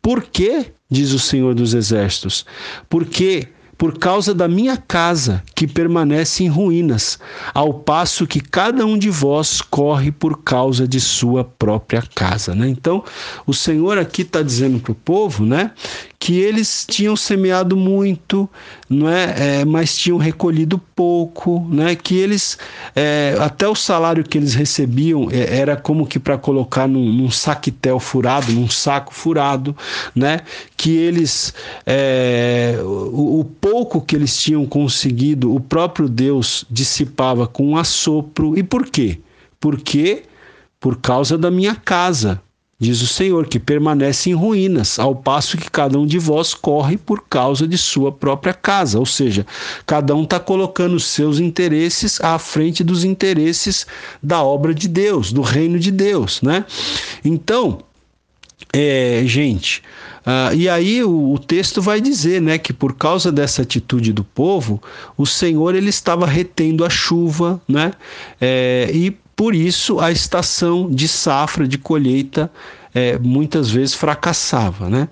Por 0.00 0.22
quê? 0.22 0.72
Diz 0.88 1.12
o 1.12 1.18
Senhor 1.18 1.54
dos 1.54 1.74
Exércitos. 1.74 2.46
Porque 2.88 3.48
por 3.76 3.98
causa 3.98 4.34
da 4.34 4.46
minha 4.48 4.76
casa, 4.76 5.42
que 5.54 5.66
permanece 5.66 6.44
em 6.44 6.48
ruínas, 6.48 7.18
ao 7.52 7.74
passo 7.74 8.26
que 8.26 8.40
cada 8.40 8.86
um 8.86 8.96
de 8.96 9.10
vós 9.10 9.60
corre 9.60 10.10
por 10.10 10.42
causa 10.42 10.86
de 10.86 11.00
sua 11.00 11.44
própria 11.44 12.02
casa. 12.14 12.54
Né? 12.54 12.68
Então, 12.68 13.04
o 13.46 13.52
Senhor 13.52 13.98
aqui 13.98 14.22
está 14.22 14.42
dizendo 14.42 14.78
para 14.78 14.92
o 14.92 14.94
povo 14.94 15.44
né, 15.44 15.72
que 16.24 16.40
eles 16.40 16.86
tinham 16.88 17.14
semeado 17.14 17.76
muito, 17.76 18.48
não 18.88 19.10
é? 19.10 19.58
é 19.58 19.64
mas 19.66 19.94
tinham 19.94 20.16
recolhido 20.16 20.78
pouco, 20.78 21.68
né? 21.68 21.94
que 21.94 22.16
eles, 22.16 22.56
é, 22.96 23.36
até 23.38 23.68
o 23.68 23.74
salário 23.74 24.24
que 24.24 24.38
eles 24.38 24.54
recebiam 24.54 25.28
é, 25.30 25.58
era 25.58 25.76
como 25.76 26.06
que 26.06 26.18
para 26.18 26.38
colocar 26.38 26.88
num, 26.88 27.12
num 27.12 27.30
saquetel 27.30 28.00
furado, 28.00 28.50
num 28.52 28.70
saco 28.70 29.12
furado, 29.12 29.76
né? 30.14 30.40
que 30.78 30.96
eles, 30.96 31.52
é, 31.84 32.78
o, 32.82 33.40
o 33.40 33.44
pouco 33.44 34.00
que 34.00 34.16
eles 34.16 34.34
tinham 34.34 34.64
conseguido, 34.64 35.54
o 35.54 35.60
próprio 35.60 36.08
Deus 36.08 36.64
dissipava 36.70 37.46
com 37.46 37.72
um 37.72 37.76
assopro. 37.76 38.58
E 38.58 38.62
por 38.62 38.86
quê? 38.86 39.20
Porque 39.60 40.22
por 40.80 40.96
causa 40.96 41.36
da 41.36 41.50
minha 41.50 41.74
casa, 41.74 42.40
diz 42.78 43.00
o 43.02 43.06
Senhor, 43.06 43.46
que 43.46 43.58
permanece 43.58 44.30
em 44.30 44.34
ruínas, 44.34 44.98
ao 44.98 45.14
passo 45.14 45.56
que 45.56 45.70
cada 45.70 45.98
um 45.98 46.06
de 46.06 46.18
vós 46.18 46.54
corre 46.54 46.96
por 46.96 47.24
causa 47.28 47.66
de 47.66 47.78
sua 47.78 48.10
própria 48.10 48.52
casa. 48.52 48.98
Ou 48.98 49.06
seja, 49.06 49.46
cada 49.86 50.14
um 50.14 50.24
está 50.24 50.40
colocando 50.40 50.94
os 50.96 51.04
seus 51.04 51.38
interesses 51.38 52.20
à 52.20 52.38
frente 52.38 52.82
dos 52.82 53.04
interesses 53.04 53.86
da 54.22 54.42
obra 54.42 54.74
de 54.74 54.88
Deus, 54.88 55.32
do 55.32 55.42
reino 55.42 55.78
de 55.78 55.90
Deus, 55.90 56.42
né? 56.42 56.64
Então, 57.24 57.78
é, 58.72 59.22
gente, 59.24 59.82
Uh, 60.24 60.54
e 60.54 60.70
aí 60.70 61.04
o, 61.04 61.34
o, 61.34 61.38
texto 61.38 61.82
vai 61.82 62.00
dizer, 62.00 62.40
né, 62.40 62.56
que 62.56 62.72
por 62.72 62.94
causa 62.94 63.30
dessa 63.30 63.60
atitude 63.60 64.10
do 64.10 64.24
povo, 64.24 64.82
o 65.18 65.26
Senhor 65.26 65.74
ele 65.74 65.90
estava 65.90 66.26
retendo 66.26 66.82
a 66.82 66.88
chuva, 66.88 67.60
né, 67.68 67.92
é, 68.40 68.90
e 68.90 69.14
por 69.36 69.54
isso 69.54 70.00
a 70.00 70.10
estação 70.10 70.90
de 70.90 71.08
safra, 71.08 71.66
de 71.66 71.78
colheita, 71.78 72.50
é, 72.94 73.18
muitas 73.18 73.70
vezes 73.70 73.94
fracassava. 73.94 74.88
Né? 74.88 75.08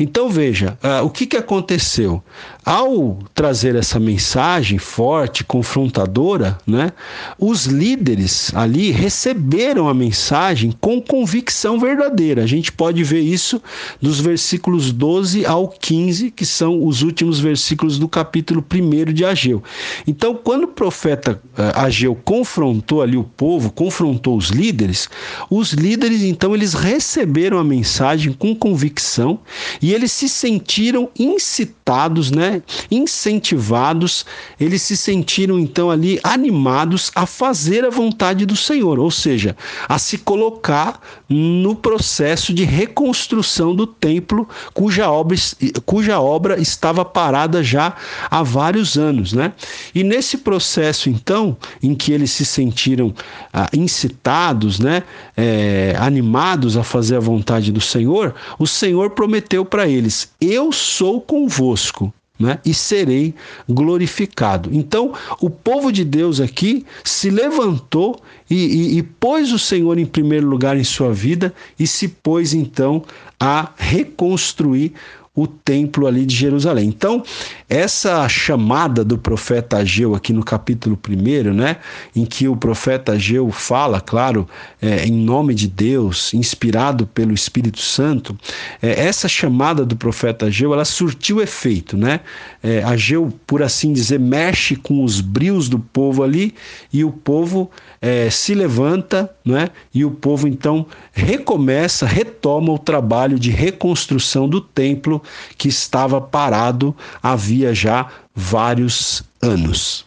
Então 0.00 0.30
veja, 0.30 0.78
uh, 0.82 1.04
o 1.04 1.10
que, 1.10 1.26
que 1.26 1.36
aconteceu? 1.36 2.22
Ao 2.64 3.18
trazer 3.34 3.76
essa 3.76 4.00
mensagem 4.00 4.78
forte, 4.78 5.44
confrontadora, 5.44 6.58
né, 6.66 6.90
os 7.38 7.66
líderes 7.66 8.52
ali 8.54 8.90
receberam 8.90 9.88
a 9.88 9.94
mensagem 9.94 10.72
com 10.80 11.00
convicção 11.00 11.78
verdadeira. 11.78 12.42
A 12.42 12.46
gente 12.46 12.72
pode 12.72 13.04
ver 13.04 13.20
isso 13.20 13.62
dos 14.00 14.18
versículos 14.18 14.90
12 14.90 15.46
ao 15.46 15.68
15, 15.68 16.32
que 16.32 16.44
são 16.44 16.84
os 16.84 17.02
últimos 17.02 17.38
versículos 17.38 17.98
do 17.98 18.08
capítulo 18.08 18.64
1 18.72 19.12
de 19.12 19.24
Ageu. 19.24 19.62
Então, 20.06 20.34
quando 20.34 20.64
o 20.64 20.68
profeta 20.68 21.40
uh, 21.56 21.78
Ageu 21.80 22.16
confrontou 22.16 23.02
ali 23.02 23.16
o 23.16 23.24
povo, 23.24 23.70
confrontou 23.70 24.36
os 24.36 24.48
líderes, 24.48 25.08
os 25.48 25.72
líderes 25.72 26.22
então 26.22 26.54
eles 26.54 26.74
receberam 26.74 27.25
receberam 27.26 27.58
a 27.58 27.64
mensagem 27.64 28.32
com 28.32 28.54
convicção 28.54 29.40
e 29.82 29.92
eles 29.92 30.12
se 30.12 30.28
sentiram 30.28 31.10
incitados, 31.18 32.30
né, 32.30 32.62
incentivados, 32.90 34.24
eles 34.60 34.82
se 34.82 34.96
sentiram 34.96 35.58
então 35.58 35.90
ali 35.90 36.20
animados 36.22 37.10
a 37.14 37.26
fazer 37.26 37.84
a 37.84 37.90
vontade 37.90 38.46
do 38.46 38.56
Senhor, 38.56 38.98
ou 39.00 39.10
seja, 39.10 39.56
a 39.88 39.98
se 39.98 40.18
colocar 40.18 41.00
no 41.28 41.74
processo 41.74 42.54
de 42.54 42.64
reconstrução 42.64 43.74
do 43.74 43.86
templo 43.86 44.48
cuja 44.72 45.10
obra, 45.10 45.36
cuja 45.84 46.20
obra 46.20 46.60
estava 46.60 47.04
parada 47.04 47.62
já 47.62 47.94
há 48.30 48.42
vários 48.42 48.96
anos, 48.96 49.32
né? 49.32 49.52
E 49.94 50.04
nesse 50.04 50.38
processo 50.38 51.10
então, 51.10 51.56
em 51.82 51.94
que 51.94 52.12
eles 52.12 52.30
se 52.30 52.44
sentiram 52.44 53.12
ah, 53.52 53.68
incitados, 53.72 54.78
né, 54.78 55.02
é, 55.36 55.94
animados 55.98 56.76
a 56.76 56.82
fazer 56.82 57.16
a 57.16 57.20
vontade 57.20 57.70
do 57.70 57.80
Senhor, 57.80 58.34
o 58.58 58.66
Senhor 58.66 59.10
prometeu 59.10 59.64
para 59.64 59.86
eles: 59.86 60.30
Eu 60.40 60.72
sou 60.72 61.20
convosco. 61.20 62.12
Né? 62.38 62.58
e 62.66 62.74
serei 62.74 63.34
glorificado. 63.66 64.68
Então, 64.70 65.14
o 65.40 65.48
povo 65.48 65.90
de 65.90 66.04
Deus 66.04 66.38
aqui 66.38 66.84
se 67.02 67.30
levantou 67.30 68.20
e, 68.50 68.54
e, 68.54 68.98
e, 68.98 69.02
pôs 69.02 69.52
o 69.52 69.58
Senhor 69.58 69.96
em 69.96 70.04
primeiro 70.04 70.46
lugar 70.46 70.76
em 70.76 70.84
sua 70.84 71.14
vida 71.14 71.54
e 71.78 71.86
se 71.86 72.08
pôs 72.08 72.52
então 72.52 73.02
a 73.40 73.70
reconstruir 73.78 74.92
o 75.36 75.46
templo 75.46 76.06
ali 76.06 76.24
de 76.24 76.34
Jerusalém. 76.34 76.88
Então, 76.88 77.22
essa 77.68 78.26
chamada 78.26 79.04
do 79.04 79.18
profeta 79.18 79.76
Ageu 79.76 80.14
aqui 80.14 80.32
no 80.32 80.42
capítulo 80.42 80.98
1, 81.06 81.52
né, 81.52 81.76
em 82.14 82.24
que 82.24 82.48
o 82.48 82.56
profeta 82.56 83.12
Ageu 83.12 83.50
fala, 83.50 84.00
claro, 84.00 84.48
é, 84.80 85.04
em 85.04 85.12
nome 85.12 85.54
de 85.54 85.68
Deus, 85.68 86.32
inspirado 86.32 87.06
pelo 87.06 87.34
Espírito 87.34 87.80
Santo, 87.80 88.36
é, 88.80 89.06
essa 89.06 89.28
chamada 89.28 89.84
do 89.84 89.94
profeta 89.94 90.46
Ageu, 90.46 90.72
ela 90.72 90.84
surtiu 90.84 91.42
efeito, 91.42 91.96
né? 91.96 92.20
É, 92.62 92.82
Ageu, 92.82 93.32
por 93.46 93.62
assim 93.62 93.92
dizer, 93.92 94.18
mexe 94.18 94.74
com 94.74 95.04
os 95.04 95.20
brios 95.20 95.68
do 95.68 95.78
povo 95.78 96.22
ali 96.22 96.54
e 96.92 97.04
o 97.04 97.12
povo 97.12 97.70
é, 98.00 98.30
se 98.30 98.54
levanta, 98.54 99.30
né? 99.44 99.68
E 99.92 100.04
o 100.04 100.10
povo 100.10 100.48
então 100.48 100.86
recomeça, 101.12 102.06
retoma 102.06 102.72
o 102.72 102.78
trabalho 102.78 103.38
de 103.38 103.50
reconstrução 103.50 104.48
do 104.48 104.60
templo 104.60 105.22
que 105.56 105.68
estava 105.68 106.20
parado 106.20 106.94
havia 107.22 107.74
já 107.74 108.08
vários 108.34 109.22
anos. 109.42 110.06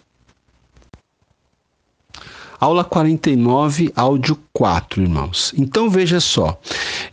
Aula 2.59 2.84
49, 2.84 3.93
áudio 3.95 4.38
4, 4.51 5.01
irmãos. 5.01 5.53
Então 5.57 5.89
veja 5.89 6.20
só. 6.20 6.59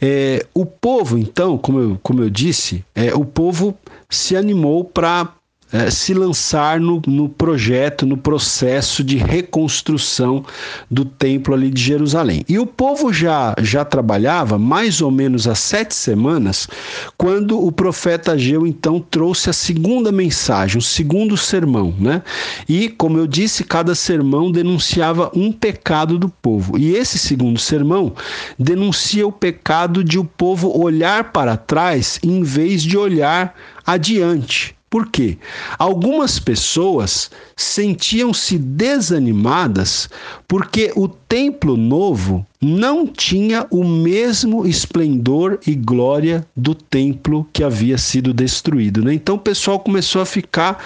É, 0.01 0.45
o 0.53 0.67
povo, 0.67 1.17
então, 1.17 1.57
como 1.57 1.79
eu, 1.79 2.01
como 2.03 2.21
eu 2.23 2.29
disse, 2.29 2.85
é, 2.95 3.15
o 3.15 3.25
povo 3.25 3.79
se 4.11 4.37
animou 4.37 4.85
para 4.85 5.33
é, 5.73 5.91
se 5.91 6.15
lançar 6.15 6.79
no, 6.79 7.03
no 7.07 7.29
projeto, 7.29 8.07
no 8.07 8.17
processo 8.17 9.03
de 9.03 9.17
reconstrução 9.17 10.45
do 10.91 11.05
templo 11.05 11.55
ali 11.55 11.71
de 11.71 11.83
Jerusalém. 11.83 12.45
E 12.49 12.59
o 12.59 12.67
povo 12.67 13.13
já, 13.13 13.55
já 13.61 13.85
trabalhava 13.85 14.59
mais 14.59 15.01
ou 15.01 15.11
menos 15.11 15.49
há 15.49 15.55
sete 15.55 15.95
semanas, 15.95 16.69
quando 17.17 17.65
o 17.65 17.73
profeta 17.73 18.33
Ageu 18.33 18.67
então 18.67 19.01
trouxe 19.01 19.51
a 19.51 19.53
segunda 19.53 20.13
mensagem, 20.13 20.79
o 20.79 20.83
segundo 20.83 21.37
sermão, 21.37 21.95
né? 21.99 22.23
E, 22.69 22.89
como 22.89 23.19
eu 23.19 23.27
disse, 23.27 23.65
cada 23.65 23.95
sermão 23.95 24.53
denunciava 24.53 25.31
um 25.35 25.51
pecado 25.51 26.19
do 26.19 26.29
povo. 26.29 26.79
E 26.79 26.95
esse 26.95 27.19
segundo 27.19 27.59
sermão 27.59 28.13
denuncia 28.59 29.27
o 29.27 29.33
pecado 29.33 30.05
de 30.05 30.19
o 30.19 30.25
povo 30.25 30.79
olhar 30.81 31.33
para 31.33 31.57
trás 31.57 32.21
em 32.23 32.43
vez 32.43 32.83
de 32.83 32.97
olhar 32.97 33.55
adiante. 33.85 34.76
Por 34.89 35.11
quê? 35.11 35.37
Algumas 35.79 36.39
pessoas 36.39 37.31
sentiam-se 37.57 38.57
desanimadas 38.57 40.09
porque 40.47 40.93
o 40.95 41.09
templo 41.29 41.77
novo 41.77 42.47
não 42.61 43.07
tinha 43.07 43.67
o 43.71 43.85
mesmo 43.85 44.67
esplendor 44.67 45.59
e 45.67 45.75
glória 45.75 46.47
do 46.57 46.75
templo 46.75 47.47
que 47.53 47.63
havia 47.63 47.99
sido 47.99 48.33
destruído. 48.33 49.03
Né? 49.05 49.15
Então 49.15 49.37
o 49.37 49.39
pessoal 49.39 49.79
começou 49.79 50.23
a 50.23 50.27
ficar 50.27 50.83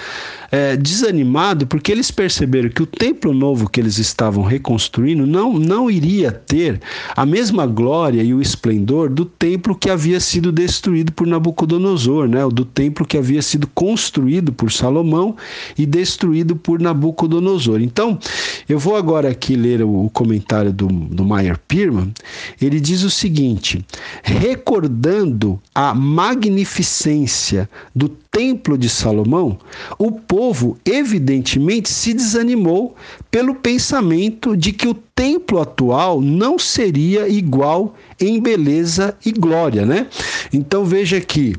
é, 0.51 0.75
desanimado 0.75 1.65
porque 1.65 1.91
eles 1.91 2.11
perceberam 2.11 2.69
que 2.69 2.83
o 2.83 2.85
templo 2.85 3.33
novo 3.33 3.69
que 3.69 3.79
eles 3.79 3.97
estavam 3.97 4.43
reconstruindo 4.43 5.25
não, 5.25 5.53
não 5.53 5.89
iria 5.89 6.31
ter 6.31 6.79
a 7.15 7.25
mesma 7.25 7.65
glória 7.65 8.21
e 8.21 8.33
o 8.33 8.41
esplendor 8.41 9.09
do 9.09 9.23
templo 9.23 9.73
que 9.73 9.89
havia 9.89 10.19
sido 10.19 10.51
destruído 10.51 11.13
por 11.13 11.25
Nabucodonosor, 11.25 12.27
né? 12.27 12.41
do 12.51 12.65
templo 12.65 13.05
que 13.05 13.17
havia 13.17 13.41
sido 13.41 13.65
construído 13.67 14.51
por 14.51 14.71
Salomão 14.71 15.37
e 15.77 15.85
destruído 15.85 16.55
por 16.55 16.79
Nabucodonosor. 16.79 17.81
Então, 17.81 18.19
eu 18.67 18.77
vou 18.77 18.95
agora 18.97 19.29
aqui 19.29 19.55
ler 19.55 19.81
o, 19.81 20.05
o 20.05 20.09
comentário 20.31 20.71
do, 20.71 20.87
do 20.87 21.25
Meyer 21.25 21.59
Pirman. 21.67 22.13
Ele 22.61 22.79
diz 22.79 23.03
o 23.03 23.09
seguinte: 23.09 23.85
recordando 24.23 25.59
a 25.75 25.93
magnificência 25.93 27.69
do 27.93 28.07
templo 28.07 28.77
de 28.77 28.87
Salomão, 28.87 29.59
o 29.97 30.11
povo 30.11 30.77
evidentemente 30.85 31.89
se 31.89 32.13
desanimou 32.13 32.95
pelo 33.29 33.55
pensamento 33.55 34.55
de 34.55 34.71
que 34.71 34.87
o 34.87 34.93
templo 34.93 35.59
atual 35.59 36.21
não 36.21 36.57
seria 36.57 37.27
igual 37.27 37.95
em 38.19 38.39
beleza 38.39 39.15
e 39.25 39.31
glória, 39.31 39.85
né? 39.85 40.07
Então 40.53 40.85
veja 40.85 41.17
aqui, 41.17 41.55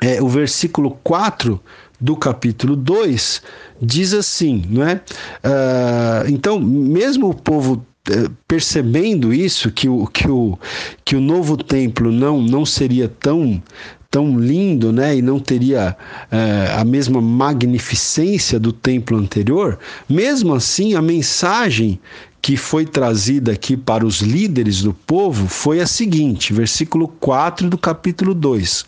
é, 0.00 0.22
o 0.22 0.28
versículo 0.28 0.98
4 1.02 1.60
do 2.02 2.16
capítulo 2.16 2.74
2 2.74 3.40
diz 3.80 4.12
assim, 4.12 4.64
não 4.68 4.82
é? 4.82 4.96
Uh, 5.44 6.28
então, 6.28 6.60
mesmo 6.60 7.30
o 7.30 7.34
povo 7.34 7.86
eh, 8.10 8.28
percebendo 8.48 9.32
isso 9.32 9.70
que 9.70 9.88
o, 9.88 10.06
que 10.08 10.28
o, 10.28 10.58
que 11.04 11.14
o 11.14 11.20
novo 11.20 11.56
templo 11.56 12.10
não, 12.10 12.42
não 12.42 12.66
seria 12.66 13.08
tão 13.08 13.62
tão 14.10 14.38
lindo, 14.38 14.92
né, 14.92 15.16
e 15.16 15.22
não 15.22 15.40
teria 15.40 15.96
uh, 16.30 16.78
a 16.78 16.84
mesma 16.84 17.18
magnificência 17.18 18.60
do 18.60 18.70
templo 18.70 19.16
anterior, 19.16 19.78
mesmo 20.06 20.52
assim 20.52 20.94
a 20.94 21.00
mensagem 21.00 21.98
que 22.42 22.56
foi 22.56 22.84
trazida 22.84 23.52
aqui 23.52 23.76
para 23.76 24.04
os 24.04 24.20
líderes 24.20 24.82
do 24.82 24.92
povo 24.92 25.46
foi 25.46 25.80
a 25.80 25.86
seguinte, 25.86 26.52
versículo 26.52 27.06
4 27.06 27.70
do 27.70 27.78
capítulo 27.78 28.34
2. 28.34 28.84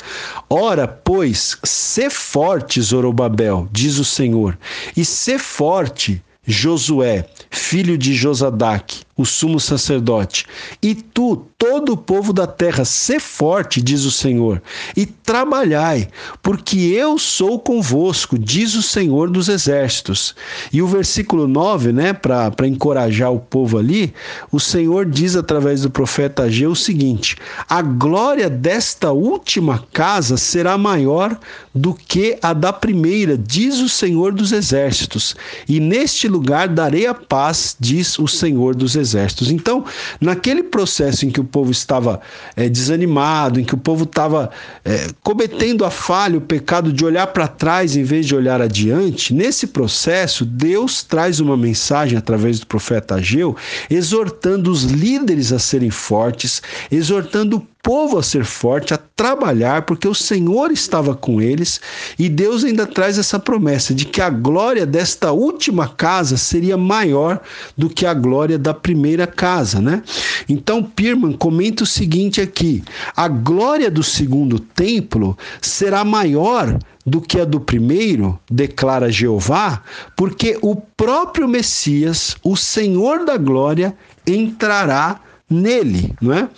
Ora, 0.51 0.89
pois, 0.89 1.57
sê 1.63 2.11
forte, 2.11 2.83
Zorobabel, 2.83 3.69
diz 3.71 3.99
o 3.99 4.05
Senhor, 4.05 4.59
e 4.97 5.05
sê 5.05 5.39
forte, 5.39 6.21
Josué, 6.45 7.27
filho 7.49 7.97
de 7.97 8.13
Josadaque, 8.13 9.03
o 9.17 9.25
sumo 9.25 9.61
sacerdote, 9.61 10.45
e 10.83 10.95
tu, 10.95 11.47
todo 11.57 11.93
o 11.93 11.97
povo 11.97 12.33
da 12.33 12.47
terra, 12.47 12.85
sê 12.85 13.21
forte, 13.21 13.81
diz 13.81 14.05
o 14.05 14.11
Senhor, 14.11 14.61
e 14.97 15.07
trabalhai, 15.07 16.09
porque 16.43 16.77
eu 16.79 17.19
sou 17.19 17.59
convosco, 17.61 18.37
diz 18.37 18.75
o 18.75 18.83
Senhor 18.83 19.31
dos 19.31 19.49
exércitos. 19.49 20.35
E 20.73 20.83
o 20.83 20.87
versículo 20.87 21.47
9, 21.47 21.93
né, 21.93 22.13
para 22.13 22.67
encorajar 22.67 23.33
o 23.33 23.39
povo 23.39 23.79
ali, 23.79 24.13
o 24.51 24.59
Senhor 24.59 25.07
diz 25.07 25.37
através 25.37 25.83
do 25.83 25.91
profeta 25.91 26.45
Ageu 26.45 26.73
o 26.73 26.77
seguinte: 26.77 27.37
A 27.69 27.81
glória 27.81 28.51
desta 28.51 29.13
última 29.13 29.85
casa 29.93 30.37
será 30.37 30.77
maior 30.77 31.39
do 31.75 31.95
que 31.95 32.37
a 32.43 32.53
da 32.53 32.73
primeira, 32.73 33.39
diz 33.39 33.81
o 33.81 33.89
Senhor 33.89 34.33
dos 34.33 34.53
exércitos, 34.53 35.37
e 35.69 35.79
neste 35.79 36.27
lugar 36.29 36.69
darei 36.69 37.07
a 37.07 37.15
paz, 37.15 37.77
diz 37.79 38.19
o 38.19 38.27
Senhor 38.27 38.75
dos 38.75 38.97
exércitos. 38.97 39.04
Então, 39.53 39.85
naquele 40.21 40.63
processo 40.63 41.27
em 41.27 41.31
que 41.31 41.41
o 41.41 41.45
povo 41.45 41.71
estava 41.71 42.21
é, 42.57 42.69
desanimado, 42.69 43.61
em 43.61 43.65
que 43.65 43.75
o 43.75 43.79
povo 43.79 44.05
estava 44.05 44.51
é, 44.85 45.09
cometendo 45.23 45.85
a 45.85 45.91
falha, 45.91 46.39
o 46.39 46.41
pecado 46.41 46.93
de 46.93 47.05
olhar 47.05 47.27
para 47.29 47.49
trás 47.49 47.97
em 47.97 48.03
vez 48.03 48.25
de 48.27 48.35
olhar 48.35 48.63
adiante, 48.63 49.35
nesse 49.35 49.67
processo, 49.67 50.45
Deus 50.45 51.03
traz 51.03 51.41
uma 51.41 51.57
mensagem 51.57 52.17
através 52.17 52.61
do 52.61 52.67
profeta 52.67 53.17
Ageu, 53.17 53.57
exortando 53.91 54.71
os 54.71 54.85
líderes 54.85 55.53
a 55.53 55.59
serem 55.59 55.91
fortes, 55.91 56.63
exortando 56.91 57.57
o 57.59 57.74
povo 57.85 58.19
a 58.19 58.23
ser 58.23 58.47
forte, 58.47 58.95
a 58.95 58.97
trabalhar, 58.97 59.83
porque 59.83 60.09
o 60.09 60.15
Senhor 60.15 60.73
estava 60.73 61.15
com 61.15 61.39
eles, 61.39 61.79
e 62.19 62.31
Deus 62.31 62.65
ainda 62.65 62.87
traz 62.87 63.19
essa 63.19 63.39
promessa 63.39 63.95
de 63.95 64.07
que 64.07 64.23
a 64.23 64.31
glória 64.31 64.87
desta 64.87 65.33
última 65.33 65.87
casa 65.87 66.39
seria 66.39 66.79
maior 66.79 67.41
do 67.77 67.91
que 67.91 68.07
a 68.07 68.15
glória 68.15 68.59
da 68.59 68.73
primeira 68.73 69.27
casa, 69.27 69.83
né? 69.83 70.03
Então 70.49 70.83
Pirman 70.83 71.33
comenta 71.33 71.85
o 71.85 71.87
seguinte 71.87 72.41
aqui: 72.41 72.83
a 73.15 73.29
glória 73.29 73.91
do 73.91 74.03
segundo 74.03 74.59
templo 74.59 75.37
será 75.61 76.03
maior 76.05 76.79
do 77.05 77.21
que 77.21 77.39
a 77.39 77.45
do 77.45 77.61
primeiro, 77.61 78.41
declara 78.51 79.13
Jeová, 79.13 79.83
porque 80.17 80.59
o 80.63 80.75
próprio 80.75 81.47
Messias, 81.47 82.35
o 82.43 82.57
Senhor 82.57 83.27
da 83.27 83.37
glória, 83.37 83.95
entrará 84.27 85.21
nele, 85.51 86.15
não 86.19 86.33
é? 86.33 86.49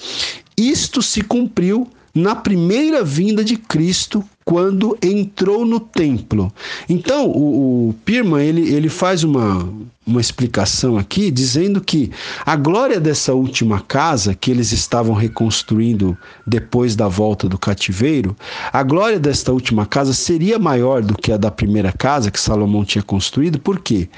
Isto 0.57 1.03
se 1.03 1.23
cumpriu 1.23 1.89
na 2.17 2.35
primeira 2.35 3.05
vinda 3.05 3.45
de 3.45 3.57
Cristo 3.57 4.25
quando 4.43 4.97
entrou 5.03 5.67
no 5.67 5.79
templo. 5.79 6.51
Então, 6.89 7.27
o, 7.27 7.89
o 7.89 7.95
Pirman 8.05 8.43
ele, 8.43 8.73
ele 8.73 8.89
faz 8.89 9.23
uma, 9.23 9.69
uma 10.07 10.21
explicação 10.21 10.97
aqui 10.97 11.31
dizendo 11.31 11.81
que 11.81 12.11
a 12.45 12.57
glória 12.57 12.99
dessa 12.99 13.35
última 13.35 13.81
casa 13.81 14.35
que 14.35 14.51
eles 14.51 14.73
estavam 14.73 15.15
reconstruindo 15.15 16.17
depois 16.47 16.97
da 16.97 17.07
volta 17.07 17.49
do 17.49 17.59
cativeiro, 17.59 18.35
a 18.73 18.83
glória 18.83 19.19
desta 19.19 19.53
última 19.53 19.85
casa 19.85 20.15
seria 20.15 20.59
maior 20.59 21.03
do 21.03 21.15
que 21.17 21.33
a 21.33 21.37
da 21.37 21.51
primeira 21.51 21.93
casa 21.93 22.31
que 22.31 22.41
Salomão 22.41 22.85
tinha 22.85 23.03
construído. 23.03 23.59
Por 23.59 23.81
quê? 23.81 24.09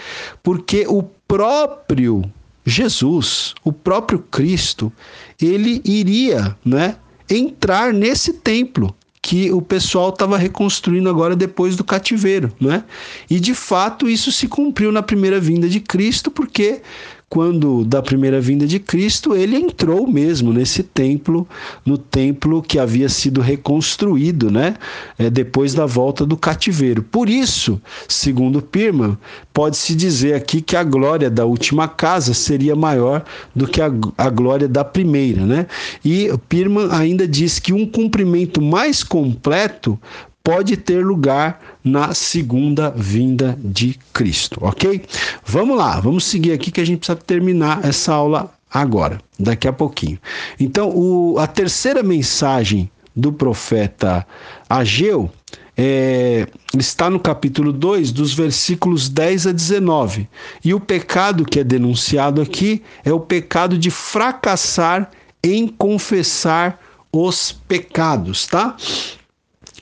Porque 0.43 0.86
o 0.86 1.03
próprio 1.26 2.22
Jesus, 2.69 3.55
o 3.64 3.73
próprio 3.73 4.19
Cristo, 4.19 4.93
ele 5.41 5.81
iria, 5.85 6.57
né, 6.64 6.97
entrar 7.29 7.93
nesse 7.93 8.35
templo 8.35 8.95
que 9.21 9.51
o 9.51 9.61
pessoal 9.61 10.11
estava 10.11 10.39
reconstruindo 10.39 11.09
agora 11.09 11.35
depois 11.35 11.77
do 11.77 11.85
cativeiro, 11.85 12.53
né? 12.61 12.85
E 13.29 13.39
de 13.39 13.53
fato 13.53 14.09
isso 14.09 14.33
se 14.33 14.47
cumpriu 14.49 14.91
na 14.93 15.03
primeira 15.03 15.41
vinda 15.41 15.69
de 15.69 15.81
Cristo, 15.81 16.31
porque 16.31 16.81
quando 17.29 17.85
da 17.85 18.01
primeira 18.01 18.41
vinda 18.41 18.66
de 18.66 18.79
Cristo, 18.79 19.35
ele 19.35 19.55
entrou 19.57 20.07
mesmo 20.07 20.53
nesse 20.53 20.83
templo, 20.83 21.47
no 21.85 21.99
templo 21.99 22.62
que 22.62 22.79
havia 22.79 23.09
sido 23.09 23.43
reconstruído, 23.43 24.51
né? 24.51 24.76
É, 25.18 25.29
depois 25.29 25.74
da 25.74 25.85
volta 25.85 26.24
do 26.24 26.37
cativeiro. 26.37 27.03
Por 27.03 27.29
isso, 27.29 27.81
segundo 28.09 28.62
Pirman, 28.62 29.18
pode-se 29.53 29.95
dizer 29.95 30.35
aqui 30.35 30.62
que 30.62 30.74
a 30.74 30.83
glória 30.83 31.29
da 31.29 31.45
última 31.45 31.87
casa 31.87 32.33
seria 32.33 32.74
maior 32.74 33.22
do 33.55 33.66
que 33.66 33.83
a, 33.83 33.91
a 34.16 34.31
glória 34.31 34.66
da 34.66 34.83
primeira, 34.83 35.45
né? 35.45 35.66
E 36.03 36.31
Pirman 36.49 36.89
ainda 36.91 37.29
diz 37.29 37.59
que 37.59 37.74
um 37.74 37.85
cumprimento 37.85 38.62
mais 38.62 39.03
completo 39.03 40.01
pode 40.49 40.79
ter 40.79 41.05
lugar 41.05 41.61
na 41.85 42.15
segunda 42.15 42.89
vinda 42.89 43.55
de 43.63 43.99
Cristo, 44.15 44.59
ok? 44.63 45.05
Vamos 45.45 45.77
lá, 45.77 46.01
vamos 46.01 46.25
seguir 46.25 46.53
aqui 46.53 46.71
que 46.71 46.81
a 46.81 46.87
gente 46.87 47.01
precisa 47.01 47.17
terminar 47.17 47.85
essa 47.85 48.15
aula 48.15 48.51
agora, 48.73 49.21
daqui 49.39 49.69
a 49.69 49.75
pouquinho. 49.75 50.19
Então, 50.59 50.89
o, 50.89 51.39
a 51.39 51.47
terceira 51.47 52.03
mensagem 52.03 52.91
do 53.15 53.31
profeta 53.31 54.27
Ageu 54.71 55.31
é, 55.77 56.47
está 56.79 57.11
no 57.11 57.21
capítulo 57.21 57.71
2, 57.71 58.11
dos 58.11 58.33
versículos 58.33 59.11
10 59.11 59.49
a 59.49 59.53
19. 59.53 60.27
E 60.65 60.73
o 60.73 60.81
pecado 60.81 61.45
que 61.45 61.61
é 61.61 61.65
denunciado 61.65 62.41
aqui 62.41 62.83
é 63.05 63.13
o 63.13 63.21
pecado 63.21 63.77
de 63.77 63.91
fracassar 63.91 65.11
em 65.45 65.69
confessar 65.69 66.81
os 67.13 67.53
pecados, 67.53 68.47
tá? 68.47 68.75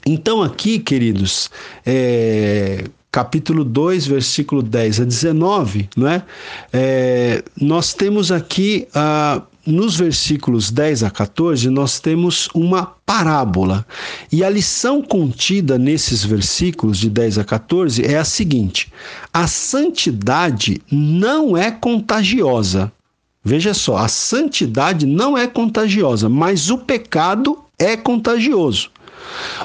Então, 0.09 0.41
aqui, 0.41 0.79
queridos, 0.79 1.51
é, 1.85 2.85
capítulo 3.11 3.65
2, 3.65 4.07
versículo 4.07 4.63
10 4.63 5.01
a 5.01 5.05
19, 5.05 5.89
né? 5.97 6.23
É, 6.73 7.43
nós 7.61 7.93
temos 7.93 8.31
aqui, 8.31 8.87
ah, 8.95 9.43
nos 9.67 9.97
versículos 9.97 10.71
10 10.71 11.03
a 11.03 11.11
14, 11.11 11.69
nós 11.71 11.99
temos 11.99 12.49
uma 12.55 12.87
parábola. 13.05 13.85
E 14.31 14.45
a 14.45 14.49
lição 14.49 15.03
contida 15.03 15.77
nesses 15.77 16.25
versículos 16.25 16.99
de 16.99 17.11
10 17.11 17.39
a 17.39 17.45
14 17.45 18.05
é 18.05 18.17
a 18.17 18.25
seguinte: 18.25 18.93
a 19.33 19.49
santidade 19.49 20.81
não 20.89 21.57
é 21.57 21.73
contagiosa. 21.73 22.93
Veja 23.43 23.75
só, 23.75 23.97
a 23.97 24.07
santidade 24.07 25.05
não 25.05 25.37
é 25.37 25.49
contagiosa, 25.49 26.29
mas 26.29 26.71
o 26.71 26.79
pecado 26.79 27.59
é 27.77 27.97
contagioso. 27.97 28.91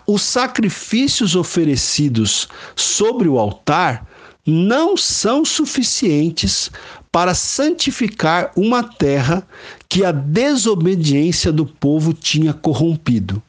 Os 0.06 0.22
sacrifícios 0.22 1.36
oferecidos 1.36 2.48
sobre 2.76 3.28
o 3.28 3.38
altar 3.38 4.06
não 4.46 4.98
são 4.98 5.46
suficientes 5.46 6.72
para 7.12 7.34
santificar 7.34 8.52
uma 8.56 8.84
terra 8.84 9.46
que 9.90 10.06
a 10.06 10.12
desobediência 10.12 11.52
do 11.52 11.66
povo 11.66 12.14
tinha 12.14 12.54
corrompido. 12.54 13.42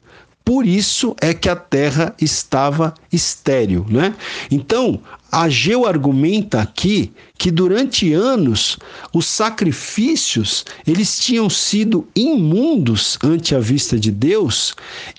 Por 0.44 0.66
isso 0.66 1.14
é 1.20 1.32
que 1.32 1.48
a 1.48 1.54
terra 1.54 2.14
estava 2.20 2.92
estéril, 3.12 3.86
né? 3.88 4.14
Então, 4.50 5.00
Ageu 5.32 5.86
argumenta 5.86 6.60
aqui 6.60 7.10
que 7.38 7.50
durante 7.50 8.12
anos 8.12 8.76
os 9.14 9.24
sacrifícios 9.24 10.62
eles 10.86 11.18
tinham 11.18 11.48
sido 11.48 12.06
imundos 12.14 13.16
ante 13.24 13.54
a 13.54 13.58
vista 13.58 13.98
de 13.98 14.10
Deus 14.10 14.74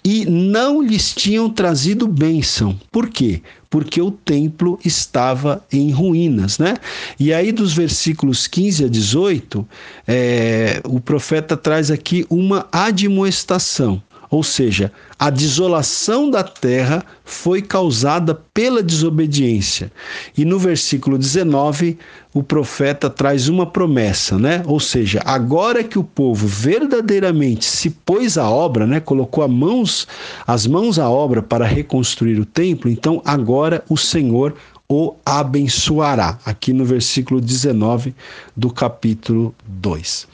e 0.05 0.23
não 0.25 0.83
lhes 0.83 1.15
tinham 1.15 1.49
trazido 1.49 2.07
bênção. 2.07 2.79
Por 2.91 3.09
quê? 3.09 3.41
Porque 3.71 3.99
o 3.99 4.11
templo 4.11 4.79
estava 4.85 5.65
em 5.71 5.89
ruínas, 5.89 6.59
né? 6.59 6.75
E 7.19 7.33
aí 7.33 7.51
dos 7.51 7.73
versículos 7.73 8.45
15 8.45 8.85
a 8.85 8.87
18, 8.87 9.67
é, 10.07 10.79
o 10.85 10.99
profeta 10.99 11.57
traz 11.57 11.89
aqui 11.89 12.23
uma 12.29 12.67
admoestação. 12.71 13.99
Ou 14.33 14.41
seja, 14.41 14.91
a 15.19 15.29
desolação 15.29 16.27
da 16.27 16.41
terra 16.41 17.05
foi 17.23 17.61
causada 17.61 18.33
pela 18.51 18.81
desobediência. 18.81 19.91
E 20.35 20.43
no 20.43 20.57
versículo 20.57 21.19
19, 21.19 21.99
o 22.33 22.41
profeta 22.41 23.11
traz 23.11 23.47
uma 23.47 23.67
promessa, 23.67 24.39
né? 24.39 24.63
Ou 24.65 24.79
seja, 24.79 25.21
agora 25.23 25.83
que 25.83 25.99
o 25.99 26.03
povo 26.03 26.47
verdadeiramente 26.47 27.63
se 27.63 27.91
pôs 27.91 28.35
à 28.35 28.49
obra, 28.49 28.87
né, 28.87 28.99
colocou 28.99 29.47
mãos, 29.47 30.07
as 30.47 30.65
mãos 30.65 30.97
à 30.97 31.07
obra 31.07 31.43
para 31.43 31.67
reconstruir 31.67 32.39
o 32.39 32.45
templo, 32.45 32.89
então 32.89 33.21
agora 33.23 33.83
o 33.87 33.95
Senhor 33.95 34.55
o 34.89 35.13
abençoará. 35.23 36.39
Aqui 36.43 36.73
no 36.73 36.85
versículo 36.85 37.39
19 37.39 38.15
do 38.57 38.71
capítulo 38.71 39.53
2. 39.63 40.27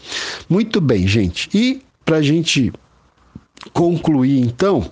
Muito 0.49 0.79
bem, 0.79 1.05
gente. 1.05 1.49
E 1.53 1.81
para 2.05 2.17
a 2.17 2.21
gente 2.21 2.71
concluir 3.73 4.39
então 4.39 4.89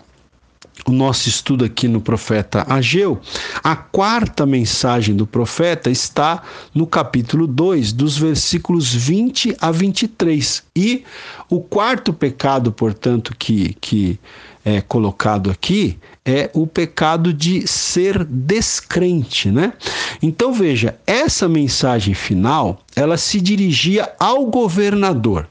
o 0.85 0.91
nosso 0.91 1.27
estudo 1.27 1.65
aqui 1.65 1.87
no 1.87 1.99
profeta 1.99 2.65
Ageu, 2.69 3.19
a 3.63 3.75
quarta 3.75 4.45
mensagem 4.45 5.15
do 5.15 5.25
profeta 5.25 5.89
está 5.89 6.41
no 6.73 6.85
capítulo 6.85 7.47
2, 7.47 7.91
dos 7.91 8.17
versículos 8.17 8.93
20 8.93 9.57
a 9.59 9.71
23. 9.71 10.63
E 10.75 11.03
o 11.49 11.59
quarto 11.59 12.13
pecado, 12.13 12.71
portanto, 12.71 13.35
que, 13.37 13.75
que 13.81 14.19
é 14.63 14.81
colocado 14.81 15.49
aqui 15.49 15.97
é 16.25 16.49
o 16.53 16.67
pecado 16.67 17.33
de 17.33 17.65
ser 17.67 18.23
descrente, 18.25 19.49
né? 19.49 19.73
Então 20.21 20.51
veja, 20.53 20.97
essa 21.07 21.47
mensagem 21.47 22.13
final, 22.13 22.81
ela 22.95 23.17
se 23.17 23.39
dirigia 23.39 24.11
ao 24.19 24.45
governador 24.45 25.47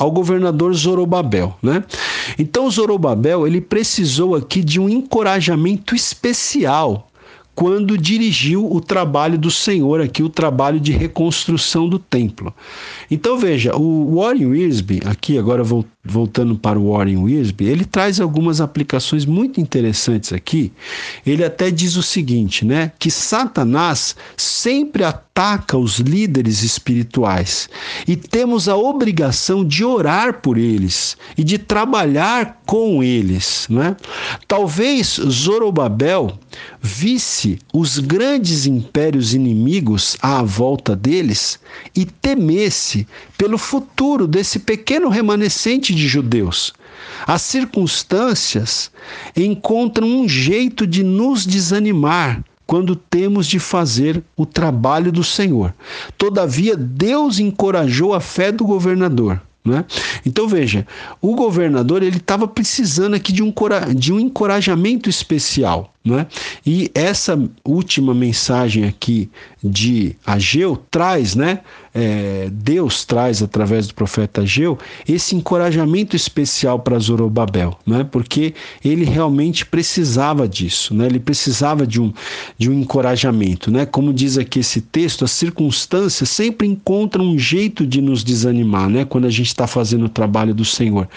ao 0.00 0.10
governador 0.10 0.72
Zorobabel, 0.72 1.54
né? 1.62 1.84
Então 2.38 2.70
Zorobabel, 2.70 3.46
ele 3.46 3.60
precisou 3.60 4.34
aqui 4.34 4.64
de 4.64 4.80
um 4.80 4.88
encorajamento 4.88 5.94
especial 5.94 7.06
quando 7.54 7.98
dirigiu 7.98 8.66
o 8.72 8.80
trabalho 8.80 9.36
do 9.36 9.50
Senhor 9.50 10.00
aqui, 10.00 10.22
o 10.22 10.30
trabalho 10.30 10.80
de 10.80 10.92
reconstrução 10.92 11.86
do 11.86 11.98
templo. 11.98 12.54
Então 13.10 13.36
veja, 13.36 13.76
o 13.76 14.16
Warren 14.16 14.46
Wiersbe, 14.46 15.02
aqui 15.04 15.36
agora 15.36 15.62
voltando 16.02 16.56
para 16.56 16.78
o 16.78 16.92
Warren 16.92 17.18
Wiersbe, 17.18 17.66
ele 17.66 17.84
traz 17.84 18.20
algumas 18.20 18.60
aplicações 18.60 19.26
muito 19.26 19.60
interessantes 19.60 20.32
aqui. 20.32 20.72
Ele 21.26 21.44
até 21.44 21.70
diz 21.70 21.96
o 21.96 22.02
seguinte, 22.02 22.64
né, 22.64 22.92
que 22.98 23.10
Satanás 23.10 24.16
sempre 24.36 25.04
ataca 25.04 25.76
os 25.76 25.98
líderes 25.98 26.62
espirituais 26.62 27.68
e 28.06 28.16
temos 28.16 28.68
a 28.68 28.76
obrigação 28.76 29.64
de 29.64 29.84
orar 29.84 30.40
por 30.40 30.56
eles 30.56 31.16
e 31.36 31.44
de 31.44 31.58
trabalhar 31.58 32.60
com 32.66 33.02
eles, 33.02 33.66
né? 33.68 33.96
Talvez 34.46 35.20
Zorobabel 35.28 36.38
visse 36.80 37.58
os 37.72 37.98
grandes 37.98 38.66
impérios 38.66 39.34
inimigos 39.34 40.16
à 40.20 40.42
volta 40.42 40.94
deles 40.94 41.58
e 41.94 42.04
temesse 42.04 43.06
pelo 43.36 43.58
futuro 43.58 44.26
desse 44.26 44.58
pequeno 44.58 45.08
remanescente 45.08 45.89
de 45.94 46.08
judeus. 46.08 46.72
As 47.26 47.42
circunstâncias 47.42 48.90
encontram 49.36 50.06
um 50.06 50.28
jeito 50.28 50.86
de 50.86 51.02
nos 51.02 51.46
desanimar 51.46 52.42
quando 52.66 52.94
temos 52.94 53.46
de 53.46 53.58
fazer 53.58 54.22
o 54.36 54.46
trabalho 54.46 55.10
do 55.10 55.24
Senhor. 55.24 55.74
Todavia, 56.16 56.76
Deus 56.76 57.38
encorajou 57.38 58.14
a 58.14 58.20
fé 58.20 58.52
do 58.52 58.64
governador. 58.64 59.42
Né? 59.64 59.84
Então 60.24 60.48
veja, 60.48 60.86
o 61.20 61.34
governador 61.34 62.02
ele 62.02 62.16
estava 62.16 62.48
precisando 62.48 63.14
aqui 63.14 63.32
de 63.32 63.42
um, 63.42 63.52
de 63.94 64.12
um 64.12 64.18
encorajamento 64.18 65.10
especial. 65.10 65.92
Né? 66.02 66.26
E 66.64 66.90
essa 66.94 67.38
última 67.62 68.14
mensagem 68.14 68.84
aqui 68.84 69.30
de 69.62 70.16
Ageu 70.24 70.82
traz, 70.90 71.34
né? 71.34 71.60
É, 71.92 72.48
Deus 72.52 73.04
traz 73.04 73.42
através 73.42 73.88
do 73.88 73.94
profeta 73.94 74.42
Ageu 74.42 74.78
esse 75.08 75.34
encorajamento 75.34 76.14
especial 76.14 76.78
para 76.78 76.98
Zorobabel, 76.98 77.76
né? 77.86 78.06
Porque 78.10 78.54
ele 78.82 79.04
realmente 79.04 79.66
precisava 79.66 80.48
disso, 80.48 80.94
né? 80.94 81.04
Ele 81.04 81.20
precisava 81.20 81.86
de 81.86 82.00
um, 82.00 82.12
de 82.56 82.70
um 82.70 82.80
encorajamento, 82.80 83.70
né? 83.70 83.84
Como 83.84 84.14
diz 84.14 84.38
aqui 84.38 84.60
esse 84.60 84.80
texto, 84.80 85.24
as 85.24 85.32
circunstâncias 85.32 86.30
sempre 86.30 86.66
encontram 86.66 87.24
um 87.26 87.38
jeito 87.38 87.86
de 87.86 88.00
nos 88.00 88.24
desanimar, 88.24 88.88
né? 88.88 89.04
Quando 89.04 89.26
a 89.26 89.30
gente 89.30 89.48
está 89.48 89.66
fazendo 89.66 90.06
o 90.06 90.08
trabalho 90.08 90.54
do 90.54 90.64
Senhor. 90.64 91.08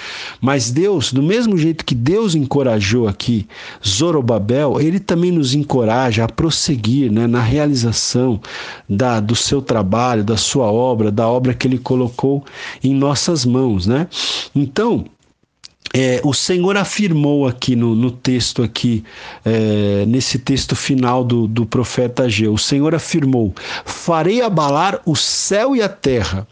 Mas 0.42 0.72
Deus, 0.72 1.14
do 1.14 1.24
mesmo 1.24 1.58
jeito 1.58 1.86
que 1.86 1.96
Deus 1.96 2.36
encorajou 2.36 3.08
aqui 3.08 3.48
Zorobabel, 3.88 4.73
ele 4.80 5.00
também 5.00 5.32
nos 5.32 5.54
encoraja 5.54 6.24
a 6.24 6.28
prosseguir, 6.28 7.12
né? 7.12 7.28
Na 7.28 7.42
realização 7.42 8.40
da, 8.88 9.20
do 9.20 9.36
seu 9.36 9.62
trabalho, 9.62 10.24
da 10.24 10.38
sua 10.38 10.72
obra, 10.72 11.12
da 11.12 11.28
obra 11.28 11.54
que 11.54 11.68
ele 11.68 11.78
colocou 11.78 12.44
em 12.84 12.94
nossas 12.94 13.46
mãos, 13.46 13.88
né? 13.88 14.08
Então, 14.56 15.06
é, 15.96 16.20
o 16.24 16.34
Senhor 16.34 16.76
afirmou 16.76 17.48
aqui 17.48 17.76
no, 17.76 17.94
no 17.94 18.10
texto 18.10 18.64
aqui, 18.64 19.04
é, 19.46 20.06
nesse 20.08 20.40
texto 20.40 20.76
final 20.76 21.24
do, 21.24 21.48
do 21.48 21.68
profeta 21.68 22.24
Ageu, 22.24 22.54
o 22.54 22.58
Senhor 22.58 22.96
afirmou: 22.96 23.54
farei 23.86 24.42
abalar 24.42 25.00
o 25.06 25.16
céu 25.16 25.76
e 25.76 25.84
a 25.84 25.90
terra, 25.90 26.48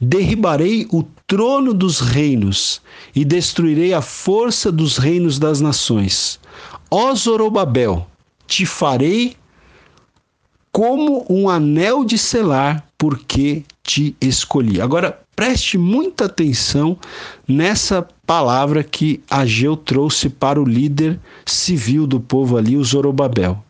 derribarei 0.00 0.86
o 0.90 1.02
trono 1.26 1.72
dos 1.72 2.00
reinos 2.00 2.80
e 3.14 3.24
destruirei 3.24 3.94
a 3.94 4.02
força 4.02 4.72
dos 4.72 4.96
reinos 4.96 5.38
das 5.38 5.60
nações. 5.60 6.40
Ó 6.90 7.14
Zorobabel, 7.14 8.06
te 8.46 8.66
farei 8.66 9.36
como 10.72 11.26
um 11.28 11.48
anel 11.50 12.04
de 12.04 12.16
selar, 12.16 12.86
porque 12.96 13.62
te 13.82 14.16
escolhi. 14.20 14.80
Agora, 14.80 15.20
preste 15.36 15.76
muita 15.76 16.24
atenção 16.24 16.98
nessa 17.46 18.06
palavra 18.26 18.82
que 18.82 19.22
Ageu 19.30 19.76
trouxe 19.76 20.30
para 20.30 20.60
o 20.60 20.64
líder 20.64 21.20
civil 21.44 22.06
do 22.06 22.18
povo 22.18 22.56
ali, 22.56 22.76
o 22.76 22.84
Zorobabel. 22.84 23.62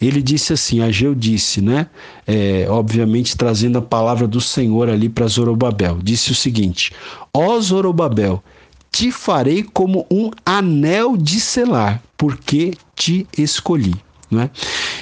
Ele 0.00 0.22
disse 0.22 0.52
assim, 0.52 0.80
Ageu 0.80 1.14
disse, 1.14 1.60
né? 1.60 1.88
É, 2.26 2.66
obviamente 2.68 3.36
trazendo 3.36 3.78
a 3.78 3.82
palavra 3.82 4.26
do 4.26 4.40
Senhor 4.40 4.88
ali 4.88 5.08
para 5.08 5.26
Zorobabel. 5.26 5.98
Disse 6.02 6.32
o 6.32 6.34
seguinte: 6.34 6.92
Ó 7.32 7.58
Zorobabel, 7.60 8.42
te 8.90 9.10
farei 9.10 9.62
como 9.62 10.06
um 10.10 10.30
anel 10.44 11.16
de 11.16 11.40
selar, 11.40 12.02
porque 12.16 12.74
te 12.94 13.26
escolhi. 13.36 13.94
Né? 14.30 14.50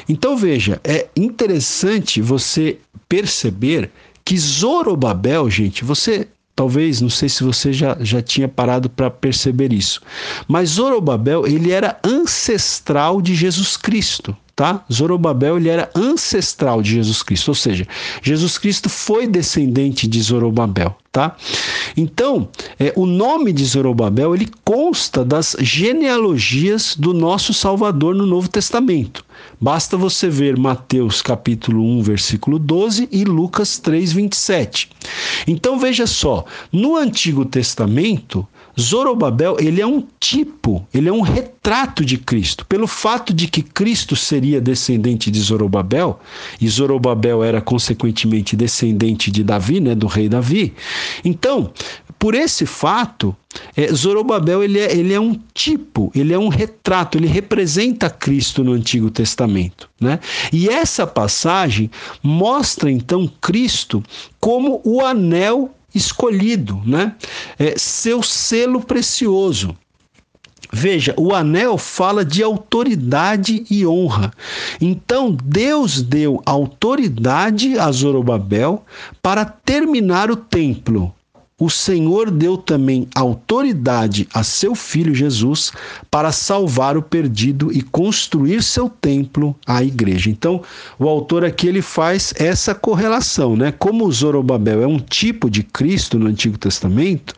Então 0.09 0.37
veja, 0.37 0.81
é 0.85 1.09
interessante 1.17 2.21
você 2.21 2.79
perceber 3.09 3.91
que 4.25 4.37
Zorobabel, 4.39 5.51
gente, 5.51 5.85
você 5.85 6.29
talvez, 6.55 7.01
não 7.01 7.09
sei 7.09 7.29
se 7.29 7.43
você 7.43 7.73
já, 7.73 7.97
já 8.01 8.23
tinha 8.23 8.47
parado 8.47 8.89
para 8.89 9.11
perceber 9.11 9.73
isso, 9.73 10.01
mas 10.47 10.71
Zorobabel, 10.71 11.47
ele 11.47 11.73
era 11.73 11.99
ancestral 12.05 13.21
de 13.23 13.35
Jesus 13.35 13.77
Cristo 13.77 14.37
tá? 14.55 14.85
Zorobabel 14.93 15.57
ele 15.57 15.69
era 15.69 15.91
ancestral 15.95 16.83
de 16.83 16.93
Jesus 16.93 17.23
Cristo, 17.23 17.49
ou 17.49 17.55
seja, 17.55 17.87
Jesus 18.23 18.59
Cristo 18.59 18.89
foi 18.89 19.27
descendente 19.27 20.07
de 20.07 20.21
Zorobabel, 20.21 20.97
tá? 21.11 21.37
Então, 21.97 22.49
é, 22.79 22.93
o 22.97 23.07
nome 23.07 23.53
de 23.53 23.65
Zorobabel 23.65 24.35
ele 24.35 24.49
consta 24.65 25.25
das 25.25 25.57
genealogias 25.61 26.95
do 26.97 27.15
nosso 27.15 27.55
Salvador 27.55 28.15
no 28.15 28.27
Novo 28.27 28.49
Testamento. 28.49 29.25
Basta 29.61 29.97
você 29.97 30.29
ver 30.29 30.59
Mateus 30.59 31.23
capítulo 31.23 31.83
1, 31.99 32.03
versículo 32.03 32.59
12 32.59 33.09
e 33.11 33.25
Lucas 33.25 33.79
3, 33.79 34.13
27. 34.13 34.91
Então 35.47 35.79
veja 35.79 36.07
só, 36.07 36.45
no 36.71 36.97
Antigo 36.97 37.45
Testamento, 37.45 38.47
Zorobabel, 38.81 39.57
ele 39.61 39.81
é 39.81 39.87
um 39.87 40.05
tipo, 40.19 40.87
ele 40.93 41.09
é 41.09 41.13
um 41.13 41.21
retrato 41.21 42.05
de 42.05 42.17
Cristo. 42.17 42.65
Pelo 42.67 42.87
fato 42.87 43.33
de 43.33 43.47
que 43.47 43.63
Cristo 43.63 44.17
seria 44.17 44.61
descendente 44.61 45.31
de 45.31 45.41
Zorobabel, 45.41 46.19
e 46.61 46.69
Zorobabel 46.69 47.45
era 47.45 47.61
consequentemente 47.61 48.57
descendente 48.57 49.31
de 49.31 49.45
Davi, 49.45 49.81
né, 49.81 49.95
do 49.95 50.07
rei 50.07 50.29
Davi. 50.29 50.73
Então, 51.25 51.71
por 52.19 52.35
esse 52.35 52.65
fato, 52.65 53.37
é, 53.77 53.93
Zorobabel 53.93 54.63
ele 54.63 54.79
é, 54.79 54.97
ele 54.97 55.13
é 55.13 55.21
um 55.21 55.39
tipo, 55.53 56.11
ele 56.15 56.33
é 56.33 56.39
um 56.39 56.49
retrato, 56.49 57.19
ele 57.19 57.27
representa 57.27 58.09
Cristo 58.09 58.63
no 58.63 58.73
Antigo 58.73 59.11
Testamento. 59.11 59.91
Né? 60.01 60.21
E 60.53 60.69
essa 60.69 61.07
passagem 61.07 61.91
mostra 62.23 62.91
então 62.91 63.31
Cristo 63.41 64.03
como 64.39 64.81
o 64.85 65.01
anel 65.01 65.75
escolhido, 65.95 66.81
né? 66.85 67.15
É, 67.59 67.75
seu 67.77 68.23
selo 68.23 68.81
precioso. 68.81 69.77
Veja, 70.75 71.15
o 71.19 71.35
anel 71.35 71.77
fala 71.77 72.25
de 72.25 72.43
autoridade 72.43 73.65
e 73.71 73.87
honra. 73.87 74.33
Então, 74.81 75.37
Deus 75.45 76.01
deu 76.01 76.41
autoridade 76.47 77.79
a 77.79 77.93
Zorobabel 77.93 78.83
para 79.21 79.45
terminar 79.45 80.31
o 80.31 80.37
templo 80.37 81.15
o 81.63 81.71
Senhor 81.71 82.29
deu 82.29 82.57
também 82.57 83.07
autoridade 83.15 84.29
a 84.35 84.43
seu 84.43 84.75
filho 84.75 85.15
Jesus 85.15 85.71
para 86.11 86.33
salvar 86.33 86.97
o 86.97 87.03
perdido 87.03 87.73
e 87.73 87.81
construir 87.83 88.65
seu 88.65 88.89
templo, 88.89 89.55
a 89.65 89.81
igreja. 89.81 90.29
Então, 90.29 90.61
o 90.99 91.09
autor 91.09 91.45
aqui 91.45 91.69
ele 91.69 91.81
faz 91.81 92.35
essa 92.37 92.75
correlação, 92.75 93.55
né? 93.55 93.71
Como 93.71 94.11
Zorobabel 94.11 94.83
é 94.83 94.89
um 94.89 94.99
tipo 94.99 95.49
de 95.49 95.63
Cristo 95.63 96.19
no 96.19 96.27
Antigo 96.27 96.59
Testamento, 96.59 97.33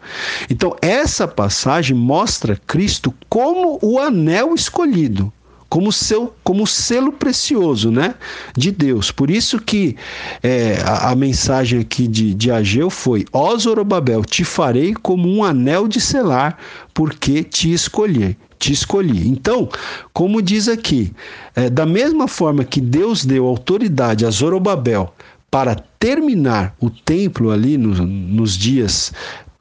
então 0.48 0.74
essa 0.80 1.28
passagem 1.28 1.94
mostra 1.94 2.58
Cristo 2.66 3.12
como 3.28 3.78
o 3.82 3.98
anel 3.98 4.54
escolhido 4.54 5.30
como 5.74 5.90
seu 5.90 6.32
como 6.44 6.68
selo 6.68 7.10
precioso 7.10 7.90
né 7.90 8.14
de 8.56 8.70
Deus. 8.70 9.10
Por 9.10 9.28
isso 9.28 9.58
que 9.58 9.96
é, 10.40 10.80
a, 10.84 11.10
a, 11.10 11.16
mensagem 11.16 11.80
aqui 11.80 12.06
de, 12.06 12.32
de 12.32 12.48
Ageu 12.48 12.88
foi 12.88 13.24
ó 13.32 13.56
Zorobabel 13.58 14.24
te 14.24 14.44
farei 14.44 14.94
como 14.94 15.28
um 15.28 15.42
anel 15.42 15.88
de 15.88 16.00
selar 16.00 16.58
porque 16.94 17.42
te 17.42 17.72
escolhi 17.72 18.38
te 18.56 18.72
escolhi. 18.72 19.26
Então 19.26 19.68
como 20.12 20.40
diz 20.40 20.68
aqui 20.68 21.12
é, 21.56 21.68
da 21.68 21.84
mesma 21.84 22.28
forma 22.28 22.62
que 22.62 22.80
Deus 22.80 23.24
deu 23.24 23.44
autoridade 23.44 24.24
a 24.24 24.30
Zorobabel 24.30 25.12
para 25.50 25.74
terminar 25.98 26.76
o 26.80 26.88
templo 26.88 27.50
ali 27.50 27.76
no, 27.76 27.94
nos 28.06 28.56
dias 28.56 29.12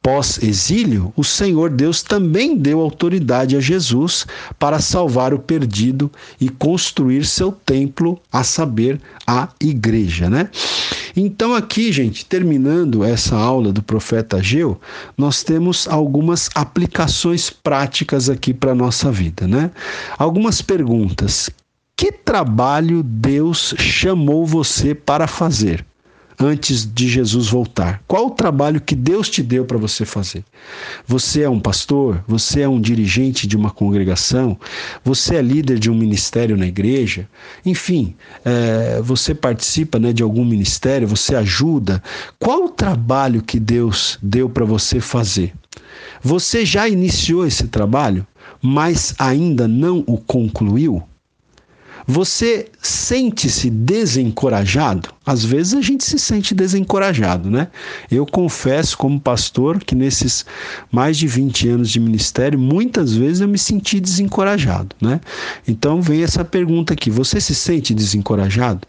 pós-exílio, 0.03 1.13
o 1.15 1.23
Senhor 1.23 1.69
Deus 1.69 2.03
também 2.03 2.57
deu 2.57 2.81
autoridade 2.81 3.55
a 3.55 3.61
Jesus 3.61 4.27
para 4.59 4.79
salvar 4.79 5.33
o 5.33 5.39
perdido 5.39 6.11
e 6.41 6.49
construir 6.49 7.25
seu 7.25 7.53
templo, 7.53 8.19
a 8.29 8.43
saber, 8.43 8.99
a 9.25 9.47
igreja, 9.61 10.29
né? 10.29 10.49
Então 11.15 11.55
aqui, 11.55 11.91
gente, 11.91 12.25
terminando 12.25 13.03
essa 13.03 13.37
aula 13.37 13.71
do 13.71 13.81
profeta 13.81 14.37
Ageu, 14.37 14.79
nós 15.17 15.41
temos 15.41 15.87
algumas 15.87 16.49
aplicações 16.53 17.49
práticas 17.49 18.29
aqui 18.29 18.53
para 18.53 18.75
nossa 18.75 19.09
vida, 19.09 19.47
né? 19.47 19.71
Algumas 20.17 20.61
perguntas. 20.61 21.49
Que 21.95 22.11
trabalho 22.11 23.01
Deus 23.03 23.73
chamou 23.77 24.45
você 24.45 24.93
para 24.93 25.27
fazer? 25.27 25.85
Antes 26.39 26.85
de 26.85 27.07
Jesus 27.07 27.47
voltar? 27.47 28.01
Qual 28.07 28.27
o 28.27 28.31
trabalho 28.31 28.81
que 28.81 28.95
Deus 28.95 29.29
te 29.29 29.41
deu 29.41 29.65
para 29.65 29.77
você 29.77 30.05
fazer? 30.05 30.43
Você 31.07 31.41
é 31.41 31.49
um 31.49 31.59
pastor? 31.59 32.23
Você 32.27 32.61
é 32.61 32.69
um 32.69 32.79
dirigente 32.79 33.47
de 33.47 33.55
uma 33.55 33.71
congregação? 33.71 34.57
Você 35.03 35.35
é 35.35 35.41
líder 35.41 35.79
de 35.79 35.89
um 35.89 35.95
ministério 35.95 36.57
na 36.57 36.67
igreja? 36.67 37.27
Enfim, 37.65 38.15
é, 38.43 39.01
você 39.01 39.33
participa 39.33 39.99
né, 39.99 40.13
de 40.13 40.23
algum 40.23 40.45
ministério? 40.45 41.07
Você 41.07 41.35
ajuda? 41.35 42.01
Qual 42.39 42.65
o 42.65 42.69
trabalho 42.69 43.41
que 43.41 43.59
Deus 43.59 44.17
deu 44.21 44.49
para 44.49 44.65
você 44.65 44.99
fazer? 44.99 45.53
Você 46.21 46.65
já 46.65 46.87
iniciou 46.87 47.45
esse 47.45 47.67
trabalho, 47.67 48.25
mas 48.61 49.13
ainda 49.19 49.67
não 49.67 50.03
o 50.07 50.17
concluiu? 50.17 51.03
Você 52.05 52.69
sente-se 52.81 53.69
desencorajado? 53.69 55.09
Às 55.25 55.43
vezes 55.43 55.73
a 55.73 55.81
gente 55.81 56.03
se 56.03 56.19
sente 56.19 56.53
desencorajado, 56.53 57.49
né? 57.49 57.69
Eu 58.11 58.25
confesso, 58.25 58.97
como 58.97 59.19
pastor, 59.19 59.81
que 59.83 59.95
nesses 59.95 60.45
mais 60.91 61.17
de 61.17 61.27
20 61.27 61.69
anos 61.69 61.89
de 61.89 61.99
ministério, 61.99 62.59
muitas 62.59 63.13
vezes 63.13 63.39
eu 63.39 63.47
me 63.47 63.57
senti 63.57 63.99
desencorajado, 63.99 64.95
né? 65.01 65.21
Então 65.67 66.01
vem 66.01 66.23
essa 66.23 66.43
pergunta 66.43 66.93
aqui: 66.93 67.09
você 67.09 67.39
se 67.39 67.55
sente 67.55 67.93
desencorajado? 67.93 68.85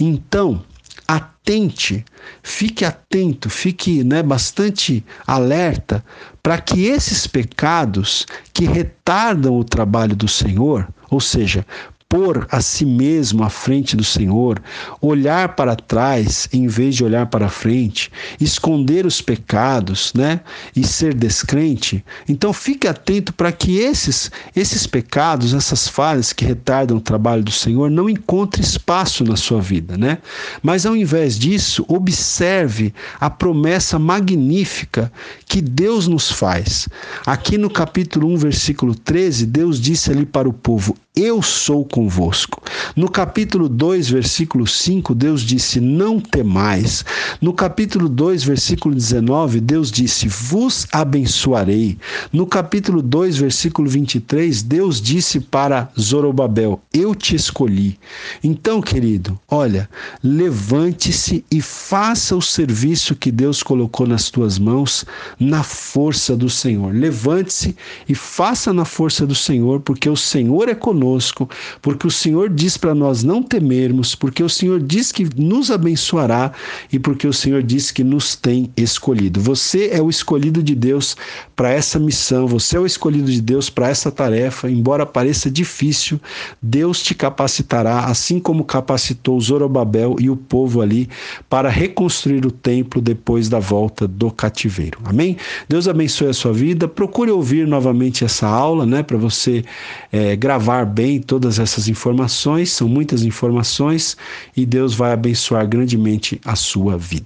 Então, 0.00 0.64
atente, 1.06 2.04
fique 2.42 2.84
atento, 2.84 3.48
fique 3.50 4.02
né, 4.02 4.22
bastante 4.22 5.04
alerta 5.26 6.04
para 6.42 6.58
que 6.58 6.86
esses 6.86 7.26
pecados 7.26 8.26
que 8.52 8.64
retardam 8.64 9.58
o 9.58 9.64
trabalho 9.64 10.16
do 10.16 10.26
Senhor, 10.26 10.88
ou 11.10 11.20
seja, 11.20 11.64
pôr 12.08 12.46
a 12.50 12.60
si 12.60 12.84
mesmo 12.84 13.42
à 13.42 13.50
frente 13.50 13.96
do 13.96 14.04
Senhor, 14.04 14.62
olhar 15.00 15.56
para 15.56 15.74
trás 15.74 16.48
em 16.52 16.66
vez 16.68 16.94
de 16.94 17.04
olhar 17.04 17.26
para 17.26 17.48
frente, 17.48 18.10
esconder 18.40 19.04
os 19.04 19.20
pecados, 19.20 20.12
né, 20.14 20.40
e 20.74 20.86
ser 20.86 21.14
descrente. 21.14 22.04
Então 22.28 22.52
fique 22.52 22.86
atento 22.86 23.32
para 23.32 23.50
que 23.50 23.78
esses 23.78 24.30
esses 24.54 24.86
pecados, 24.86 25.52
essas 25.52 25.88
falhas 25.88 26.32
que 26.32 26.44
retardam 26.44 26.96
o 26.96 27.00
trabalho 27.00 27.42
do 27.42 27.50
Senhor 27.50 27.90
não 27.90 28.08
encontrem 28.08 28.64
espaço 28.64 29.24
na 29.24 29.36
sua 29.36 29.60
vida, 29.60 29.96
né? 29.96 30.18
Mas 30.62 30.86
ao 30.86 30.96
invés 30.96 31.38
disso, 31.38 31.84
observe 31.88 32.94
a 33.20 33.28
promessa 33.28 33.98
magnífica 33.98 35.12
que 35.46 35.60
Deus 35.60 36.06
nos 36.06 36.30
faz. 36.30 36.88
Aqui 37.26 37.58
no 37.58 37.68
capítulo 37.68 38.28
1, 38.28 38.36
versículo 38.36 38.94
13, 38.94 39.46
Deus 39.46 39.80
disse 39.80 40.10
ali 40.10 40.24
para 40.24 40.48
o 40.48 40.52
povo: 40.52 40.96
eu 41.18 41.40
sou 41.40 41.82
convosco. 41.82 42.62
No 42.94 43.10
capítulo 43.10 43.70
2, 43.70 44.10
versículo 44.10 44.66
5, 44.66 45.14
Deus 45.14 45.40
disse: 45.40 45.80
Não 45.80 46.20
temais. 46.20 47.06
No 47.40 47.54
capítulo 47.54 48.06
2, 48.06 48.44
versículo 48.44 48.94
19, 48.94 49.60
Deus 49.62 49.90
disse: 49.90 50.28
Vos 50.28 50.86
abençoarei. 50.92 51.96
No 52.30 52.46
capítulo 52.46 53.00
2, 53.00 53.38
versículo 53.38 53.88
23, 53.88 54.62
Deus 54.62 55.00
disse 55.00 55.40
para 55.40 55.88
Zorobabel: 55.98 56.82
Eu 56.92 57.14
te 57.14 57.34
escolhi. 57.34 57.98
Então, 58.44 58.82
querido, 58.82 59.40
olha, 59.48 59.88
levante-se 60.22 61.42
e 61.50 61.62
faça 61.62 62.36
o 62.36 62.42
serviço 62.42 63.16
que 63.16 63.32
Deus 63.32 63.62
colocou 63.62 64.06
nas 64.06 64.28
tuas 64.28 64.58
mãos 64.58 65.06
na 65.40 65.62
força 65.62 66.36
do 66.36 66.50
Senhor. 66.50 66.94
Levante-se 66.94 67.74
e 68.06 68.14
faça 68.14 68.70
na 68.70 68.84
força 68.84 69.26
do 69.26 69.34
Senhor, 69.34 69.80
porque 69.80 70.10
o 70.10 70.16
Senhor 70.16 70.68
é 70.68 70.74
conosco 70.74 71.05
conosco, 71.06 71.48
porque 71.80 72.06
o 72.06 72.10
Senhor 72.10 72.50
diz 72.50 72.76
para 72.76 72.94
nós 72.94 73.22
não 73.22 73.42
temermos, 73.42 74.14
porque 74.14 74.42
o 74.42 74.48
Senhor 74.48 74.80
diz 74.80 75.12
que 75.12 75.26
nos 75.40 75.70
abençoará 75.70 76.52
e 76.92 76.98
porque 76.98 77.26
o 77.26 77.32
Senhor 77.32 77.62
diz 77.62 77.90
que 77.90 78.02
nos 78.02 78.34
tem 78.34 78.70
escolhido. 78.76 79.40
Você 79.40 79.90
é 79.92 80.02
o 80.02 80.10
escolhido 80.10 80.62
de 80.62 80.74
Deus 80.74 81.16
para 81.54 81.70
essa 81.70 81.98
missão, 81.98 82.46
você 82.46 82.76
é 82.76 82.80
o 82.80 82.86
escolhido 82.86 83.30
de 83.30 83.40
Deus 83.40 83.70
para 83.70 83.88
essa 83.88 84.10
tarefa, 84.10 84.68
embora 84.68 85.06
pareça 85.06 85.50
difícil, 85.50 86.20
Deus 86.60 87.02
te 87.02 87.14
capacitará, 87.14 88.00
assim 88.00 88.40
como 88.40 88.64
capacitou 88.64 89.40
Zorobabel 89.40 90.16
e 90.18 90.28
o 90.28 90.36
povo 90.36 90.80
ali 90.80 91.08
para 91.48 91.68
reconstruir 91.68 92.44
o 92.44 92.50
templo 92.50 93.00
depois 93.00 93.48
da 93.48 93.58
volta 93.58 94.08
do 94.08 94.30
cativeiro. 94.30 94.98
Amém? 95.04 95.36
Deus 95.68 95.86
abençoe 95.88 96.28
a 96.28 96.34
sua 96.34 96.52
vida. 96.52 96.88
Procure 96.88 97.30
ouvir 97.30 97.66
novamente 97.66 98.24
essa 98.24 98.46
aula, 98.46 98.84
né, 98.84 99.02
para 99.02 99.16
você 99.16 99.64
é, 100.12 100.34
gravar 100.36 100.84
bem 100.96 101.20
todas 101.20 101.58
essas 101.58 101.88
informações, 101.88 102.72
são 102.72 102.88
muitas 102.88 103.22
informações, 103.22 104.16
e 104.56 104.64
Deus 104.64 104.94
vai 104.94 105.12
abençoar 105.12 105.68
grandemente 105.68 106.40
a 106.42 106.56
sua 106.56 106.96
vida. 106.96 107.24